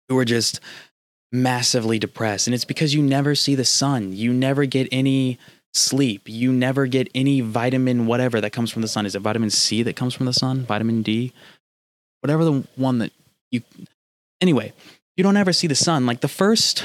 who 0.10 0.18
are 0.18 0.26
just 0.26 0.60
massively 1.32 1.98
depressed, 2.00 2.48
and 2.48 2.54
it's 2.54 2.66
because 2.66 2.94
you 2.94 3.02
never 3.02 3.36
see 3.36 3.56
the 3.56 3.66
sun. 3.66 4.14
You 4.14 4.34
never 4.34 4.66
get 4.66 4.88
any 4.92 5.38
sleep. 5.74 6.24
You 6.26 6.52
never 6.52 6.86
get 6.86 7.10
any 7.16 7.42
vitamin 7.42 8.06
whatever 8.06 8.42
that 8.42 8.52
comes 8.52 8.72
from 8.72 8.82
the 8.82 8.88
sun. 8.88 9.06
Is 9.06 9.16
it 9.16 9.20
vitamin 9.22 9.50
C 9.50 9.84
that 9.84 9.96
comes 9.96 10.14
from 10.14 10.26
the 10.26 10.34
sun? 10.34 10.66
Vitamin 10.66 11.02
D? 11.02 11.32
Whatever 12.22 12.46
the 12.46 12.64
one 12.76 13.00
that 13.00 13.12
you 13.52 13.62
Anyway, 14.42 14.74
you 15.16 15.24
don't 15.24 15.38
ever 15.38 15.54
see 15.54 15.68
the 15.68 15.76
sun. 15.76 16.06
Like 16.06 16.22
the 16.22 16.28
first 16.28 16.84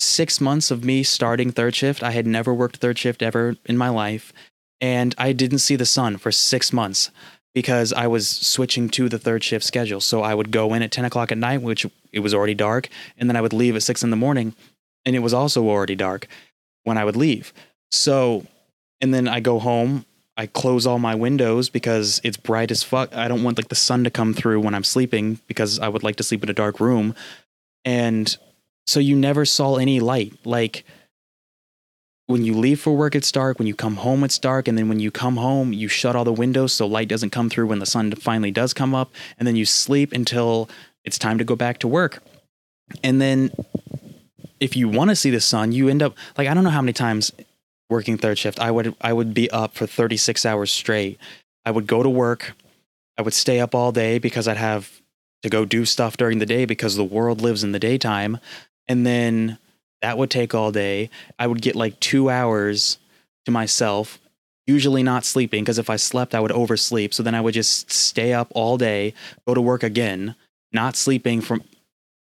6 0.00 0.40
months 0.40 0.70
of 0.70 0.84
me 0.84 1.02
starting 1.02 1.52
third 1.52 1.74
shift, 1.74 2.02
I 2.02 2.10
had 2.10 2.26
never 2.26 2.52
worked 2.52 2.78
third 2.78 2.98
shift 2.98 3.22
ever 3.22 3.56
in 3.66 3.78
my 3.78 3.88
life 3.88 4.32
and 4.80 5.14
I 5.18 5.32
didn't 5.32 5.58
see 5.58 5.76
the 5.76 5.86
sun 5.86 6.16
for 6.16 6.32
6 6.32 6.72
months 6.72 7.10
because 7.54 7.92
I 7.92 8.06
was 8.06 8.28
switching 8.28 8.88
to 8.90 9.08
the 9.08 9.18
third 9.18 9.44
shift 9.44 9.64
schedule. 9.64 10.00
So 10.00 10.22
I 10.22 10.34
would 10.34 10.50
go 10.50 10.72
in 10.74 10.82
at 10.82 10.90
10 10.90 11.04
o'clock 11.04 11.30
at 11.30 11.38
night, 11.38 11.62
which 11.62 11.86
it 12.12 12.20
was 12.20 12.32
already 12.32 12.54
dark, 12.54 12.88
and 13.16 13.28
then 13.28 13.36
I 13.36 13.40
would 13.40 13.52
leave 13.52 13.76
at 13.76 13.82
6 13.82 14.02
in 14.02 14.10
the 14.10 14.16
morning 14.16 14.54
and 15.04 15.14
it 15.14 15.20
was 15.20 15.34
also 15.34 15.68
already 15.68 15.94
dark 15.94 16.26
when 16.84 16.98
I 16.98 17.04
would 17.04 17.16
leave. 17.16 17.52
So, 17.92 18.46
and 19.00 19.14
then 19.14 19.28
I 19.28 19.40
go 19.40 19.58
home, 19.58 20.04
I 20.36 20.46
close 20.46 20.86
all 20.86 20.98
my 20.98 21.14
windows 21.14 21.68
because 21.68 22.20
it's 22.24 22.36
bright 22.36 22.70
as 22.70 22.82
fuck. 22.82 23.14
I 23.14 23.28
don't 23.28 23.42
want 23.42 23.58
like 23.58 23.68
the 23.68 23.74
sun 23.74 24.04
to 24.04 24.10
come 24.10 24.32
through 24.32 24.60
when 24.60 24.74
I'm 24.74 24.84
sleeping 24.84 25.38
because 25.46 25.78
I 25.78 25.88
would 25.88 26.02
like 26.02 26.16
to 26.16 26.22
sleep 26.22 26.42
in 26.42 26.48
a 26.48 26.54
dark 26.54 26.80
room. 26.80 27.14
And 27.84 28.34
so 28.86 29.00
you 29.00 29.16
never 29.16 29.44
saw 29.44 29.76
any 29.76 30.00
light. 30.00 30.34
Like 30.44 30.84
when 32.26 32.44
you 32.44 32.54
leave 32.54 32.80
for 32.80 32.96
work, 32.96 33.14
it's 33.14 33.32
dark. 33.32 33.58
When 33.58 33.66
you 33.66 33.74
come 33.74 33.96
home, 33.96 34.24
it's 34.24 34.38
dark. 34.38 34.68
And 34.68 34.78
then 34.78 34.88
when 34.88 35.00
you 35.00 35.10
come 35.10 35.36
home, 35.36 35.72
you 35.72 35.88
shut 35.88 36.16
all 36.16 36.24
the 36.24 36.32
windows 36.32 36.72
so 36.72 36.86
light 36.86 37.08
doesn't 37.08 37.30
come 37.30 37.50
through 37.50 37.66
when 37.66 37.80
the 37.80 37.86
sun 37.86 38.12
finally 38.12 38.50
does 38.50 38.72
come 38.72 38.94
up. 38.94 39.12
And 39.38 39.46
then 39.46 39.56
you 39.56 39.66
sleep 39.66 40.12
until 40.12 40.70
it's 41.04 41.18
time 41.18 41.38
to 41.38 41.44
go 41.44 41.56
back 41.56 41.78
to 41.80 41.88
work. 41.88 42.22
And 43.02 43.20
then 43.20 43.50
if 44.60 44.76
you 44.76 44.88
want 44.88 45.10
to 45.10 45.16
see 45.16 45.30
the 45.30 45.40
sun, 45.40 45.72
you 45.72 45.88
end 45.88 46.02
up 46.02 46.16
like 46.38 46.48
I 46.48 46.54
don't 46.54 46.64
know 46.64 46.70
how 46.70 46.82
many 46.82 46.92
times 46.92 47.32
working 47.90 48.16
third 48.16 48.38
shift 48.38 48.58
I 48.58 48.70
would 48.70 48.94
I 49.00 49.12
would 49.12 49.34
be 49.34 49.50
up 49.50 49.74
for 49.74 49.86
36 49.86 50.46
hours 50.46 50.72
straight. 50.72 51.18
I 51.64 51.70
would 51.70 51.86
go 51.86 52.02
to 52.02 52.08
work. 52.08 52.54
I 53.18 53.22
would 53.22 53.34
stay 53.34 53.60
up 53.60 53.74
all 53.74 53.92
day 53.92 54.18
because 54.18 54.48
I'd 54.48 54.56
have 54.56 55.02
to 55.42 55.50
go 55.50 55.64
do 55.64 55.84
stuff 55.84 56.16
during 56.16 56.38
the 56.38 56.46
day 56.46 56.64
because 56.64 56.96
the 56.96 57.04
world 57.04 57.42
lives 57.42 57.62
in 57.64 57.72
the 57.72 57.78
daytime. 57.78 58.38
And 58.88 59.06
then 59.06 59.58
that 60.00 60.16
would 60.16 60.30
take 60.30 60.54
all 60.54 60.72
day. 60.72 61.10
I 61.38 61.46
would 61.46 61.60
get 61.60 61.76
like 61.76 62.00
2 62.00 62.30
hours 62.30 62.98
to 63.44 63.50
myself, 63.50 64.18
usually 64.66 65.02
not 65.02 65.24
sleeping 65.24 65.62
because 65.62 65.78
if 65.78 65.90
I 65.90 65.96
slept 65.96 66.34
I 66.34 66.40
would 66.40 66.52
oversleep. 66.52 67.12
So 67.12 67.22
then 67.22 67.34
I 67.34 67.40
would 67.40 67.54
just 67.54 67.90
stay 67.90 68.32
up 68.32 68.48
all 68.54 68.78
day, 68.78 69.12
go 69.46 69.54
to 69.54 69.60
work 69.60 69.82
again, 69.82 70.34
not 70.72 70.96
sleeping 70.96 71.40
from 71.40 71.62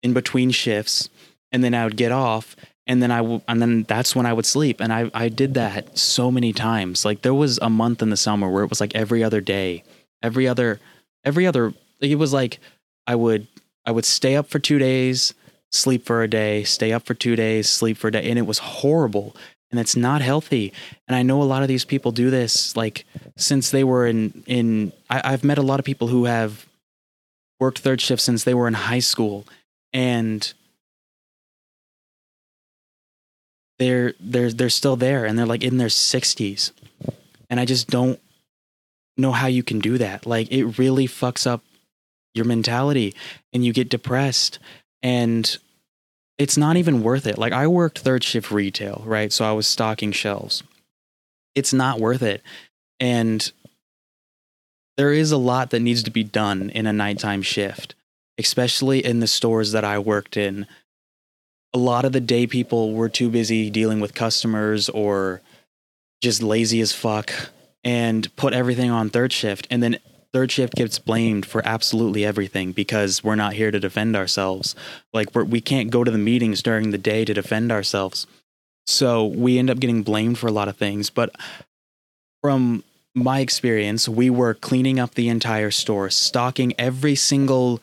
in 0.02 0.12
between 0.12 0.50
shifts 0.50 1.08
and 1.52 1.62
then 1.64 1.74
I 1.74 1.84
would 1.84 1.96
get 1.96 2.12
off 2.12 2.56
and 2.88 3.02
then 3.02 3.10
I 3.12 3.18
w- 3.18 3.42
and 3.46 3.60
then 3.62 3.84
that's 3.84 4.16
when 4.16 4.26
I 4.26 4.32
would 4.32 4.46
sleep. 4.46 4.80
And 4.80 4.92
I 4.92 5.10
I 5.14 5.28
did 5.28 5.54
that 5.54 5.96
so 5.96 6.30
many 6.30 6.52
times. 6.52 7.04
Like 7.04 7.22
there 7.22 7.34
was 7.34 7.58
a 7.58 7.70
month 7.70 8.02
in 8.02 8.10
the 8.10 8.16
summer 8.16 8.50
where 8.50 8.64
it 8.64 8.70
was 8.70 8.80
like 8.80 8.94
every 8.96 9.22
other 9.22 9.40
day 9.40 9.84
every 10.22 10.48
other 10.48 10.80
every 11.24 11.46
other 11.46 11.74
it 12.00 12.16
was 12.18 12.32
like 12.32 12.58
I 13.06 13.14
would 13.14 13.46
I 13.86 13.90
would 13.90 14.04
stay 14.04 14.36
up 14.36 14.48
for 14.48 14.58
2 14.58 14.78
days 14.78 15.34
sleep 15.70 16.04
for 16.04 16.22
a 16.22 16.28
day 16.28 16.64
stay 16.64 16.92
up 16.92 17.04
for 17.04 17.14
2 17.14 17.36
days 17.36 17.68
sleep 17.68 17.96
for 17.96 18.08
a 18.08 18.12
day. 18.12 18.28
And 18.28 18.38
it 18.38 18.46
was 18.46 18.58
horrible. 18.58 19.36
And 19.70 19.78
it's 19.78 19.96
not 19.96 20.22
healthy. 20.22 20.72
And 21.06 21.14
I 21.14 21.22
know 21.22 21.42
a 21.42 21.44
lot 21.44 21.62
of 21.62 21.68
these 21.68 21.84
people 21.84 22.10
do 22.10 22.30
this 22.30 22.74
like 22.74 23.04
since 23.36 23.70
they 23.70 23.84
were 23.84 24.06
in 24.06 24.42
in 24.46 24.92
I, 25.10 25.32
I've 25.32 25.44
met 25.44 25.58
a 25.58 25.62
lot 25.62 25.78
of 25.78 25.84
people 25.84 26.08
who 26.08 26.24
have 26.24 26.66
worked 27.60 27.80
third 27.80 28.00
shift 28.00 28.22
since 28.22 28.44
they 28.44 28.54
were 28.54 28.68
in 28.68 28.74
high 28.74 29.00
school. 29.00 29.44
And 29.92 30.52
they're 33.78 34.14
they're 34.20 34.50
they're 34.50 34.70
still 34.70 34.96
there 34.96 35.24
and 35.24 35.38
they're 35.38 35.46
like 35.46 35.64
in 35.64 35.78
their 35.78 35.88
60s 35.88 36.72
and 37.50 37.60
i 37.60 37.64
just 37.64 37.88
don't 37.88 38.20
know 39.18 39.32
how 39.32 39.48
you 39.48 39.62
can 39.62 39.80
do 39.80 39.98
that. 39.98 40.24
Like 40.24 40.50
it 40.50 40.78
really 40.78 41.06
fucks 41.06 41.46
up 41.46 41.62
your 42.34 42.44
mentality 42.44 43.14
and 43.52 43.64
you 43.64 43.72
get 43.72 43.88
depressed 43.88 44.58
and 45.02 45.58
it's 46.38 46.56
not 46.56 46.76
even 46.76 47.02
worth 47.02 47.26
it. 47.26 47.36
Like 47.36 47.52
i 47.52 47.66
worked 47.66 47.98
third 47.98 48.22
shift 48.22 48.50
retail 48.50 49.02
right? 49.04 49.32
So 49.32 49.44
i 49.44 49.52
was 49.52 49.66
stocking 49.66 50.12
shelves. 50.12 50.62
It's 51.54 51.72
not 51.72 51.98
worth 51.98 52.22
it. 52.22 52.42
And 53.00 53.50
there 54.96 55.12
is 55.12 55.32
a 55.32 55.36
lot 55.36 55.70
that 55.70 55.80
needs 55.80 56.02
to 56.04 56.10
be 56.10 56.24
done 56.24 56.70
in 56.70 56.86
a 56.86 56.92
nighttime 56.92 57.42
shift 57.42 57.94
especially 58.40 59.04
in 59.04 59.18
the 59.18 59.26
stores 59.26 59.72
that 59.72 59.84
i 59.84 59.98
worked 59.98 60.36
in 60.36 60.64
a 61.78 61.80
lot 61.80 62.04
of 62.04 62.10
the 62.12 62.20
day 62.20 62.44
people 62.44 62.92
were 62.92 63.08
too 63.08 63.30
busy 63.30 63.70
dealing 63.70 64.00
with 64.00 64.12
customers 64.12 64.88
or 64.88 65.40
just 66.20 66.42
lazy 66.42 66.80
as 66.80 66.92
fuck 66.92 67.32
and 67.84 68.34
put 68.34 68.52
everything 68.52 68.90
on 68.90 69.08
third 69.08 69.32
shift. 69.32 69.68
And 69.70 69.80
then 69.80 69.98
third 70.32 70.50
shift 70.50 70.74
gets 70.74 70.98
blamed 70.98 71.46
for 71.46 71.62
absolutely 71.64 72.24
everything 72.24 72.72
because 72.72 73.22
we're 73.22 73.36
not 73.36 73.52
here 73.52 73.70
to 73.70 73.78
defend 73.78 74.16
ourselves. 74.16 74.74
Like 75.12 75.32
we're, 75.36 75.44
we 75.44 75.60
can't 75.60 75.90
go 75.90 76.02
to 76.02 76.10
the 76.10 76.18
meetings 76.18 76.62
during 76.62 76.90
the 76.90 76.98
day 76.98 77.24
to 77.24 77.32
defend 77.32 77.70
ourselves. 77.70 78.26
So 78.88 79.24
we 79.24 79.56
end 79.56 79.70
up 79.70 79.78
getting 79.78 80.02
blamed 80.02 80.38
for 80.38 80.48
a 80.48 80.52
lot 80.52 80.66
of 80.66 80.76
things. 80.76 81.10
But 81.10 81.30
from 82.42 82.82
my 83.14 83.38
experience 83.38 84.08
we 84.08 84.30
were 84.30 84.54
cleaning 84.54 84.98
up 84.98 85.14
the 85.14 85.28
entire 85.28 85.70
store 85.70 86.10
stocking 86.10 86.74
every 86.76 87.14
single 87.14 87.80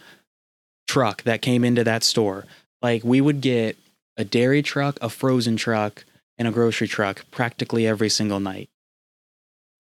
truck 0.85 1.23
that 1.23 1.41
came 1.41 1.63
into 1.63 1.85
that 1.85 2.03
store. 2.03 2.43
Like 2.81 3.03
we 3.05 3.21
would 3.21 3.39
get 3.39 3.77
a 4.17 4.23
dairy 4.23 4.61
truck, 4.61 4.97
a 5.01 5.09
frozen 5.09 5.57
truck, 5.57 6.05
and 6.37 6.47
a 6.47 6.51
grocery 6.51 6.87
truck 6.87 7.25
practically 7.31 7.87
every 7.87 8.09
single 8.09 8.39
night. 8.39 8.69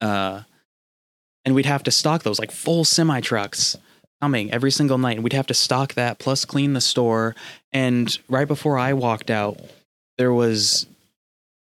Uh, 0.01 0.41
and 1.43 1.55
we'd 1.55 1.65
have 1.65 1.83
to 1.83 1.91
stock 1.91 2.23
those 2.23 2.39
like 2.39 2.51
full 2.51 2.83
semi 2.83 3.21
trucks 3.21 3.77
coming 4.21 4.51
every 4.51 4.71
single 4.71 4.97
night. 4.97 5.17
And 5.17 5.23
we'd 5.23 5.33
have 5.33 5.47
to 5.47 5.53
stock 5.53 5.93
that 5.93 6.19
plus 6.19 6.45
clean 6.45 6.73
the 6.73 6.81
store. 6.81 7.35
And 7.71 8.17
right 8.27 8.47
before 8.47 8.77
I 8.77 8.93
walked 8.93 9.29
out, 9.29 9.59
there 10.17 10.33
was 10.33 10.87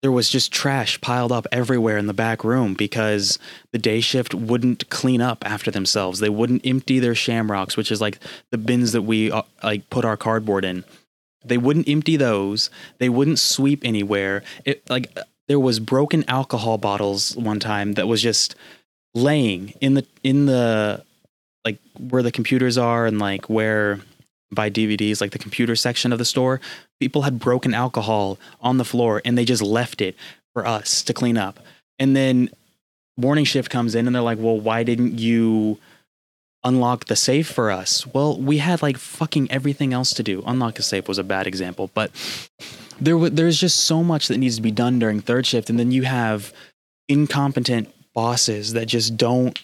there 0.02 0.12
was 0.12 0.30
just 0.30 0.54
trash 0.54 1.00
piled 1.02 1.32
up 1.32 1.46
everywhere 1.52 1.98
in 1.98 2.08
the 2.08 2.14
back 2.14 2.46
room 2.46 2.74
because 2.74 3.38
the 3.74 3.78
day 3.78 4.00
shift 4.00 4.34
wouldn't 4.34 4.90
clean 4.90 5.22
up 5.22 5.46
after 5.46 5.72
themselves. 5.72 6.20
They 6.20 6.30
wouldn't 6.30 6.66
empty 6.66 7.00
their 7.00 7.16
shamrocks, 7.16 7.76
which 7.76 7.92
is 7.92 8.00
like 8.00 8.18
the 8.50 8.58
bins 8.58 8.94
that 8.94 9.02
we 9.02 9.30
uh, 9.30 9.42
like 9.62 9.90
put 9.90 10.06
our 10.06 10.16
cardboard 10.16 10.64
in. 10.64 10.86
They 11.44 11.58
wouldn't 11.58 11.88
empty 11.88 12.18
those. 12.18 12.70
They 12.98 13.10
wouldn't 13.10 13.40
sweep 13.40 13.82
anywhere. 13.84 14.44
It 14.66 14.88
like 14.90 15.18
there 15.48 15.60
was 15.60 15.80
broken 15.80 16.24
alcohol 16.28 16.78
bottles 16.78 17.36
one 17.36 17.60
time 17.60 17.94
that 17.94 18.08
was 18.08 18.22
just 18.22 18.56
laying 19.16 19.70
in 19.82 19.96
the 19.96 20.06
in 20.24 20.46
the 20.46 21.04
like 21.66 21.80
where 21.98 22.24
the 22.24 22.32
computers 22.32 22.78
are 22.78 23.06
and 23.06 23.20
like 23.20 23.50
where 23.50 24.00
buy 24.52 24.70
DVDs 24.70 25.22
like 25.22 25.32
the 25.32 25.40
computer 25.40 25.76
section 25.76 26.12
of 26.12 26.20
the 26.20 26.26
store. 26.26 26.60
People 27.00 27.22
had 27.24 27.40
broken 27.40 27.74
alcohol 27.74 28.38
on 28.62 28.78
the 28.78 28.86
floor 28.86 29.22
and 29.24 29.38
they 29.38 29.46
just 29.46 29.62
left 29.62 30.02
it 30.02 30.16
for 30.54 30.66
us 30.66 31.04
to 31.04 31.14
clean 31.14 31.38
up. 31.38 31.60
And 31.98 32.16
then 32.16 32.50
morning 33.18 33.46
shift 33.46 33.70
comes 33.70 33.96
in 33.96 34.08
and 34.08 34.16
they're 34.16 34.22
like, 34.22 34.40
"Well, 34.40 34.60
why 34.60 34.84
didn't 34.84 35.20
you 35.20 35.78
unlock 36.64 37.06
the 37.06 37.16
safe 37.16 37.48
for 37.48 37.72
us. 37.72 38.06
Well, 38.08 38.40
we 38.40 38.58
had 38.58 38.82
like 38.82 38.98
fucking 38.98 39.52
everything 39.52 39.94
else 39.94 40.14
to 40.14 40.24
do. 40.24 40.44
Unlock 40.46 40.76
the 40.76 40.84
safe 40.84 41.08
was 41.08 41.18
a 41.18 41.24
bad 41.24 41.48
example, 41.48 41.90
but 41.94 42.12
there 43.00 43.16
w- 43.16 43.34
there's 43.34 43.60
just 43.60 43.82
so 43.82 44.04
much 44.04 44.28
that 44.28 44.38
needs 44.38 44.58
to 44.58 44.62
be 44.62 44.72
done 44.72 45.00
during 45.00 45.22
third 45.22 45.46
shift 45.46 45.70
and 45.70 45.80
then 45.80 45.92
you 45.92 46.04
have 46.04 46.54
incompetent 47.08 47.94
bosses 48.14 48.74
that 48.74 48.88
just 48.88 49.16
don't 49.16 49.60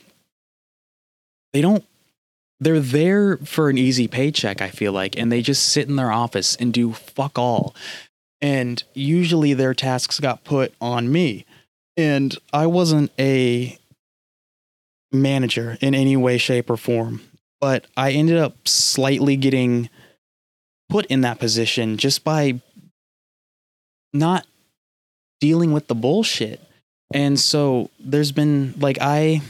they 1.54 1.62
don't 1.62 1.84
they're 2.60 2.80
there 2.80 3.38
for 3.38 3.70
an 3.70 3.78
easy 3.78 4.08
paycheck, 4.08 4.62
I 4.62 4.70
feel 4.70 4.94
like, 4.94 5.18
and 5.18 5.32
they 5.32 5.42
just 5.42 5.68
sit 5.68 5.90
in 5.90 5.98
their 5.98 6.12
office 6.12 6.56
and 6.56 6.74
do 6.74 6.94
fuck 6.94 7.38
all. 7.38 7.76
And 8.42 8.82
usually 8.94 9.54
their 9.54 9.74
tasks 9.74 10.20
got 10.20 10.44
put 10.44 10.74
on 10.80 11.12
me. 11.12 11.46
And 11.98 12.38
I 12.54 12.68
wasn't 12.68 13.12
a 13.20 13.78
manager 15.22 15.78
in 15.82 15.96
any 15.96 16.18
way, 16.18 16.38
shape, 16.38 16.70
or 16.70 16.78
form. 16.78 17.22
But 17.62 17.86
I 17.98 18.12
ended 18.12 18.38
up 18.38 18.68
slightly 18.68 19.36
getting 19.36 19.90
put 20.90 21.06
in 21.08 21.22
that 21.22 21.40
position 21.40 21.98
just 21.98 22.24
by 22.24 22.62
not 24.14 24.46
dealing 25.40 25.74
with 25.74 25.88
the 25.88 25.96
bullshit. 25.96 26.62
And 27.14 27.40
so 27.40 27.90
there's 28.00 28.32
been 28.32 28.74
like 28.78 28.98
I 29.02 29.42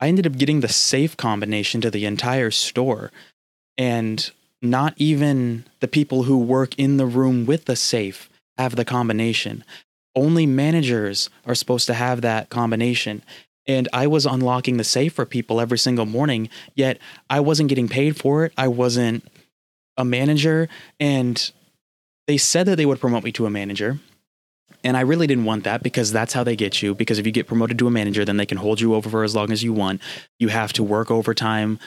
I 0.00 0.08
ended 0.08 0.26
up 0.26 0.36
getting 0.36 0.60
the 0.60 0.68
safe 0.68 1.16
combination 1.16 1.80
to 1.80 1.90
the 1.90 2.04
entire 2.04 2.50
store 2.50 3.10
and 3.78 4.30
not 4.62 4.94
even 4.96 5.64
the 5.80 5.88
people 5.88 6.24
who 6.24 6.38
work 6.38 6.78
in 6.78 6.96
the 6.96 7.06
room 7.06 7.46
with 7.46 7.64
the 7.64 7.76
safe 7.76 8.28
have 8.58 8.76
the 8.76 8.84
combination. 8.84 9.64
Only 10.14 10.46
managers 10.46 11.28
are 11.46 11.54
supposed 11.54 11.86
to 11.86 11.94
have 11.94 12.22
that 12.22 12.48
combination 12.50 13.22
and 13.66 13.88
I 13.92 14.06
was 14.06 14.26
unlocking 14.26 14.76
the 14.76 14.84
safe 14.84 15.14
for 15.14 15.26
people 15.26 15.60
every 15.60 15.78
single 15.78 16.06
morning, 16.06 16.48
yet 16.74 16.98
I 17.28 17.40
wasn't 17.40 17.68
getting 17.68 17.88
paid 17.88 18.16
for 18.16 18.44
it. 18.44 18.52
I 18.56 18.68
wasn't 18.68 19.26
a 19.96 20.04
manager, 20.04 20.68
and 21.00 21.50
they 22.26 22.36
said 22.36 22.66
that 22.66 22.76
they 22.76 22.86
would 22.86 23.00
promote 23.00 23.24
me 23.24 23.32
to 23.32 23.46
a 23.46 23.50
manager. 23.50 23.98
And 24.84 24.96
I 24.96 25.00
really 25.00 25.26
didn't 25.26 25.44
want 25.44 25.64
that 25.64 25.82
because 25.82 26.12
that's 26.12 26.32
how 26.32 26.44
they 26.44 26.54
get 26.54 26.80
you. 26.80 26.94
Because 26.94 27.18
if 27.18 27.26
you 27.26 27.32
get 27.32 27.48
promoted 27.48 27.78
to 27.78 27.86
a 27.86 27.90
manager, 27.90 28.24
then 28.24 28.36
they 28.36 28.46
can 28.46 28.58
hold 28.58 28.80
you 28.80 28.94
over 28.94 29.08
for 29.08 29.24
as 29.24 29.34
long 29.34 29.50
as 29.50 29.62
you 29.62 29.72
want. 29.72 30.00
You 30.38 30.48
have 30.48 30.72
to 30.74 30.82
work 30.84 31.10
overtime. 31.10 31.78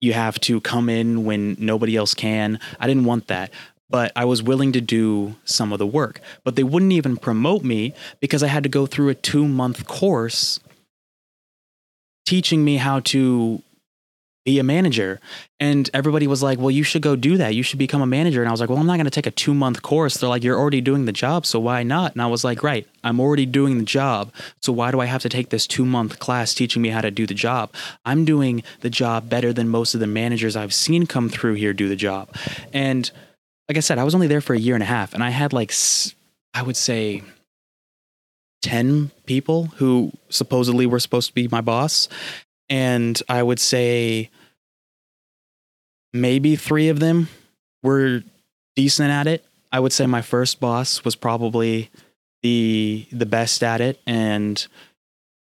You 0.00 0.12
have 0.12 0.38
to 0.40 0.60
come 0.60 0.88
in 0.88 1.24
when 1.24 1.56
nobody 1.58 1.96
else 1.96 2.14
can. 2.14 2.60
I 2.78 2.86
didn't 2.86 3.04
want 3.04 3.26
that. 3.28 3.50
But 3.88 4.12
I 4.14 4.24
was 4.24 4.42
willing 4.42 4.72
to 4.72 4.80
do 4.80 5.36
some 5.44 5.72
of 5.72 5.78
the 5.78 5.86
work. 5.86 6.20
But 6.44 6.54
they 6.54 6.62
wouldn't 6.62 6.92
even 6.92 7.16
promote 7.16 7.64
me 7.64 7.92
because 8.20 8.42
I 8.42 8.48
had 8.48 8.62
to 8.62 8.68
go 8.68 8.86
through 8.86 9.08
a 9.08 9.14
two 9.14 9.48
month 9.48 9.86
course 9.86 10.60
teaching 12.26 12.64
me 12.64 12.76
how 12.76 13.00
to 13.00 13.62
be 14.44 14.58
a 14.58 14.64
manager. 14.64 15.20
And 15.60 15.88
everybody 15.94 16.26
was 16.26 16.42
like, 16.42 16.58
well, 16.58 16.70
you 16.70 16.82
should 16.82 17.02
go 17.02 17.14
do 17.14 17.36
that. 17.36 17.54
You 17.54 17.62
should 17.62 17.78
become 17.78 18.02
a 18.02 18.06
manager. 18.06 18.42
And 18.42 18.48
I 18.48 18.50
was 18.50 18.60
like, 18.60 18.68
well, 18.68 18.78
I'm 18.78 18.86
not 18.86 18.96
going 18.96 19.04
to 19.04 19.10
take 19.10 19.26
a 19.26 19.30
two 19.30 19.54
month 19.54 19.82
course. 19.82 20.16
They're 20.16 20.28
like, 20.28 20.42
you're 20.42 20.58
already 20.58 20.80
doing 20.80 21.04
the 21.04 21.12
job. 21.12 21.46
So 21.46 21.60
why 21.60 21.82
not? 21.82 22.12
And 22.12 22.22
I 22.22 22.26
was 22.26 22.42
like, 22.42 22.62
right, 22.62 22.86
I'm 23.04 23.20
already 23.20 23.46
doing 23.46 23.78
the 23.78 23.84
job. 23.84 24.32
So 24.60 24.72
why 24.72 24.90
do 24.90 25.00
I 25.00 25.06
have 25.06 25.22
to 25.22 25.28
take 25.28 25.50
this 25.50 25.66
two 25.66 25.84
month 25.84 26.18
class 26.18 26.54
teaching 26.54 26.82
me 26.82 26.88
how 26.88 27.00
to 27.00 27.10
do 27.10 27.26
the 27.26 27.34
job? 27.34 27.72
I'm 28.04 28.24
doing 28.24 28.64
the 28.80 28.90
job 28.90 29.28
better 29.28 29.52
than 29.52 29.68
most 29.68 29.94
of 29.94 30.00
the 30.00 30.06
managers 30.06 30.56
I've 30.56 30.74
seen 30.74 31.06
come 31.06 31.28
through 31.28 31.54
here 31.54 31.72
do 31.72 31.88
the 31.88 31.96
job. 31.96 32.34
And 32.72 33.10
like 33.68 33.76
I 33.76 33.80
said, 33.80 33.98
I 33.98 34.04
was 34.04 34.14
only 34.14 34.26
there 34.26 34.40
for 34.40 34.54
a 34.54 34.58
year 34.58 34.74
and 34.74 34.82
a 34.82 34.86
half 34.86 35.14
and 35.14 35.22
I 35.22 35.30
had 35.30 35.52
like, 35.52 35.72
I 36.52 36.62
would 36.62 36.76
say, 36.76 37.22
10 38.62 39.10
people 39.26 39.66
who 39.76 40.12
supposedly 40.28 40.86
were 40.86 41.00
supposed 41.00 41.28
to 41.28 41.34
be 41.34 41.48
my 41.48 41.60
boss. 41.60 42.08
And 42.68 43.20
I 43.28 43.42
would 43.42 43.60
say 43.60 44.30
maybe 46.12 46.56
three 46.56 46.88
of 46.88 47.00
them 47.00 47.28
were 47.82 48.22
decent 48.76 49.10
at 49.10 49.26
it. 49.26 49.44
I 49.70 49.80
would 49.80 49.92
say 49.92 50.06
my 50.06 50.22
first 50.22 50.60
boss 50.60 51.04
was 51.04 51.16
probably 51.16 51.90
the 52.42 53.06
the 53.12 53.26
best 53.26 53.62
at 53.62 53.80
it 53.80 54.00
and 54.06 54.66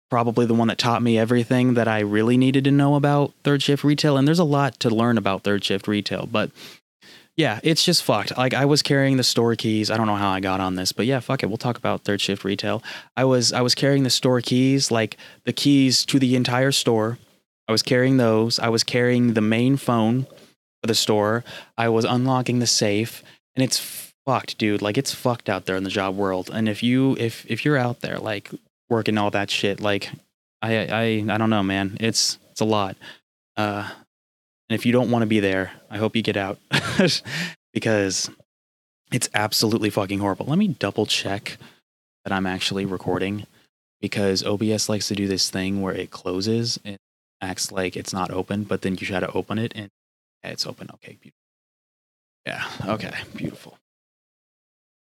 probably 0.09 0.45
the 0.45 0.53
one 0.53 0.69
that 0.69 0.77
taught 0.77 1.01
me 1.01 1.17
everything 1.17 1.73
that 1.73 1.87
I 1.87 1.99
really 1.99 2.37
needed 2.37 2.63
to 2.63 2.71
know 2.71 2.95
about 2.95 3.33
third 3.43 3.61
shift 3.61 3.83
retail 3.83 4.17
and 4.17 4.25
there's 4.25 4.39
a 4.39 4.45
lot 4.45 4.79
to 4.79 4.89
learn 4.89 5.17
about 5.17 5.43
third 5.43 5.65
shift 5.65 5.85
retail 5.87 6.25
but 6.25 6.49
yeah, 7.37 7.59
it's 7.61 7.85
just 7.85 8.03
fucked. 8.03 8.35
Like 8.35 8.55
I 8.55 8.65
was 8.65 8.81
carrying 8.81 9.17
the 9.17 9.23
store 9.23 9.55
keys. 9.55 9.91
I 9.91 9.97
don't 9.97 10.07
know 10.07 10.15
how 10.15 10.31
I 10.31 10.39
got 10.39 10.59
on 10.59 10.73
this, 10.73 10.91
but 10.91 11.05
yeah, 11.05 11.19
fuck 11.19 11.43
it. 11.43 11.45
We'll 11.45 11.57
talk 11.57 11.77
about 11.77 12.03
third 12.03 12.19
shift 12.19 12.43
retail. 12.43 12.81
I 13.15 13.25
was 13.25 13.53
I 13.53 13.61
was 13.61 13.75
carrying 13.75 14.01
the 14.01 14.09
store 14.09 14.41
keys, 14.41 14.89
like 14.89 15.17
the 15.45 15.53
keys 15.53 16.03
to 16.07 16.17
the 16.17 16.35
entire 16.35 16.71
store. 16.71 17.19
I 17.67 17.71
was 17.71 17.83
carrying 17.83 18.17
those. 18.17 18.57
I 18.57 18.69
was 18.69 18.83
carrying 18.83 19.33
the 19.33 19.41
main 19.41 19.77
phone 19.77 20.23
for 20.81 20.87
the 20.87 20.95
store. 20.95 21.43
I 21.77 21.89
was 21.89 22.05
unlocking 22.05 22.57
the 22.57 22.67
safe, 22.67 23.23
and 23.55 23.63
it's 23.63 24.11
fucked, 24.25 24.57
dude. 24.57 24.81
Like 24.81 24.97
it's 24.97 25.13
fucked 25.13 25.47
out 25.47 25.67
there 25.67 25.75
in 25.75 25.83
the 25.83 25.91
job 25.91 26.17
world. 26.17 26.49
And 26.51 26.67
if 26.67 26.81
you 26.81 27.15
if 27.19 27.45
if 27.47 27.63
you're 27.63 27.77
out 27.77 28.01
there 28.01 28.17
like 28.17 28.49
working 28.89 29.15
all 29.19 29.29
that 29.29 29.51
shit, 29.51 29.79
like 29.79 30.09
I 30.63 30.87
I 30.87 31.03
I 31.29 31.37
don't 31.37 31.51
know, 31.51 31.63
man. 31.63 31.97
It's 31.99 32.39
it's 32.49 32.61
a 32.61 32.65
lot. 32.65 32.97
Uh 33.55 33.91
and 34.69 34.77
if 34.77 34.85
you 34.85 34.91
don't 34.91 35.11
want 35.11 35.23
to 35.23 35.27
be 35.27 35.39
there, 35.39 35.71
I 35.89 35.97
hope 35.97 36.15
you 36.15 36.21
get 36.21 36.37
out 36.37 36.59
because 37.73 38.29
it's 39.11 39.29
absolutely 39.33 39.89
fucking 39.89 40.19
horrible. 40.19 40.45
Let 40.45 40.57
me 40.57 40.69
double 40.69 41.05
check 41.05 41.57
that 42.23 42.33
I'm 42.33 42.45
actually 42.45 42.85
recording 42.85 43.45
because 44.01 44.43
OBS 44.43 44.89
likes 44.89 45.07
to 45.07 45.15
do 45.15 45.27
this 45.27 45.49
thing 45.49 45.81
where 45.81 45.93
it 45.93 46.11
closes 46.11 46.79
and 46.83 46.97
acts 47.41 47.71
like 47.71 47.95
it's 47.95 48.13
not 48.13 48.31
open, 48.31 48.63
but 48.63 48.81
then 48.81 48.93
you 48.93 49.07
try 49.07 49.19
to 49.19 49.31
open 49.31 49.57
it 49.57 49.71
and 49.75 49.89
yeah, 50.43 50.51
it's 50.51 50.67
open. 50.67 50.89
Okay, 50.95 51.17
beautiful. 51.21 51.33
Yeah, 52.45 52.93
okay, 52.93 53.13
beautiful. 53.35 53.77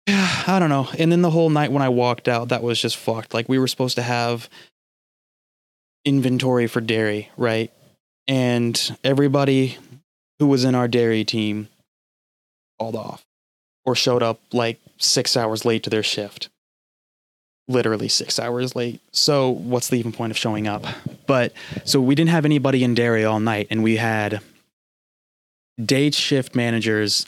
Yeah, 0.06 0.42
I 0.46 0.58
don't 0.58 0.70
know. 0.70 0.88
And 0.98 1.12
then 1.12 1.22
the 1.22 1.30
whole 1.30 1.50
night 1.50 1.72
when 1.72 1.82
I 1.82 1.88
walked 1.90 2.28
out, 2.28 2.48
that 2.48 2.62
was 2.62 2.80
just 2.80 2.96
fucked. 2.96 3.34
Like 3.34 3.48
we 3.48 3.58
were 3.58 3.68
supposed 3.68 3.96
to 3.96 4.02
have 4.02 4.48
inventory 6.04 6.66
for 6.66 6.80
dairy, 6.80 7.30
right? 7.36 7.70
And 8.30 8.96
everybody 9.02 9.76
who 10.38 10.46
was 10.46 10.62
in 10.62 10.76
our 10.76 10.86
dairy 10.86 11.24
team 11.24 11.68
called 12.78 12.94
off 12.94 13.24
or 13.84 13.96
showed 13.96 14.22
up 14.22 14.40
like 14.52 14.78
six 14.98 15.36
hours 15.36 15.64
late 15.64 15.82
to 15.82 15.90
their 15.90 16.04
shift. 16.04 16.48
Literally 17.66 18.06
six 18.06 18.38
hours 18.38 18.76
late. 18.76 19.00
So, 19.12 19.50
what's 19.50 19.88
the 19.88 19.96
even 19.96 20.12
point 20.12 20.30
of 20.30 20.38
showing 20.38 20.68
up? 20.68 20.84
But 21.26 21.52
so 21.84 22.00
we 22.00 22.14
didn't 22.14 22.30
have 22.30 22.44
anybody 22.44 22.84
in 22.84 22.94
dairy 22.94 23.24
all 23.24 23.40
night, 23.40 23.66
and 23.68 23.82
we 23.82 23.96
had 23.96 24.40
day 25.84 26.12
shift 26.12 26.54
managers. 26.54 27.26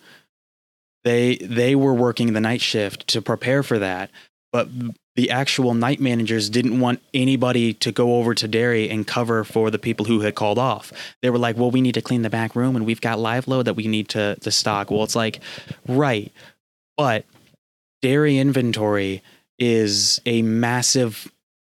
They 1.03 1.37
they 1.37 1.75
were 1.75 1.95
working 1.95 2.33
the 2.33 2.41
night 2.41 2.61
shift 2.61 3.09
to 3.09 3.23
prepare 3.23 3.65
for 3.65 3.81
that, 3.81 4.11
but 4.53 4.69
the 5.15 5.31
actual 5.31 5.75
night 5.75 6.01
managers 6.01 6.49
didn't 6.49 6.81
want 6.81 7.03
anybody 7.13 7.75
to 7.75 7.93
go 7.93 8.17
over 8.17 8.35
to 8.35 8.49
dairy 8.49 8.89
and 8.89 9.07
cover 9.07 9.45
for 9.45 9.71
the 9.71 9.79
people 9.79 10.07
who 10.07 10.21
had 10.21 10.35
called 10.35 10.59
off. 10.59 10.93
They 11.21 11.31
were 11.31 11.39
like, 11.39 11.57
"Well, 11.57 11.71
we 11.71 11.81
need 11.81 11.95
to 11.95 12.03
clean 12.03 12.23
the 12.23 12.31
back 12.31 12.57
room, 12.57 12.77
and 12.77 12.87
we've 12.87 13.01
got 13.01 13.19
live 13.19 13.47
load 13.47 13.67
that 13.67 13.75
we 13.75 13.87
need 13.89 14.09
to 14.11 14.37
to 14.37 14.51
stock." 14.51 14.91
Well, 14.91 15.05
it's 15.05 15.17
like, 15.17 15.41
right, 15.87 16.33
but 16.97 17.25
dairy 18.01 18.39
inventory 18.39 19.23
is 19.59 20.21
a 20.25 20.43
massive 20.43 21.31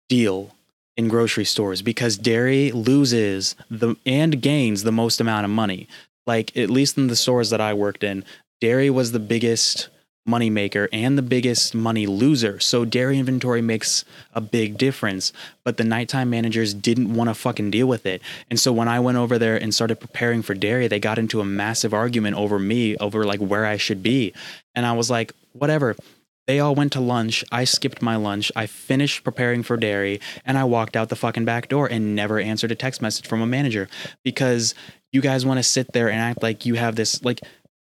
deal 0.09 0.55
in 0.97 1.09
grocery 1.09 1.45
stores 1.45 1.83
because 1.83 2.17
dairy 2.17 2.71
loses 2.73 3.57
the 3.71 3.97
and 4.07 4.41
gains 4.41 4.85
the 4.85 4.93
most 4.93 5.21
amount 5.21 5.45
of 5.45 5.51
money. 5.51 5.89
Like 6.27 6.57
at 6.57 6.71
least 6.71 6.97
in 6.97 7.09
the 7.09 7.17
stores 7.17 7.51
that 7.51 7.61
I 7.61 7.75
worked 7.75 8.05
in, 8.05 8.25
dairy 8.61 8.91
was 8.91 9.13
the 9.13 9.19
biggest 9.19 9.89
money 10.27 10.49
maker 10.49 10.89
and 10.93 11.19
the 11.19 11.23
biggest 11.23 11.75
money 11.75 12.07
loser. 12.07 12.59
So 12.59 12.85
dairy 12.85 13.19
inventory 13.19 13.61
makes 13.61 14.05
a 14.33 14.41
big 14.41 14.79
difference, 14.79 15.33
but 15.65 15.77
the 15.77 15.85
nighttime 15.85 16.31
managers 16.31 16.73
didn't 16.73 17.13
want 17.13 17.29
to 17.29 17.35
fucking 17.35 17.71
deal 17.71 17.87
with 17.87 18.07
it. 18.07 18.23
And 18.49 18.59
so 18.59 18.73
when 18.73 18.89
I 18.89 19.01
went 19.01 19.19
over 19.19 19.39
there 19.39 19.57
and 19.57 19.75
started 19.75 20.01
preparing 20.01 20.43
for 20.43 20.55
dairy, 20.55 20.89
they 20.89 21.01
got 21.01 21.19
into 21.19 21.41
a 21.41 21.45
massive 21.45 21.93
argument 21.93 22.37
over 22.37 22.59
me 22.59 22.97
over 22.97 23.25
like 23.25 23.41
where 23.41 23.67
I 23.67 23.77
should 23.77 24.03
be. 24.03 24.33
And 24.75 24.87
I 24.87 24.93
was 24.93 25.11
like, 25.11 25.33
whatever. 25.53 25.95
They 26.47 26.61
all 26.61 26.75
went 26.75 26.93
to 26.93 27.01
lunch. 27.01 27.43
I 27.51 27.65
skipped 27.65 28.03
my 28.03 28.17
lunch. 28.17 28.53
I 28.55 28.67
finished 28.67 29.25
preparing 29.25 29.63
for 29.63 29.79
dairy 29.79 30.21
and 30.45 30.59
I 30.59 30.65
walked 30.65 30.95
out 30.95 31.09
the 31.09 31.17
fucking 31.17 31.47
back 31.47 31.69
door 31.69 31.87
and 31.87 32.15
never 32.15 32.39
answered 32.39 32.71
a 32.71 32.75
text 32.75 33.01
message 33.01 33.27
from 33.27 33.41
a 33.41 33.47
manager 33.47 33.89
because 34.23 34.75
you 35.11 35.23
guys 35.23 35.47
want 35.47 35.59
to 35.59 35.63
sit 35.63 35.93
there 35.93 36.11
and 36.11 36.21
act 36.21 36.43
like 36.43 36.67
you 36.67 36.75
have 36.75 36.97
this 36.97 37.25
like 37.25 37.41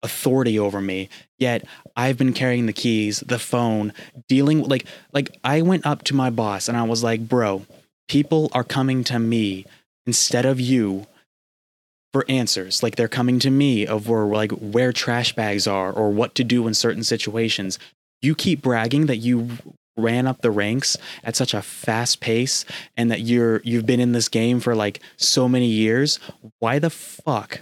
authority 0.03 0.59
over 0.59 0.81
me. 0.81 1.09
Yet 1.39 1.65
I've 1.97 2.19
been 2.19 2.33
carrying 2.33 2.67
the 2.67 2.73
keys, 2.73 3.21
the 3.21 3.39
phone, 3.39 3.93
dealing 4.29 4.65
like 4.65 4.87
like 5.13 5.37
I 5.45 5.63
went 5.63 5.87
up 5.87 6.03
to 6.05 6.15
my 6.15 6.31
boss 6.31 6.69
and 6.69 6.77
I 6.77 6.83
was 6.83 7.03
like, 7.03 7.29
"Bro, 7.29 7.67
people 8.09 8.51
are 8.53 8.65
coming 8.65 9.05
to 9.05 9.19
me 9.19 9.65
instead 10.07 10.45
of 10.45 10.61
you 10.61 11.07
for 12.13 12.25
answers. 12.29 12.83
Like 12.83 12.97
they're 12.97 13.09
coming 13.09 13.39
to 13.41 13.51
me 13.51 13.87
of 13.87 14.09
where 14.09 14.27
like 14.27 14.53
where 14.53 14.93
trash 14.93 15.35
bags 15.35 15.67
are 15.67 15.93
or 15.93 16.11
what 16.11 16.35
to 16.37 16.45
do 16.45 16.67
in 16.67 16.75
certain 16.75 17.05
situations. 17.05 17.79
You 18.21 18.35
keep 18.35 18.63
bragging 18.63 19.07
that 19.07 19.17
you 19.17 19.51
ran 19.97 20.27
up 20.27 20.41
the 20.41 20.51
ranks 20.51 20.97
at 21.23 21.37
such 21.37 21.53
a 21.53 21.61
fast 21.61 22.21
pace 22.21 22.65
and 22.97 23.11
that 23.11 23.21
you're 23.21 23.61
you've 23.65 23.87
been 23.87 24.01
in 24.01 24.13
this 24.13 24.29
game 24.29 24.61
for 24.61 24.75
like 24.75 25.01
so 25.17 25.49
many 25.49 25.67
years. 25.67 26.19
Why 26.59 26.79
the 26.79 26.91
fuck 26.91 27.61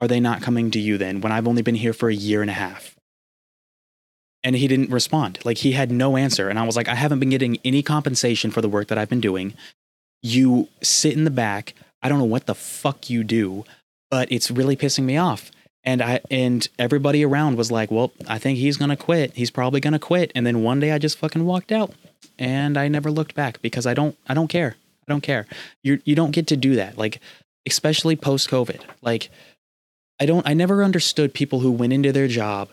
are 0.00 0.08
they 0.08 0.20
not 0.20 0.42
coming 0.42 0.70
to 0.70 0.80
you 0.80 0.98
then 0.98 1.20
when 1.20 1.32
I've 1.32 1.48
only 1.48 1.62
been 1.62 1.74
here 1.74 1.92
for 1.92 2.08
a 2.08 2.14
year 2.14 2.40
and 2.40 2.50
a 2.50 2.54
half? 2.54 2.96
And 4.44 4.54
he 4.54 4.68
didn't 4.68 4.90
respond. 4.90 5.40
Like 5.44 5.58
he 5.58 5.72
had 5.72 5.90
no 5.90 6.16
answer. 6.16 6.48
And 6.48 6.58
I 6.58 6.64
was 6.64 6.76
like, 6.76 6.88
I 6.88 6.94
haven't 6.94 7.18
been 7.18 7.30
getting 7.30 7.58
any 7.64 7.82
compensation 7.82 8.50
for 8.50 8.60
the 8.60 8.68
work 8.68 8.88
that 8.88 8.98
I've 8.98 9.08
been 9.08 9.20
doing. 9.20 9.54
You 10.22 10.68
sit 10.82 11.14
in 11.14 11.24
the 11.24 11.30
back. 11.30 11.74
I 12.02 12.08
don't 12.08 12.18
know 12.18 12.24
what 12.24 12.46
the 12.46 12.54
fuck 12.54 13.10
you 13.10 13.24
do, 13.24 13.64
but 14.10 14.30
it's 14.30 14.50
really 14.50 14.76
pissing 14.76 15.04
me 15.04 15.16
off. 15.16 15.50
And 15.84 16.02
I 16.02 16.20
and 16.30 16.68
everybody 16.78 17.24
around 17.24 17.56
was 17.56 17.70
like, 17.70 17.90
"Well, 17.90 18.12
I 18.26 18.38
think 18.38 18.58
he's 18.58 18.76
gonna 18.76 18.96
quit. 18.96 19.32
He's 19.34 19.50
probably 19.50 19.80
gonna 19.80 19.98
quit." 19.98 20.32
And 20.34 20.46
then 20.46 20.62
one 20.62 20.80
day, 20.80 20.92
I 20.92 20.98
just 20.98 21.16
fucking 21.18 21.44
walked 21.46 21.72
out, 21.72 21.94
and 22.38 22.76
I 22.76 22.88
never 22.88 23.10
looked 23.10 23.34
back 23.34 23.62
because 23.62 23.86
I 23.86 23.94
don't. 23.94 24.16
I 24.28 24.34
don't 24.34 24.48
care. 24.48 24.76
I 25.08 25.12
don't 25.12 25.22
care. 25.22 25.46
You 25.82 26.00
you 26.04 26.14
don't 26.14 26.32
get 26.32 26.46
to 26.48 26.56
do 26.56 26.74
that. 26.76 26.98
Like, 26.98 27.20
especially 27.66 28.16
post 28.16 28.50
COVID. 28.50 28.80
Like, 29.02 29.30
I 30.20 30.26
don't. 30.26 30.46
I 30.46 30.54
never 30.54 30.82
understood 30.82 31.32
people 31.32 31.60
who 31.60 31.70
went 31.70 31.92
into 31.92 32.12
their 32.12 32.28
job 32.28 32.70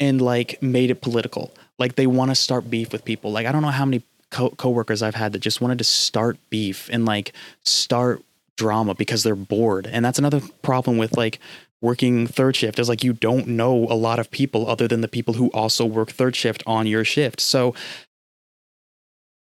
and 0.00 0.20
like 0.20 0.62
made 0.62 0.90
it 0.90 1.00
political. 1.00 1.52
Like 1.78 1.96
they 1.96 2.06
want 2.06 2.30
to 2.30 2.34
start 2.34 2.70
beef 2.70 2.92
with 2.92 3.04
people. 3.04 3.32
Like 3.32 3.46
I 3.46 3.52
don't 3.52 3.62
know 3.62 3.68
how 3.68 3.84
many 3.84 4.02
co- 4.30 4.50
coworkers 4.50 5.02
I've 5.02 5.14
had 5.14 5.32
that 5.32 5.40
just 5.40 5.60
wanted 5.60 5.78
to 5.78 5.84
start 5.84 6.38
beef 6.50 6.88
and 6.92 7.04
like 7.04 7.32
start 7.64 8.22
drama 8.56 8.94
because 8.94 9.22
they're 9.22 9.34
bored. 9.34 9.86
And 9.86 10.04
that's 10.04 10.18
another 10.18 10.40
problem 10.62 10.98
with 10.98 11.16
like 11.16 11.40
working 11.80 12.26
third 12.26 12.56
shift 12.56 12.78
is 12.78 12.88
like 12.88 13.04
you 13.04 13.12
don't 13.12 13.46
know 13.46 13.86
a 13.90 13.94
lot 13.94 14.18
of 14.18 14.30
people 14.30 14.68
other 14.68 14.88
than 14.88 15.00
the 15.00 15.08
people 15.08 15.34
who 15.34 15.48
also 15.48 15.84
work 15.84 16.10
third 16.10 16.36
shift 16.36 16.62
on 16.66 16.86
your 16.86 17.04
shift. 17.04 17.40
So 17.40 17.74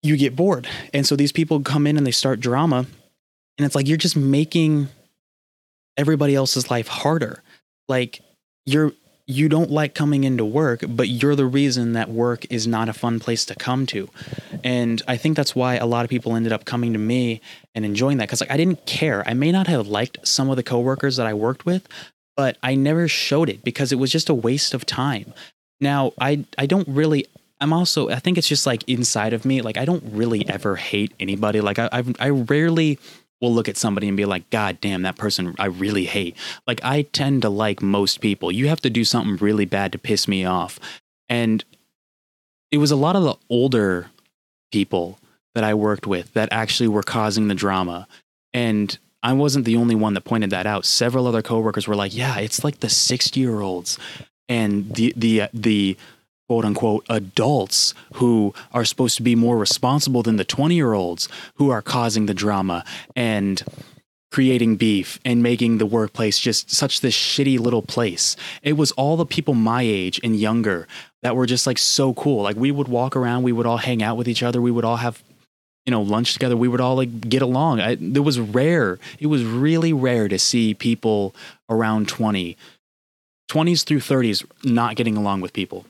you 0.01 0.17
get 0.17 0.35
bored. 0.35 0.67
And 0.93 1.05
so 1.05 1.15
these 1.15 1.31
people 1.31 1.59
come 1.61 1.87
in 1.87 1.97
and 1.97 2.05
they 2.05 2.11
start 2.11 2.39
drama 2.39 2.85
and 3.57 3.65
it's 3.65 3.75
like 3.75 3.87
you're 3.87 3.97
just 3.97 4.15
making 4.15 4.89
everybody 5.97 6.35
else's 6.35 6.69
life 6.69 6.87
harder. 6.87 7.43
Like 7.87 8.21
you're 8.65 8.91
you 9.27 9.49
don't 9.49 9.71
like 9.71 9.95
coming 9.95 10.23
into 10.23 10.45
work, 10.45 10.83
but 10.87 11.09
you're 11.09 11.35
the 11.35 11.47
reason 11.47 11.93
that 11.93 12.09
work 12.09 12.45
is 12.51 12.67
not 12.67 12.89
a 12.89 12.93
fun 12.93 13.19
place 13.19 13.43
to 13.45 13.55
come 13.55 13.87
to. 13.87 14.07
And 14.63 15.01
I 15.07 15.17
think 15.17 15.35
that's 15.35 15.55
why 15.55 15.77
a 15.77 15.87
lot 15.87 16.05
of 16.05 16.11
people 16.11 16.35
ended 16.35 16.53
up 16.53 16.65
coming 16.65 16.93
to 16.93 16.99
me 16.99 17.41
and 17.73 17.83
enjoying 17.85 18.17
that 18.17 18.25
because 18.25 18.41
like 18.41 18.51
I 18.51 18.57
didn't 18.57 18.85
care. 18.85 19.27
I 19.27 19.33
may 19.33 19.51
not 19.51 19.67
have 19.67 19.87
liked 19.87 20.25
some 20.27 20.49
of 20.49 20.57
the 20.57 20.63
coworkers 20.63 21.15
that 21.17 21.25
I 21.25 21.33
worked 21.33 21.65
with, 21.65 21.87
but 22.37 22.57
I 22.61 22.75
never 22.75 23.07
showed 23.07 23.49
it 23.49 23.63
because 23.63 23.91
it 23.91 23.95
was 23.95 24.11
just 24.11 24.29
a 24.29 24.33
waste 24.35 24.73
of 24.75 24.85
time. 24.85 25.33
Now, 25.81 26.13
I 26.19 26.45
I 26.57 26.67
don't 26.67 26.87
really 26.87 27.25
I'm 27.59 27.73
also 27.73 28.09
I 28.09 28.19
think 28.19 28.37
it's 28.37 28.47
just 28.47 28.67
like 28.67 28.87
inside 28.87 29.33
of 29.33 29.43
me 29.43 29.61
like 29.61 29.77
I 29.77 29.85
don't 29.85 30.03
really 30.11 30.47
ever 30.47 30.75
hate 30.75 31.13
anybody. 31.19 31.61
Like 31.61 31.79
I 31.79 31.89
I've, 31.91 32.15
I 32.19 32.29
rarely 32.29 32.99
will 33.41 33.53
look 33.53 33.67
at 33.67 33.77
somebody 33.77 34.07
and 34.07 34.17
be 34.17 34.25
like, 34.25 34.49
God 34.49 34.79
damn, 34.81 35.01
that 35.03 35.17
person 35.17 35.55
I 35.59 35.65
really 35.65 36.05
hate. 36.05 36.35
Like, 36.67 36.83
I 36.83 37.03
tend 37.03 37.41
to 37.41 37.49
like 37.49 37.81
most 37.81 38.21
people. 38.21 38.51
You 38.51 38.67
have 38.67 38.81
to 38.81 38.89
do 38.89 39.03
something 39.03 39.37
really 39.37 39.65
bad 39.65 39.91
to 39.91 39.97
piss 39.97 40.27
me 40.27 40.45
off. 40.45 40.79
And 41.29 41.63
it 42.71 42.77
was 42.77 42.91
a 42.91 42.95
lot 42.95 43.15
of 43.15 43.23
the 43.23 43.35
older 43.49 44.09
people 44.71 45.19
that 45.53 45.63
I 45.63 45.73
worked 45.73 46.07
with 46.07 46.33
that 46.33 46.49
actually 46.51 46.87
were 46.87 47.03
causing 47.03 47.47
the 47.47 47.55
drama. 47.55 48.07
And 48.53 48.97
I 49.23 49.33
wasn't 49.33 49.65
the 49.65 49.75
only 49.75 49.95
one 49.95 50.13
that 50.13 50.21
pointed 50.21 50.51
that 50.51 50.65
out. 50.65 50.85
Several 50.85 51.27
other 51.27 51.41
coworkers 51.41 51.87
were 51.87 51.95
like, 51.95 52.15
"Yeah, 52.15 52.37
it's 52.37 52.63
like 52.63 52.79
the 52.79 52.87
60-year-olds 52.87 53.97
and 54.47 54.93
the 54.93 55.13
the 55.15 55.41
uh, 55.43 55.47
the 55.53 55.97
quote 56.47 56.65
unquote 56.65 57.05
adults 57.09 57.93
who 58.13 58.53
are 58.73 58.85
supposed 58.85 59.17
to 59.17 59.23
be 59.23 59.35
more 59.35 59.57
responsible 59.57 60.23
than 60.23 60.37
the 60.37 60.45
20 60.45 60.75
year 60.75 60.93
olds 60.93 61.27
who 61.55 61.69
are 61.69 61.81
causing 61.81 62.25
the 62.25 62.33
drama 62.33 62.83
and 63.15 63.63
creating 64.31 64.75
beef 64.75 65.17
and 65.23 65.41
making 65.41 65.77
the 65.77 65.85
workplace 65.85 66.37
just 66.37 66.69
such 66.69 66.99
this 66.99 67.15
shitty 67.15 67.57
little 67.57 67.81
place. 67.81 68.35
It 68.61 68.73
was 68.73 68.91
all 68.93 69.15
the 69.15 69.25
people 69.25 69.53
my 69.53 69.81
age 69.81 70.19
and 70.23 70.35
younger 70.35 70.87
that 71.23 71.35
were 71.35 71.45
just 71.45 71.65
like 71.65 71.77
so 71.77 72.13
cool. 72.13 72.43
Like 72.43 72.57
we 72.57 72.69
would 72.69 72.89
walk 72.89 73.15
around, 73.15 73.43
we 73.43 73.53
would 73.53 73.65
all 73.65 73.77
hang 73.77 74.03
out 74.03 74.17
with 74.17 74.27
each 74.27 74.43
other, 74.43 74.61
we 74.61 74.71
would 74.71 74.83
all 74.85 74.97
have 74.97 75.23
you 75.85 75.91
know 75.91 76.01
lunch 76.01 76.33
together 76.33 76.57
we 76.57 76.67
would 76.67 76.81
all 76.81 76.95
like 76.95 77.29
get 77.29 77.43
along 77.43 77.79
I, 77.79 77.91
it 77.91 78.23
was 78.23 78.39
rare 78.39 78.97
it 79.19 79.27
was 79.27 79.43
really 79.43 79.93
rare 79.93 80.27
to 80.27 80.39
see 80.39 80.73
people 80.73 81.35
around 81.69 82.07
20 82.07 82.57
20s 83.51 83.85
through 83.85 83.99
30s 83.99 84.43
not 84.63 84.95
getting 84.95 85.15
along 85.15 85.41
with 85.41 85.53
people 85.53 85.85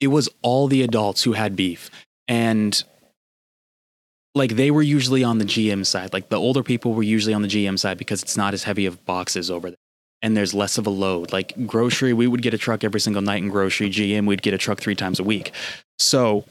it 0.00 0.08
was 0.08 0.28
all 0.42 0.68
the 0.68 0.82
adults 0.82 1.22
who 1.22 1.32
had 1.32 1.56
beef. 1.56 1.90
And 2.26 2.82
like 4.34 4.56
they 4.56 4.70
were 4.70 4.82
usually 4.82 5.24
on 5.24 5.38
the 5.38 5.44
GM 5.44 5.84
side. 5.84 6.12
Like 6.12 6.28
the 6.28 6.38
older 6.38 6.62
people 6.62 6.94
were 6.94 7.02
usually 7.02 7.34
on 7.34 7.42
the 7.42 7.48
GM 7.48 7.78
side 7.78 7.98
because 7.98 8.22
it's 8.22 8.36
not 8.36 8.54
as 8.54 8.64
heavy 8.64 8.86
of 8.86 9.04
boxes 9.04 9.50
over 9.50 9.70
there. 9.70 9.78
And 10.20 10.36
there's 10.36 10.54
less 10.54 10.78
of 10.78 10.86
a 10.86 10.90
load. 10.90 11.32
Like 11.32 11.66
grocery 11.66 12.12
we 12.12 12.26
would 12.26 12.42
get 12.42 12.54
a 12.54 12.58
truck 12.58 12.84
every 12.84 13.00
single 13.00 13.22
night 13.22 13.42
in 13.42 13.48
grocery. 13.48 13.90
GM 13.90 14.26
we'd 14.26 14.42
get 14.42 14.54
a 14.54 14.58
truck 14.58 14.80
3 14.80 14.94
times 14.94 15.20
a 15.20 15.24
week. 15.24 15.52
So 15.98 16.44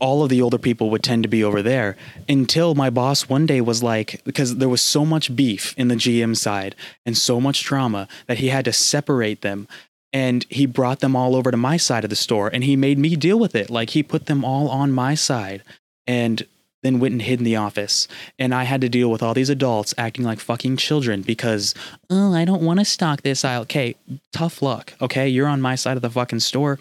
all 0.00 0.22
of 0.22 0.28
the 0.28 0.42
older 0.42 0.58
people 0.58 0.90
would 0.90 1.02
tend 1.02 1.22
to 1.22 1.28
be 1.28 1.44
over 1.44 1.62
there 1.62 1.96
until 2.28 2.74
my 2.74 2.90
boss 2.90 3.28
one 3.28 3.46
day 3.46 3.60
was 3.60 3.82
like 3.82 4.20
because 4.24 4.56
there 4.56 4.68
was 4.68 4.82
so 4.82 5.04
much 5.04 5.34
beef 5.36 5.74
in 5.76 5.88
the 5.88 5.94
GM 5.94 6.36
side 6.36 6.74
and 7.06 7.16
so 7.16 7.40
much 7.40 7.62
drama 7.62 8.08
that 8.26 8.38
he 8.38 8.48
had 8.48 8.64
to 8.64 8.72
separate 8.72 9.42
them 9.42 9.68
and 10.14 10.46
he 10.48 10.64
brought 10.64 11.00
them 11.00 11.16
all 11.16 11.34
over 11.34 11.50
to 11.50 11.56
my 11.56 11.76
side 11.76 12.04
of 12.04 12.10
the 12.10 12.16
store 12.16 12.48
and 12.48 12.62
he 12.62 12.76
made 12.76 12.98
me 12.98 13.16
deal 13.16 13.38
with 13.38 13.54
it. 13.56 13.68
Like 13.68 13.90
he 13.90 14.02
put 14.02 14.26
them 14.26 14.44
all 14.44 14.68
on 14.68 14.92
my 14.92 15.16
side 15.16 15.62
and 16.06 16.46
then 16.84 17.00
went 17.00 17.12
and 17.12 17.22
hid 17.22 17.40
in 17.40 17.44
the 17.44 17.56
office. 17.56 18.06
And 18.38 18.54
i 18.54 18.62
had 18.62 18.80
to 18.82 18.88
deal 18.88 19.10
with 19.10 19.22
all 19.22 19.34
these 19.34 19.50
adults 19.50 19.92
acting 19.98 20.24
like 20.24 20.38
fucking 20.38 20.76
children 20.76 21.22
because 21.22 21.74
oh 22.08 22.32
i 22.32 22.44
don't 22.44 22.62
want 22.62 22.78
to 22.78 22.84
stock 22.84 23.22
this 23.22 23.44
aisle. 23.44 23.62
Okay 23.62 23.96
tough 24.32 24.62
luck 24.62 24.94
okay? 25.02 25.28
You're 25.28 25.48
on 25.48 25.60
my 25.60 25.74
side 25.74 25.96
of 25.96 26.02
the 26.02 26.10
fucking 26.10 26.40
store. 26.40 26.78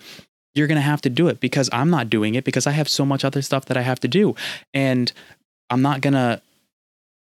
You're 0.56 0.68
going 0.68 0.76
to 0.76 0.82
have 0.82 1.02
to 1.02 1.10
do 1.10 1.28
it 1.28 1.40
because 1.40 1.70
i'm 1.74 1.90
not 1.90 2.12
doing 2.12 2.36
it 2.36 2.44
because 2.44 2.68
i 2.68 2.72
have 2.72 2.88
so 2.88 3.04
much 3.04 3.26
other 3.26 3.42
stuff 3.42 3.66
that 3.66 3.78
i 3.78 3.82
have 3.82 4.00
to 4.02 4.08
do. 4.08 4.36
And 4.76 5.12
i'm 5.72 5.82
not 5.82 6.02
going 6.02 6.14
to 6.14 6.40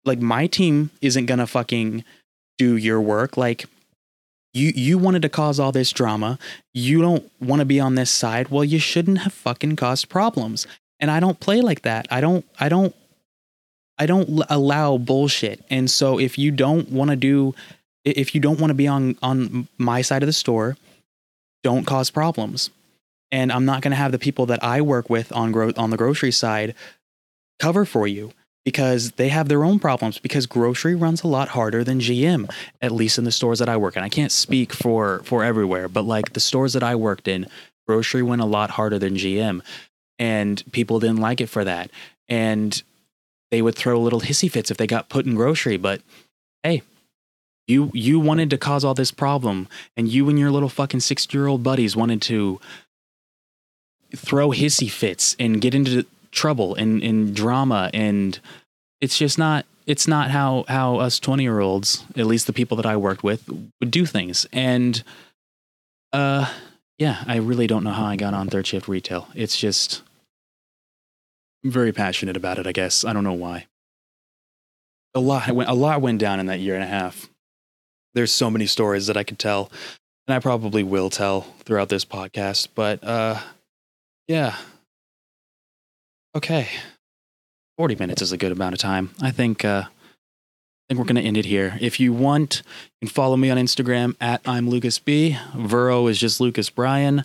like 0.05 0.19
my 0.19 0.47
team 0.47 0.89
isn't 1.01 1.27
going 1.27 1.39
to 1.39 1.45
fucking 1.45 2.03
do 2.57 2.75
your 2.77 2.99
work. 2.99 3.37
Like 3.37 3.65
you 4.53 4.71
you 4.75 4.97
wanted 4.97 5.21
to 5.21 5.29
cause 5.29 5.59
all 5.59 5.71
this 5.71 5.91
drama. 5.91 6.39
You 6.73 7.01
don't 7.01 7.29
want 7.39 7.59
to 7.59 7.65
be 7.65 7.79
on 7.79 7.95
this 7.95 8.11
side. 8.11 8.49
Well 8.49 8.63
you 8.63 8.79
shouldn't 8.79 9.19
have 9.19 9.33
fucking 9.33 9.75
caused 9.75 10.09
problems. 10.09 10.67
And 10.99 11.09
i 11.11 11.19
don't 11.19 11.39
play 11.39 11.61
like 11.61 11.83
that. 11.83 12.07
I 12.09 12.21
don't 12.21 12.45
i 12.59 12.69
don't 12.69 12.95
i 13.97 14.05
don't 14.05 14.43
allow 14.49 14.97
bullshit. 14.97 15.63
And 15.69 15.89
so 15.89 16.19
if 16.19 16.37
you 16.37 16.51
don't 16.51 16.89
want 16.91 17.11
to 17.11 17.15
do 17.15 17.53
if 18.05 18.33
you 18.33 18.41
don't 18.41 18.59
want 18.59 18.71
to 18.71 18.75
be 18.75 18.87
on 18.87 19.17
on 19.21 19.67
my 19.77 20.01
side 20.01 20.23
of 20.23 20.27
the 20.27 20.33
store 20.33 20.77
don't 21.63 21.85
cause 21.85 22.09
problems. 22.09 22.69
And 23.31 23.51
i'm 23.51 23.65
not 23.65 23.81
going 23.81 23.91
to 23.91 23.97
have 23.97 24.11
the 24.11 24.19
people 24.19 24.47
that 24.47 24.63
i 24.63 24.81
work 24.81 25.09
with 25.09 25.31
on 25.31 25.51
gro- 25.51 25.73
on 25.77 25.91
the 25.91 25.97
grocery 25.97 26.31
side 26.31 26.73
cover 27.59 27.85
for 27.85 28.07
you 28.07 28.31
because 28.65 29.11
they 29.11 29.29
have 29.29 29.47
their 29.47 29.63
own 29.63 29.79
problems 29.79 30.19
because 30.19 30.45
grocery 30.45 30.95
runs 30.95 31.23
a 31.23 31.27
lot 31.27 31.49
harder 31.49 31.83
than 31.83 31.99
GM 31.99 32.51
at 32.81 32.91
least 32.91 33.17
in 33.17 33.23
the 33.23 33.31
stores 33.31 33.59
that 33.59 33.69
I 33.69 33.77
work 33.77 33.95
in. 33.95 34.03
I 34.03 34.09
can't 34.09 34.31
speak 34.31 34.73
for 34.73 35.21
for 35.23 35.43
everywhere, 35.43 35.87
but 35.87 36.03
like 36.03 36.33
the 36.33 36.39
stores 36.39 36.73
that 36.73 36.83
I 36.83 36.95
worked 36.95 37.27
in, 37.27 37.47
grocery 37.87 38.21
went 38.21 38.41
a 38.41 38.45
lot 38.45 38.71
harder 38.71 38.99
than 38.99 39.15
GM 39.15 39.61
and 40.19 40.63
people 40.71 40.99
didn't 40.99 41.21
like 41.21 41.41
it 41.41 41.47
for 41.47 41.63
that. 41.63 41.89
And 42.27 42.81
they 43.49 43.61
would 43.61 43.75
throw 43.75 43.99
little 43.99 44.21
hissy 44.21 44.51
fits 44.51 44.69
if 44.69 44.77
they 44.77 44.85
got 44.85 45.09
put 45.09 45.25
in 45.25 45.33
grocery, 45.35 45.77
but 45.77 46.01
hey, 46.61 46.83
you 47.67 47.91
you 47.93 48.19
wanted 48.19 48.49
to 48.49 48.57
cause 48.57 48.83
all 48.83 48.93
this 48.93 49.11
problem 49.11 49.67
and 49.95 50.07
you 50.07 50.27
and 50.29 50.37
your 50.37 50.51
little 50.51 50.69
fucking 50.69 50.99
60-year-old 50.99 51.63
buddies 51.63 51.95
wanted 51.95 52.21
to 52.23 52.59
throw 54.15 54.49
hissy 54.49 54.89
fits 54.89 55.35
and 55.39 55.61
get 55.61 55.73
into 55.73 56.05
trouble 56.31 56.75
and, 56.75 57.01
and 57.03 57.35
drama 57.35 57.89
and 57.93 58.39
it's 59.01 59.17
just 59.17 59.37
not 59.37 59.65
it's 59.85 60.07
not 60.07 60.29
how 60.29 60.65
how 60.67 60.97
us 60.97 61.19
20 61.19 61.43
year 61.43 61.59
olds 61.59 62.05
at 62.15 62.25
least 62.25 62.47
the 62.47 62.53
people 62.53 62.77
that 62.77 62.85
i 62.85 62.95
worked 62.95 63.23
with 63.23 63.47
would 63.79 63.91
do 63.91 64.05
things. 64.05 64.45
And 64.51 65.03
uh 66.13 66.51
yeah 66.97 67.23
i 67.27 67.37
really 67.37 67.67
don't 67.67 67.83
know 67.83 67.91
how 67.91 68.05
i 68.05 68.15
got 68.15 68.33
on 68.33 68.47
third 68.47 68.67
shift 68.67 68.87
retail. 68.87 69.27
It's 69.33 69.57
just 69.57 70.01
I'm 71.63 71.71
very 71.71 71.91
passionate 71.91 72.37
about 72.37 72.59
it 72.59 72.67
i 72.67 72.71
guess. 72.71 73.03
I 73.03 73.13
don't 73.13 73.23
know 73.23 73.33
why. 73.33 73.67
A 75.15 75.19
lot 75.19 75.49
went 75.51 75.69
a 75.69 75.73
lot 75.73 76.01
went 76.01 76.19
down 76.19 76.39
in 76.39 76.45
that 76.47 76.59
year 76.59 76.75
and 76.75 76.83
a 76.83 76.87
half. 76.87 77.29
There's 78.13 78.33
so 78.33 78.49
many 78.49 78.65
stories 78.65 79.07
that 79.07 79.17
i 79.17 79.23
could 79.23 79.39
tell 79.39 79.71
and 80.27 80.35
i 80.35 80.39
probably 80.39 80.83
will 80.83 81.09
tell 81.09 81.41
throughout 81.63 81.89
this 81.89 82.05
podcast 82.05 82.67
but 82.75 83.03
uh 83.03 83.39
yeah 84.27 84.55
Okay. 86.35 86.67
40 87.77 87.95
minutes 87.95 88.21
is 88.21 88.31
a 88.31 88.37
good 88.37 88.51
amount 88.51 88.73
of 88.73 88.79
time. 88.79 89.11
I 89.21 89.31
think 89.31 89.63
uh 89.65 89.83
I 89.85 90.93
think 90.93 90.99
we're 90.99 91.05
going 91.05 91.21
to 91.21 91.27
end 91.27 91.37
it 91.37 91.45
here. 91.45 91.77
If 91.79 91.99
you 91.99 92.11
want, 92.11 92.63
you 92.99 93.07
can 93.07 93.13
follow 93.13 93.37
me 93.37 93.51
on 93.51 93.57
Instagram 93.57 94.15
at 94.19 94.41
I'm 94.47 94.67
Lucas 94.67 94.97
B. 94.97 95.37
Vero 95.55 96.07
is 96.07 96.19
just 96.19 96.41
Lucas 96.41 96.71
Bryan. 96.71 97.23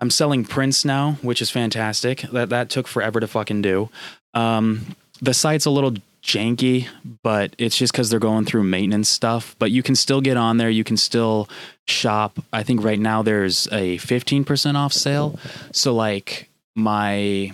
I'm 0.00 0.08
selling 0.08 0.46
prints 0.46 0.82
now, 0.82 1.18
which 1.20 1.42
is 1.42 1.50
fantastic. 1.50 2.22
That 2.32 2.48
that 2.48 2.70
took 2.70 2.88
forever 2.88 3.20
to 3.20 3.26
fucking 3.28 3.60
do. 3.60 3.90
Um, 4.32 4.96
the 5.20 5.34
site's 5.34 5.66
a 5.66 5.70
little 5.70 5.92
janky, 6.22 6.88
but 7.22 7.54
it's 7.58 7.76
just 7.76 7.92
because 7.92 8.08
they're 8.08 8.18
going 8.18 8.46
through 8.46 8.62
maintenance 8.64 9.10
stuff. 9.10 9.54
But 9.58 9.70
you 9.70 9.82
can 9.82 9.94
still 9.94 10.20
get 10.22 10.36
on 10.38 10.56
there. 10.56 10.70
You 10.70 10.82
can 10.82 10.96
still 10.96 11.48
shop. 11.86 12.38
I 12.52 12.62
think 12.62 12.82
right 12.82 12.98
now 12.98 13.22
there's 13.22 13.66
a 13.68 13.98
15% 13.98 14.74
off 14.74 14.92
sale. 14.92 15.38
So 15.72 15.94
like 15.94 16.48
my 16.74 17.52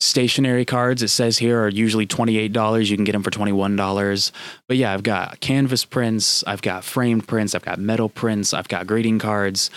stationary 0.00 0.64
cards 0.64 1.02
it 1.02 1.08
says 1.08 1.38
here 1.38 1.62
are 1.62 1.68
usually 1.68 2.06
$28 2.06 2.86
you 2.86 2.96
can 2.96 3.04
get 3.04 3.12
them 3.12 3.22
for 3.22 3.30
$21 3.30 4.32
but 4.68 4.76
yeah 4.76 4.92
i've 4.92 5.02
got 5.02 5.40
canvas 5.40 5.84
prints 5.86 6.44
i've 6.46 6.60
got 6.60 6.84
framed 6.84 7.26
prints 7.26 7.54
i've 7.54 7.64
got 7.64 7.78
metal 7.78 8.08
prints 8.08 8.52
i've 8.52 8.68
got 8.68 8.86
greeting 8.86 9.18
cards. 9.18 9.70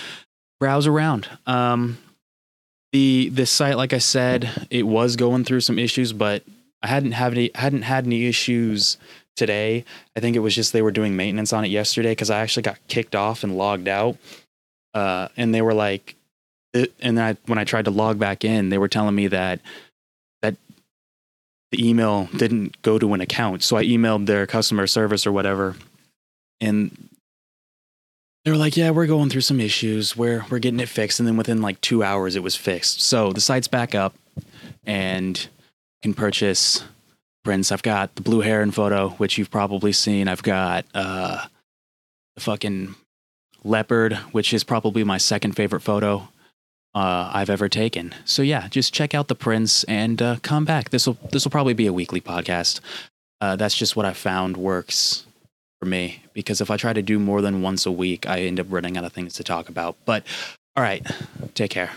Browse 0.60 0.88
around. 0.88 1.30
Um, 1.48 2.00
the 2.92 3.30
the 3.30 3.46
site 3.46 3.78
like 3.78 3.94
i 3.94 3.98
said 3.98 4.68
it 4.70 4.84
was 4.84 5.16
going 5.16 5.46
through 5.46 5.62
some 5.62 5.80
issues 5.80 6.12
but 6.12 6.44
i 6.82 6.88
hadn't 6.88 7.14
have 7.14 7.32
any 7.32 7.52
hadn't 7.56 7.84
had 7.84 8.06
any 8.06 8.26
issues 8.26 8.98
today. 9.40 9.86
I 10.16 10.20
think 10.20 10.36
it 10.36 10.40
was 10.40 10.54
just 10.54 10.74
they 10.74 10.82
were 10.82 10.92
doing 10.92 11.16
maintenance 11.16 11.54
on 11.54 11.66
it 11.66 11.70
yesterday 11.70 12.12
because 12.12 12.30
i 12.30 12.40
actually 12.40 12.64
got 12.64 12.78
kicked 12.88 13.16
off 13.16 13.44
and 13.44 13.58
logged 13.58 13.88
out. 13.88 14.18
Uh, 14.94 15.30
and 15.38 15.56
they 15.56 15.62
were 15.62 15.74
like 15.74 16.16
it, 16.74 16.94
and 17.00 17.18
then 17.18 17.26
I, 17.26 17.38
when 17.48 17.58
i 17.58 17.64
tried 17.64 17.86
to 17.86 17.92
log 17.92 18.20
back 18.20 18.44
in 18.44 18.70
they 18.70 18.78
were 18.78 18.88
telling 18.88 19.16
me 19.16 19.28
that 19.28 19.60
the 21.72 21.88
email 21.88 22.30
didn't 22.36 22.82
go 22.82 22.98
to 22.98 23.14
an 23.14 23.22
account. 23.22 23.64
So 23.64 23.78
I 23.78 23.86
emailed 23.86 24.26
their 24.26 24.48
customer 24.48 24.88
service 24.88 25.28
or 25.28 25.32
whatever. 25.32 25.76
And 26.60 27.10
they 28.44 28.52
were 28.52 28.58
like, 28.58 28.76
Yeah, 28.76 28.92
we're 28.92 29.08
going 29.08 29.30
through 29.30 29.42
some 29.42 29.60
issues. 29.60 30.18
We're 30.18 30.46
we're 30.50 30.60
getting 30.60 30.80
it 30.80 30.90
fixed. 30.90 31.20
And 31.20 31.28
then 31.28 31.38
within 31.38 31.62
like 31.62 31.80
two 31.82 32.04
hours 32.04 32.36
it 32.36 32.44
was 32.44 32.56
fixed. 32.56 33.02
So 33.02 33.32
the 33.32 33.42
site's 33.42 33.68
back 33.68 33.94
up 33.94 34.16
and 34.86 35.48
can 36.02 36.14
purchase 36.14 36.84
prints. 37.44 37.72
I've 37.72 37.84
got 37.84 38.16
the 38.16 38.22
blue 38.22 38.42
heron 38.42 38.72
photo, 38.72 39.10
which 39.12 39.38
you've 39.38 39.52
probably 39.52 39.92
seen. 39.92 40.28
I've 40.28 40.44
got 40.44 40.86
uh 40.94 41.46
the 42.36 42.42
fucking 42.42 42.96
leopard, 43.64 44.14
which 44.32 44.54
is 44.54 44.64
probably 44.64 45.04
my 45.04 45.18
second 45.18 45.56
favorite 45.56 45.82
photo 45.82 46.30
uh, 46.96 47.32
I've 47.34 47.50
ever 47.50 47.70
taken. 47.70 48.14
So 48.26 48.42
yeah, 48.42 48.68
just 48.68 48.94
check 48.94 49.14
out 49.14 49.28
the 49.28 49.36
prints 49.36 49.84
and 49.86 50.22
uh, 50.22 50.38
come 50.42 50.66
back. 50.66 50.90
This 50.90 51.08
will 51.08 51.18
this 51.32 51.46
will 51.46 51.52
probably 51.52 51.74
be 51.74 51.88
a 51.88 51.94
weekly 51.94 52.22
podcast. 52.22 52.80
Uh, 53.42 53.56
that's 53.56 53.76
just 53.76 53.96
what 53.96 54.06
I 54.06 54.14
found 54.14 54.58
works 54.58 55.26
for 55.80 55.86
me 55.88 56.24
because 56.34 56.60
if 56.60 56.70
I 56.70 56.78
try 56.78 56.92
to 56.94 57.02
do 57.02 57.20
more 57.20 57.42
than 57.42 57.62
once 57.62 57.86
a 57.86 57.92
week, 57.92 58.28
I 58.28 58.42
end 58.42 58.60
up 58.60 58.68
running 58.70 58.98
out 58.98 59.06
of 59.06 59.14
things 59.14 59.34
to 59.36 59.44
talk 59.44 59.70
about. 59.70 59.96
But 60.06 60.26
all 60.76 60.84
right, 60.84 61.06
take 61.54 61.72
care. 61.72 61.92